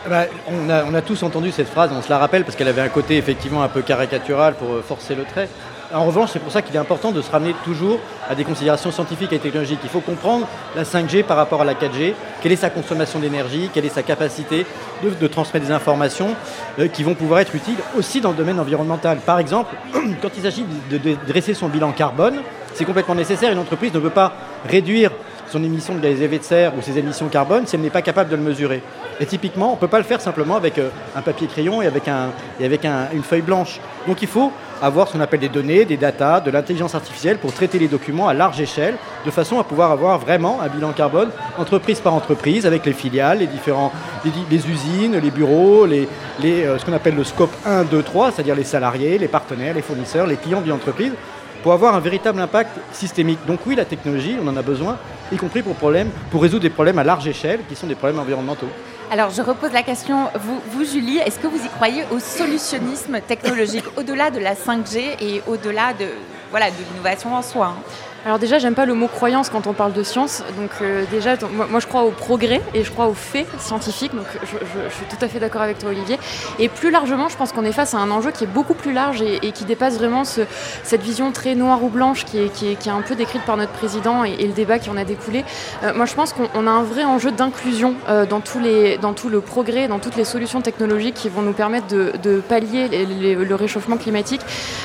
Eh 0.04 0.10
ben, 0.10 0.26
on, 0.46 0.94
a, 0.94 1.00
tous 1.00 1.22
entendu 1.22 1.52
cette 1.52 1.68
phrase, 1.68 1.90
on 1.94 2.02
se 2.02 2.10
la 2.10 2.18
rappelle 2.18 2.44
parce 2.44 2.54
qu'elle 2.54 2.68
avait 2.68 2.82
un 2.82 2.90
côté 2.90 3.16
effectivement 3.16 3.62
un 3.62 3.68
peu 3.68 3.80
caricatural 3.80 4.56
pour 4.56 4.74
euh, 4.74 4.82
forcer 4.82 5.14
le 5.14 5.24
trait. 5.24 5.48
En 5.92 6.04
revanche, 6.04 6.30
c'est 6.32 6.38
pour 6.38 6.52
ça 6.52 6.60
qu'il 6.60 6.74
est 6.76 6.78
important 6.78 7.12
de 7.12 7.22
se 7.22 7.30
ramener 7.30 7.54
toujours 7.64 7.98
à 8.28 8.34
des 8.34 8.44
considérations 8.44 8.90
scientifiques 8.90 9.32
et 9.32 9.38
technologiques. 9.38 9.80
Il 9.82 9.88
faut 9.88 10.00
comprendre 10.00 10.46
la 10.76 10.84
5G 10.84 11.24
par 11.24 11.38
rapport 11.38 11.62
à 11.62 11.64
la 11.64 11.72
4G, 11.72 12.12
quelle 12.42 12.52
est 12.52 12.56
sa 12.56 12.68
consommation 12.68 13.18
d'énergie, 13.18 13.70
quelle 13.72 13.86
est 13.86 13.94
sa 13.94 14.02
capacité 14.02 14.66
de, 15.02 15.26
transmettre 15.26 15.64
des 15.64 15.72
informations 15.72 16.34
euh, 16.78 16.88
qui 16.88 17.04
vont 17.04 17.14
pouvoir 17.14 17.40
être 17.40 17.54
utiles 17.54 17.78
aussi 17.96 18.20
dans 18.20 18.30
le 18.30 18.36
domaine 18.36 18.60
environnemental? 18.60 19.18
Par 19.18 19.38
exemple, 19.38 19.74
quand 20.22 20.28
il 20.36 20.42
s'agit 20.42 20.66
de, 20.90 20.98
de 20.98 21.16
dresser 21.26 21.54
son 21.54 21.68
bilan 21.68 21.92
carbone, 21.92 22.42
c'est 22.74 22.84
complètement 22.84 23.14
nécessaire. 23.14 23.50
Une 23.50 23.58
entreprise 23.58 23.94
ne 23.94 23.98
peut 23.98 24.10
pas 24.10 24.34
réduire 24.68 25.10
son 25.50 25.62
émission 25.64 25.94
de 25.94 26.00
gaz 26.00 26.20
à 26.20 26.24
effet 26.24 26.38
de 26.38 26.44
serre 26.44 26.72
ou 26.76 26.82
ses 26.82 26.98
émissions 26.98 27.28
carbone 27.28 27.66
si 27.66 27.76
elle 27.76 27.82
n'est 27.82 27.90
pas 27.90 28.02
capable 28.02 28.30
de 28.30 28.36
le 28.36 28.42
mesurer. 28.42 28.82
Et 29.20 29.26
typiquement, 29.26 29.70
on 29.70 29.74
ne 29.74 29.80
peut 29.80 29.88
pas 29.88 29.98
le 29.98 30.04
faire 30.04 30.20
simplement 30.20 30.56
avec 30.56 30.78
euh, 30.78 30.90
un 31.16 31.22
papier 31.22 31.46
crayon 31.48 31.82
et 31.82 31.86
avec, 31.86 32.08
une 32.08 33.22
feuille 33.22 33.42
blanche. 33.42 33.80
Donc 34.06 34.22
il 34.22 34.28
faut 34.28 34.52
avoir 34.80 35.08
ce 35.08 35.14
qu'on 35.14 35.20
appelle 35.20 35.40
des 35.40 35.48
données, 35.48 35.84
des 35.84 35.96
datas, 35.96 36.40
de 36.40 36.50
l'intelligence 36.50 36.94
artificielle 36.94 37.38
pour 37.38 37.52
traiter 37.52 37.80
les 37.80 37.88
documents 37.88 38.28
à 38.28 38.34
large 38.34 38.60
échelle, 38.60 38.94
de 39.26 39.30
façon 39.30 39.58
à 39.58 39.64
pouvoir 39.64 39.90
avoir 39.90 40.18
vraiment 40.18 40.60
un 40.60 40.68
bilan 40.68 40.92
carbone 40.92 41.30
entreprise 41.58 42.00
par 42.00 42.14
entreprise, 42.14 42.64
avec 42.64 42.86
les 42.86 42.92
filiales, 42.92 43.40
les 43.40 43.48
différents, 43.48 43.92
usines, 44.24 45.18
les 45.18 45.30
bureaux, 45.30 45.84
les, 45.84 46.08
les 46.40 46.64
euh, 46.64 46.78
ce 46.78 46.84
qu'on 46.84 46.92
appelle 46.92 47.16
le 47.16 47.24
scope 47.24 47.52
1, 47.66 47.84
2, 47.84 48.02
3, 48.02 48.32
c'est-à-dire 48.32 48.54
les 48.54 48.64
salariés, 48.64 49.18
les 49.18 49.28
partenaires, 49.28 49.74
les 49.74 49.82
fournisseurs, 49.82 50.26
les 50.26 50.36
clients 50.36 50.60
de 50.60 50.68
l'entreprise, 50.68 51.12
pour 51.62 51.72
avoir 51.72 51.94
un 51.94 52.00
véritable 52.00 52.40
impact 52.40 52.70
systémique. 52.92 53.38
Donc 53.46 53.60
oui, 53.66 53.74
la 53.74 53.84
technologie, 53.84 54.36
on 54.42 54.46
en 54.48 54.56
a 54.56 54.62
besoin, 54.62 54.98
y 55.32 55.36
compris 55.36 55.62
pour, 55.62 55.74
pour 55.74 56.42
résoudre 56.42 56.62
des 56.62 56.70
problèmes 56.70 56.98
à 56.98 57.04
large 57.04 57.26
échelle, 57.26 57.60
qui 57.68 57.76
sont 57.76 57.86
des 57.86 57.94
problèmes 57.94 58.20
environnementaux. 58.20 58.68
Alors 59.10 59.30
je 59.30 59.40
repose 59.40 59.72
la 59.72 59.82
question, 59.82 60.28
vous, 60.38 60.60
vous 60.70 60.84
Julie, 60.84 61.16
est-ce 61.18 61.38
que 61.38 61.46
vous 61.46 61.64
y 61.64 61.68
croyez 61.68 62.04
au 62.10 62.18
solutionnisme 62.18 63.20
technologique, 63.26 63.84
au-delà 63.96 64.30
de 64.30 64.38
la 64.38 64.54
5G 64.54 65.16
et 65.20 65.42
au-delà 65.46 65.94
de, 65.94 66.08
voilà, 66.50 66.66
de 66.70 66.76
l'innovation 66.90 67.34
en 67.34 67.40
soi 67.40 67.68
hein? 67.68 67.82
Alors 68.24 68.38
déjà, 68.38 68.58
j'aime 68.58 68.74
pas 68.74 68.84
le 68.84 68.94
mot 68.94 69.06
croyance 69.06 69.48
quand 69.48 69.66
on 69.66 69.72
parle 69.72 69.92
de 69.92 70.02
science. 70.02 70.42
Donc 70.58 70.70
euh, 70.82 71.04
déjà, 71.10 71.36
moi, 71.52 71.78
je 71.78 71.86
crois 71.86 72.02
au 72.02 72.10
progrès 72.10 72.60
et 72.74 72.82
je 72.82 72.90
crois 72.90 73.06
aux 73.06 73.14
faits 73.14 73.46
scientifiques. 73.60 74.14
Donc 74.14 74.26
je, 74.42 74.94
suis 74.94 75.06
tout 75.06 75.24
à 75.24 75.28
fait 75.28 75.38
d'accord 75.38 75.62
avec 75.62 75.78
toi, 75.78 75.90
Olivier. 75.90 76.18
Et 76.58 76.68
plus 76.68 76.90
largement, 76.90 77.28
je 77.28 77.36
pense 77.36 77.52
qu'on 77.52 77.64
est 77.64 77.72
face 77.72 77.94
à 77.94 77.98
un 77.98 78.10
enjeu 78.10 78.32
qui 78.32 78.44
est 78.44 78.48
beaucoup 78.48 78.74
plus 78.74 78.92
large 78.92 79.22
et, 79.22 79.52
qui 79.52 79.64
dépasse 79.64 79.98
vraiment 79.98 80.24
cette 80.24 81.00
vision 81.00 81.30
très 81.30 81.54
noire 81.54 81.82
ou 81.82 81.88
blanche 81.88 82.24
qui 82.24 82.38
est, 82.38 82.88
un 82.88 83.02
peu 83.02 83.14
décrite 83.14 83.42
par 83.42 83.56
notre 83.56 83.72
président 83.72 84.24
et, 84.24 84.46
le 84.46 84.52
débat 84.52 84.78
qui 84.78 84.90
en 84.90 84.96
a 84.96 85.04
découlé. 85.04 85.44
Euh, 85.84 85.94
moi, 85.94 86.06
je 86.06 86.14
pense 86.14 86.32
qu'on 86.32 86.66
a 86.66 86.70
un 86.70 86.82
vrai 86.82 87.04
enjeu 87.04 87.30
d'inclusion 87.30 87.94
euh, 88.08 88.26
dans 88.26 88.40
tout 88.40 88.58
le 88.58 89.40
progrès, 89.40 89.86
dans 89.86 90.00
toutes 90.00 90.16
les 90.16 90.24
solutions 90.24 90.60
technologiques 90.60 91.14
qui 91.14 91.28
vont 91.28 91.42
nous 91.42 91.52
permettre 91.52 91.86
de, 91.86 92.42
pallier 92.48 92.88
le 92.88 93.54
réchauffement 93.54 93.96
climatique. 93.96 94.40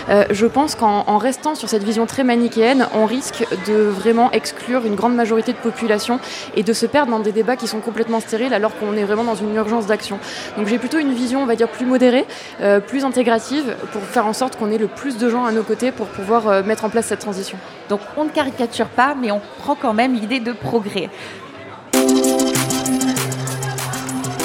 je 0.08 0.46
pense 0.46 0.76
qu'en 0.76 1.18
restant 1.18 1.56
sur 1.56 1.70
cette 1.70 1.84
vision 1.84 2.06
très 2.06 2.24
manichéenne, 2.24 2.88
on 2.94 3.06
risque 3.06 3.23
de 3.68 3.74
vraiment 3.74 4.32
exclure 4.32 4.86
une 4.86 4.96
grande 4.96 5.16
majorité 5.16 5.54
de 5.54 5.58
population 5.58 6.20
et 6.56 6.64
de 6.64 6.74
se 6.74 6.86
perdre 6.86 7.12
dans 7.12 7.20
des 7.20 7.32
débats 7.32 7.56
qui 7.56 7.68
sont 7.68 7.80
complètement 7.80 8.20
stériles 8.20 8.54
alors 8.54 8.78
qu'on 8.78 8.96
est 8.96 9.04
vraiment 9.04 9.24
dans 9.24 9.36
une 9.36 9.56
urgence 9.56 9.86
d'action. 9.86 10.20
Donc 10.58 10.68
j'ai 10.68 10.78
plutôt 10.78 11.00
une 11.00 11.14
vision, 11.14 11.44
on 11.44 11.46
va 11.46 11.56
dire, 11.56 11.70
plus 11.70 11.86
modérée, 11.86 12.26
euh, 12.62 12.80
plus 12.80 13.06
intégrative 13.06 13.76
pour 13.92 14.02
faire 14.04 14.26
en 14.26 14.34
sorte 14.34 14.58
qu'on 14.58 14.72
ait 14.72 14.78
le 14.78 14.88
plus 14.88 15.18
de 15.18 15.30
gens 15.30 15.46
à 15.46 15.52
nos 15.52 15.64
côtés 15.64 15.92
pour 15.92 16.08
pouvoir 16.08 16.48
euh, 16.48 16.64
mettre 16.64 16.86
en 16.86 16.90
place 16.90 17.08
cette 17.08 17.20
transition. 17.20 17.58
Donc 17.90 18.02
on 18.18 18.26
ne 18.26 18.30
caricature 18.30 18.88
pas, 18.88 19.16
mais 19.20 19.32
on 19.32 19.42
prend 19.60 19.76
quand 19.76 19.94
même 19.94 20.14
l'idée 20.14 20.40
de 20.40 20.52
progrès. 20.52 21.10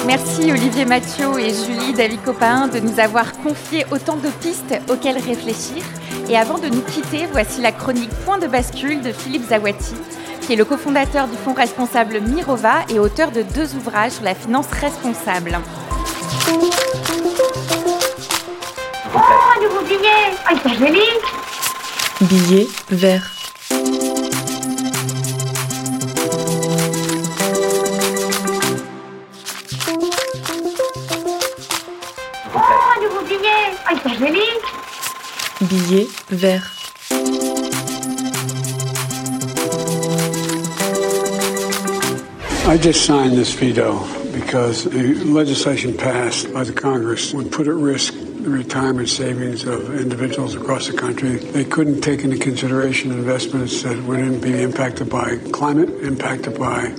Merci 0.05 0.51
Olivier 0.51 0.85
Mathieu 0.85 1.27
et 1.39 1.53
Julie 1.53 1.93
David 1.93 2.23
Copin 2.23 2.67
de 2.67 2.79
nous 2.79 2.99
avoir 2.99 3.31
confié 3.33 3.85
autant 3.91 4.15
de 4.15 4.29
pistes 4.41 4.73
auxquelles 4.89 5.19
réfléchir. 5.19 5.83
Et 6.29 6.37
avant 6.37 6.59
de 6.59 6.67
nous 6.67 6.81
quitter, 6.81 7.25
voici 7.31 7.59
la 7.59 7.71
chronique 7.71 8.11
Point 8.23 8.37
de 8.37 8.45
bascule 8.45 9.01
de 9.01 9.11
Philippe 9.11 9.49
Zawati, 9.49 9.95
qui 10.41 10.53
est 10.53 10.55
le 10.55 10.63
cofondateur 10.63 11.27
du 11.27 11.35
fonds 11.35 11.55
responsable 11.55 12.21
Mirova 12.21 12.85
et 12.89 12.99
auteur 12.99 13.31
de 13.31 13.41
deux 13.41 13.75
ouvrages 13.75 14.11
sur 14.11 14.23
la 14.23 14.35
finance 14.35 14.67
responsable. 14.67 15.59
Oh, 19.15 19.17
un 19.17 19.63
nouveau 19.63 19.81
billet 19.87 20.35
Ah, 20.45 20.53
c'est 20.61 20.75
joli 20.77 21.01
Billet 22.21 22.67
vert. 22.91 23.31
Billet 34.19 34.78
vert. 35.59 36.63
I 42.67 42.77
just 42.77 43.05
signed 43.05 43.35
this 43.35 43.53
veto 43.53 44.05
because 44.31 44.83
the 44.85 45.15
legislation 45.25 45.97
passed 45.97 46.53
by 46.53 46.63
the 46.63 46.71
Congress 46.71 47.33
would 47.33 47.51
put 47.51 47.67
at 47.67 47.73
risk 47.73 48.13
the 48.13 48.49
retirement 48.49 49.09
savings 49.09 49.65
of 49.65 49.99
individuals 49.99 50.55
across 50.55 50.87
the 50.87 50.95
country. 50.95 51.37
They 51.37 51.65
couldn't 51.65 52.01
take 52.01 52.23
into 52.23 52.37
consideration 52.37 53.11
investments 53.11 53.83
that 53.83 54.01
wouldn't 54.03 54.41
be 54.41 54.61
impacted 54.61 55.09
by 55.09 55.37
climate, 55.51 55.89
impacted 56.01 56.57
by 56.57 56.93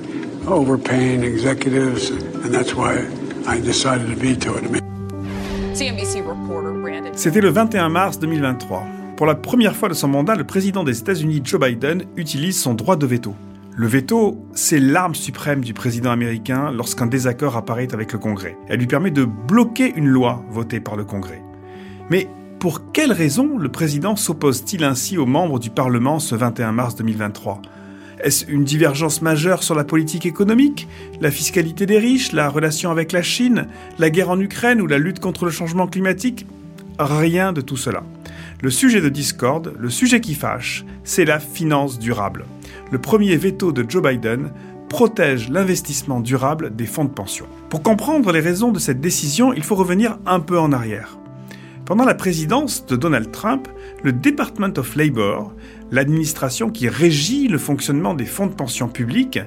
overpaying 0.46 1.24
executives, 1.24 2.10
and 2.10 2.52
that's 2.52 2.74
why 2.74 3.06
I 3.46 3.60
decided 3.60 4.08
to 4.08 4.16
veto 4.16 4.56
it. 4.58 4.82
C'était 7.20 7.42
le 7.42 7.50
21 7.50 7.90
mars 7.90 8.18
2023. 8.18 8.82
Pour 9.18 9.26
la 9.26 9.34
première 9.34 9.76
fois 9.76 9.90
de 9.90 9.94
son 9.94 10.08
mandat, 10.08 10.36
le 10.36 10.44
président 10.44 10.84
des 10.84 11.00
États-Unis, 11.00 11.42
Joe 11.44 11.60
Biden, 11.60 12.04
utilise 12.16 12.58
son 12.58 12.72
droit 12.72 12.96
de 12.96 13.04
veto. 13.04 13.34
Le 13.76 13.86
veto, 13.86 14.42
c'est 14.54 14.80
l'arme 14.80 15.14
suprême 15.14 15.60
du 15.60 15.74
président 15.74 16.12
américain 16.12 16.72
lorsqu'un 16.72 17.04
désaccord 17.04 17.58
apparaît 17.58 17.92
avec 17.92 18.14
le 18.14 18.18
Congrès. 18.18 18.56
Elle 18.68 18.78
lui 18.78 18.86
permet 18.86 19.10
de 19.10 19.26
bloquer 19.26 19.92
une 19.94 20.06
loi 20.06 20.42
votée 20.48 20.80
par 20.80 20.96
le 20.96 21.04
Congrès. 21.04 21.42
Mais 22.08 22.26
pour 22.58 22.90
quelle 22.90 23.12
raison 23.12 23.58
le 23.58 23.68
président 23.68 24.16
s'oppose-t-il 24.16 24.82
ainsi 24.82 25.18
aux 25.18 25.26
membres 25.26 25.58
du 25.58 25.68
Parlement 25.68 26.20
ce 26.20 26.34
21 26.34 26.72
mars 26.72 26.94
2023 26.94 27.60
est-ce 28.22 28.44
une 28.50 28.64
divergence 28.64 29.22
majeure 29.22 29.62
sur 29.62 29.74
la 29.74 29.82
politique 29.82 30.26
économique, 30.26 30.86
la 31.22 31.30
fiscalité 31.30 31.86
des 31.86 31.96
riches, 31.96 32.32
la 32.32 32.50
relation 32.50 32.90
avec 32.90 33.12
la 33.12 33.22
Chine, 33.22 33.66
la 33.98 34.10
guerre 34.10 34.28
en 34.28 34.38
Ukraine 34.38 34.82
ou 34.82 34.86
la 34.86 34.98
lutte 34.98 35.20
contre 35.20 35.46
le 35.46 35.50
changement 35.50 35.86
climatique? 35.86 36.44
Rien 37.02 37.54
de 37.54 37.62
tout 37.62 37.78
cela. 37.78 38.02
Le 38.60 38.68
sujet 38.68 39.00
de 39.00 39.08
discorde, 39.08 39.72
le 39.78 39.88
sujet 39.88 40.20
qui 40.20 40.34
fâche, 40.34 40.84
c'est 41.02 41.24
la 41.24 41.38
finance 41.40 41.98
durable. 41.98 42.44
Le 42.90 42.98
premier 42.98 43.38
veto 43.38 43.72
de 43.72 43.86
Joe 43.88 44.02
Biden 44.02 44.52
protège 44.90 45.48
l'investissement 45.48 46.20
durable 46.20 46.76
des 46.76 46.84
fonds 46.84 47.06
de 47.06 47.10
pension. 47.10 47.46
Pour 47.70 47.82
comprendre 47.82 48.32
les 48.32 48.40
raisons 48.40 48.70
de 48.70 48.78
cette 48.78 49.00
décision, 49.00 49.54
il 49.54 49.62
faut 49.62 49.76
revenir 49.76 50.18
un 50.26 50.40
peu 50.40 50.58
en 50.58 50.72
arrière. 50.72 51.16
Pendant 51.86 52.04
la 52.04 52.14
présidence 52.14 52.84
de 52.84 52.96
Donald 52.96 53.30
Trump, 53.30 53.66
le 54.02 54.12
Department 54.12 54.76
of 54.76 54.94
Labor, 54.94 55.54
l'administration 55.90 56.68
qui 56.68 56.86
régit 56.86 57.48
le 57.48 57.56
fonctionnement 57.56 58.12
des 58.12 58.26
fonds 58.26 58.46
de 58.46 58.52
pension 58.52 58.88
publics, 58.88 59.40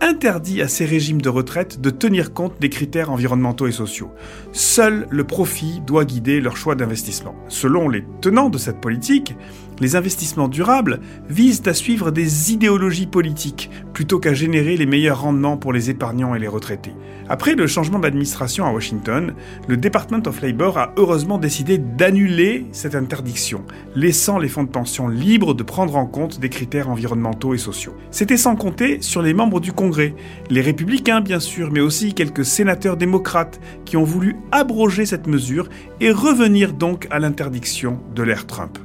interdit 0.00 0.62
à 0.62 0.68
ces 0.68 0.84
régimes 0.84 1.20
de 1.20 1.28
retraite 1.28 1.80
de 1.80 1.90
tenir 1.90 2.32
compte 2.32 2.60
des 2.60 2.70
critères 2.70 3.10
environnementaux 3.10 3.66
et 3.66 3.72
sociaux. 3.72 4.10
Seul 4.52 5.06
le 5.10 5.24
profit 5.24 5.80
doit 5.86 6.04
guider 6.04 6.40
leur 6.40 6.56
choix 6.56 6.74
d'investissement. 6.74 7.34
Selon 7.48 7.88
les 7.88 8.04
tenants 8.20 8.50
de 8.50 8.58
cette 8.58 8.80
politique, 8.80 9.34
les 9.80 9.96
investissements 9.96 10.48
durables 10.48 11.00
visent 11.28 11.62
à 11.66 11.74
suivre 11.74 12.10
des 12.10 12.52
idéologies 12.52 13.06
politiques 13.06 13.70
plutôt 13.92 14.18
qu'à 14.18 14.34
générer 14.34 14.76
les 14.76 14.86
meilleurs 14.86 15.22
rendements 15.22 15.56
pour 15.56 15.72
les 15.72 15.90
épargnants 15.90 16.34
et 16.34 16.38
les 16.38 16.48
retraités. 16.48 16.94
Après 17.28 17.54
le 17.54 17.66
changement 17.66 17.98
d'administration 17.98 18.66
à 18.66 18.72
Washington, 18.72 19.34
le 19.68 19.76
Department 19.76 20.22
of 20.26 20.40
Labor 20.40 20.78
a 20.78 20.92
heureusement 20.96 21.38
décidé 21.38 21.78
d'annuler 21.78 22.66
cette 22.72 22.94
interdiction, 22.94 23.64
laissant 23.94 24.38
les 24.38 24.48
fonds 24.48 24.64
de 24.64 24.68
pension 24.68 25.08
libres 25.08 25.54
de 25.54 25.62
prendre 25.62 25.96
en 25.96 26.06
compte 26.06 26.40
des 26.40 26.48
critères 26.48 26.88
environnementaux 26.88 27.54
et 27.54 27.58
sociaux. 27.58 27.94
C'était 28.10 28.36
sans 28.36 28.54
compter 28.54 28.98
sur 29.00 29.22
les 29.22 29.34
membres 29.34 29.60
du 29.60 29.72
Congrès, 29.72 30.14
les 30.50 30.60
républicains 30.60 31.20
bien 31.20 31.40
sûr, 31.40 31.70
mais 31.72 31.80
aussi 31.80 32.14
quelques 32.14 32.44
sénateurs 32.44 32.96
démocrates 32.96 33.60
qui 33.84 33.96
ont 33.96 34.04
voulu 34.04 34.36
abroger 34.52 35.06
cette 35.06 35.26
mesure 35.26 35.68
et 36.00 36.10
revenir 36.10 36.72
donc 36.72 37.06
à 37.10 37.18
l'interdiction 37.18 38.00
de 38.14 38.22
l'ère 38.22 38.46
Trump. 38.46 38.78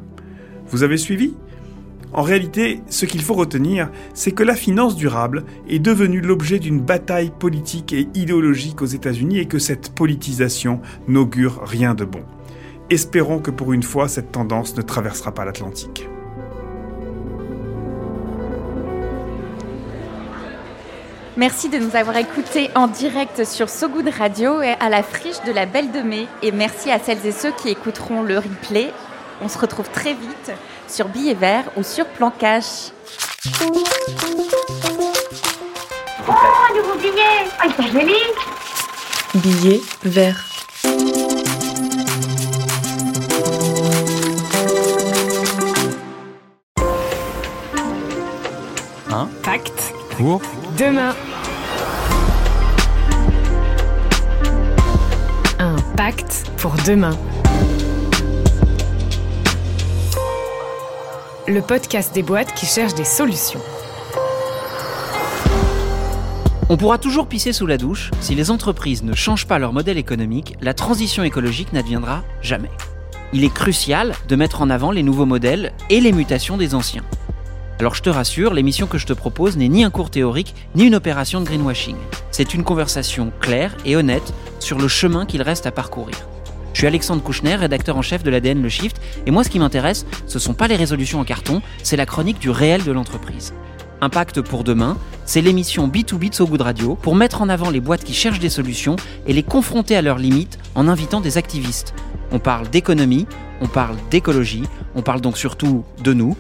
Vous 0.72 0.84
avez 0.84 0.98
suivi? 0.98 1.34
En 2.14 2.22
réalité, 2.22 2.82
ce 2.90 3.06
qu'il 3.06 3.22
faut 3.22 3.34
retenir, 3.34 3.90
c'est 4.14 4.32
que 4.32 4.44
la 4.44 4.56
finance 4.56 4.96
durable 4.96 5.44
est 5.70 5.80
devenue 5.80 6.22
l'objet 6.22 6.60
d'une 6.60 6.80
bataille 6.80 7.32
politique 7.38 7.92
et 7.92 8.08
idéologique 8.16 8.82
aux 8.82 8.86
États-Unis 8.86 9.40
et 9.40 9.46
que 9.46 9.60
cette 9.60 9.94
politisation 9.94 10.82
n'augure 11.10 11.62
rien 11.66 11.94
de 11.94 12.06
bon. 12.06 12.24
Espérons 12.90 13.40
que 13.40 13.52
pour 13.52 13.74
une 13.74 13.84
fois, 13.84 14.08
cette 14.08 14.32
tendance 14.32 14.76
ne 14.78 14.82
traversera 14.82 15.34
pas 15.34 15.46
l'Atlantique. 15.46 16.08
Merci 21.38 21.70
de 21.70 21.78
nous 21.80 21.96
avoir 21.96 22.16
écoutés 22.18 22.70
en 22.76 22.88
direct 22.88 23.46
sur 23.46 23.70
So 23.70 23.90
Good 23.90 24.10
Radio 24.18 24.62
et 24.62 24.76
à 24.80 24.90
la 24.90 25.04
friche 25.04 25.42
de 25.46 25.52
la 25.52 25.66
Belle 25.66 25.92
de 25.92 26.02
Mai. 26.02 26.28
Et 26.44 26.52
merci 26.52 26.92
à 26.92 27.00
celles 27.00 27.26
et 27.26 27.32
ceux 27.32 27.52
qui 27.52 27.70
écouteront 27.70 28.22
le 28.22 28.38
replay 28.38 28.92
on 29.42 29.48
se 29.48 29.58
retrouve 29.58 29.90
très 29.90 30.14
vite 30.14 30.52
sur 30.88 31.08
Billet 31.08 31.34
Vert 31.34 31.66
ou 31.76 31.84
sur 31.84 32.06
Plan 32.06 32.32
Cash. 32.32 32.92
Oh, 36.28 36.34
un 36.34 36.76
nouveau 36.76 36.96
billet? 37.00 37.48
Oh, 37.64 37.70
il 37.80 37.86
est 37.86 37.92
joli 37.92 38.14
Billet 39.36 39.82
vert. 40.04 40.46
Un 49.10 49.28
Pacte 49.44 49.94
pour? 50.18 50.42
Demain. 50.78 51.16
Un 55.60 55.76
pacte 55.96 56.46
pour 56.58 56.74
demain. 56.86 57.18
Le 61.48 61.60
podcast 61.60 62.14
des 62.14 62.22
boîtes 62.22 62.54
qui 62.54 62.68
cherchent 62.68 62.94
des 62.94 63.04
solutions. 63.04 63.60
On 66.70 66.78
pourra 66.78 67.00
toujours 67.00 67.26
pisser 67.26 67.52
sous 67.52 67.66
la 67.66 67.80
douche, 67.80 68.12
si 68.20 68.36
les 68.36 68.52
entreprises 68.52 69.02
ne 69.02 69.16
changent 69.16 69.48
pas 69.48 69.58
leur 69.58 69.74
modèle 69.74 69.98
économique, 69.98 70.56
la 70.62 70.76
transition 70.76 71.24
écologique 71.24 71.74
n'adviendra 71.74 72.24
jamais. 72.44 72.70
Il 73.34 73.44
est 73.44 73.54
crucial 73.54 74.14
de 74.28 74.36
mettre 74.36 74.62
en 74.62 74.70
avant 74.70 74.92
les 74.92 75.02
nouveaux 75.02 75.26
modèles 75.26 75.74
et 75.90 76.00
les 76.00 76.12
mutations 76.12 76.58
des 76.58 76.76
anciens. 76.76 77.04
Alors 77.80 77.96
je 77.96 78.04
te 78.04 78.10
rassure, 78.12 78.54
l'émission 78.54 78.86
que 78.86 79.00
je 79.00 79.08
te 79.08 79.14
propose 79.14 79.58
n'est 79.58 79.68
ni 79.68 79.84
un 79.84 79.90
cours 79.90 80.12
théorique, 80.12 80.54
ni 80.76 80.84
une 80.84 80.96
opération 80.96 81.42
de 81.42 81.46
greenwashing. 81.46 81.98
C'est 82.30 82.54
une 82.54 82.64
conversation 82.64 83.34
claire 83.40 83.76
et 83.84 83.96
honnête 83.96 84.32
sur 84.60 84.78
le 84.78 84.88
chemin 84.88 85.26
qu'il 85.26 85.42
reste 85.42 85.66
à 85.66 85.72
parcourir. 85.72 86.16
Je 86.74 86.80
suis 86.80 86.88
Alexandre 86.88 87.22
Kouchner, 87.22 87.56
rédacteur 87.56 87.98
en 87.98 88.02
chef 88.02 88.24
de 88.24 88.30
l'ADN 88.30 88.62
Le 88.62 88.70
Shift, 88.70 89.02
et 89.26 89.32
moi 89.32 89.44
ce 89.44 89.50
qui 89.50 89.60
m'intéresse, 89.60 90.06
ce 90.28 90.40
sont 90.40 90.54
pas 90.54 90.68
les 90.68 90.76
résolutions 90.76 91.20
en 91.20 91.24
carton, 91.24 91.62
c'est 91.84 91.98
la 91.98 92.06
chronique 92.06 92.40
du 92.40 92.50
réel 92.50 92.84
de 92.84 92.92
l'entreprise. 92.92 93.54
Impact 94.04 94.42
pour 94.42 94.64
demain, 94.64 94.98
c'est 95.26 95.42
l'émission 95.42 95.88
B2B 95.88 96.30
de 96.30 96.36
So 96.36 96.48
Good 96.48 96.62
Radio 96.62 96.96
pour 96.96 97.16
mettre 97.16 97.42
en 97.42 97.50
avant 97.50 97.70
les 97.70 97.80
boîtes 97.80 98.04
qui 98.04 98.14
cherchent 98.14 98.40
des 98.40 98.50
solutions 98.50 98.96
et 99.28 99.34
les 99.34 99.44
confronter 99.44 99.96
à 99.96 100.02
leurs 100.02 100.18
limites 100.18 100.58
en 100.74 100.88
invitant 100.88 101.22
des 101.22 101.38
activistes. 101.38 101.94
On 102.32 102.40
parle 102.40 102.68
d'économie, 102.70 103.28
on 103.62 103.68
parle 103.68 103.98
d'écologie, 104.10 104.64
on 104.96 105.04
parle 105.04 105.22
donc 105.22 105.38
surtout 105.38 105.84
de 106.04 106.14
nous. 106.14 106.36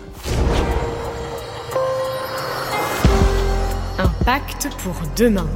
Un 4.00 4.08
pacte 4.26 4.70
pour 4.84 4.96
demain. 5.16 5.48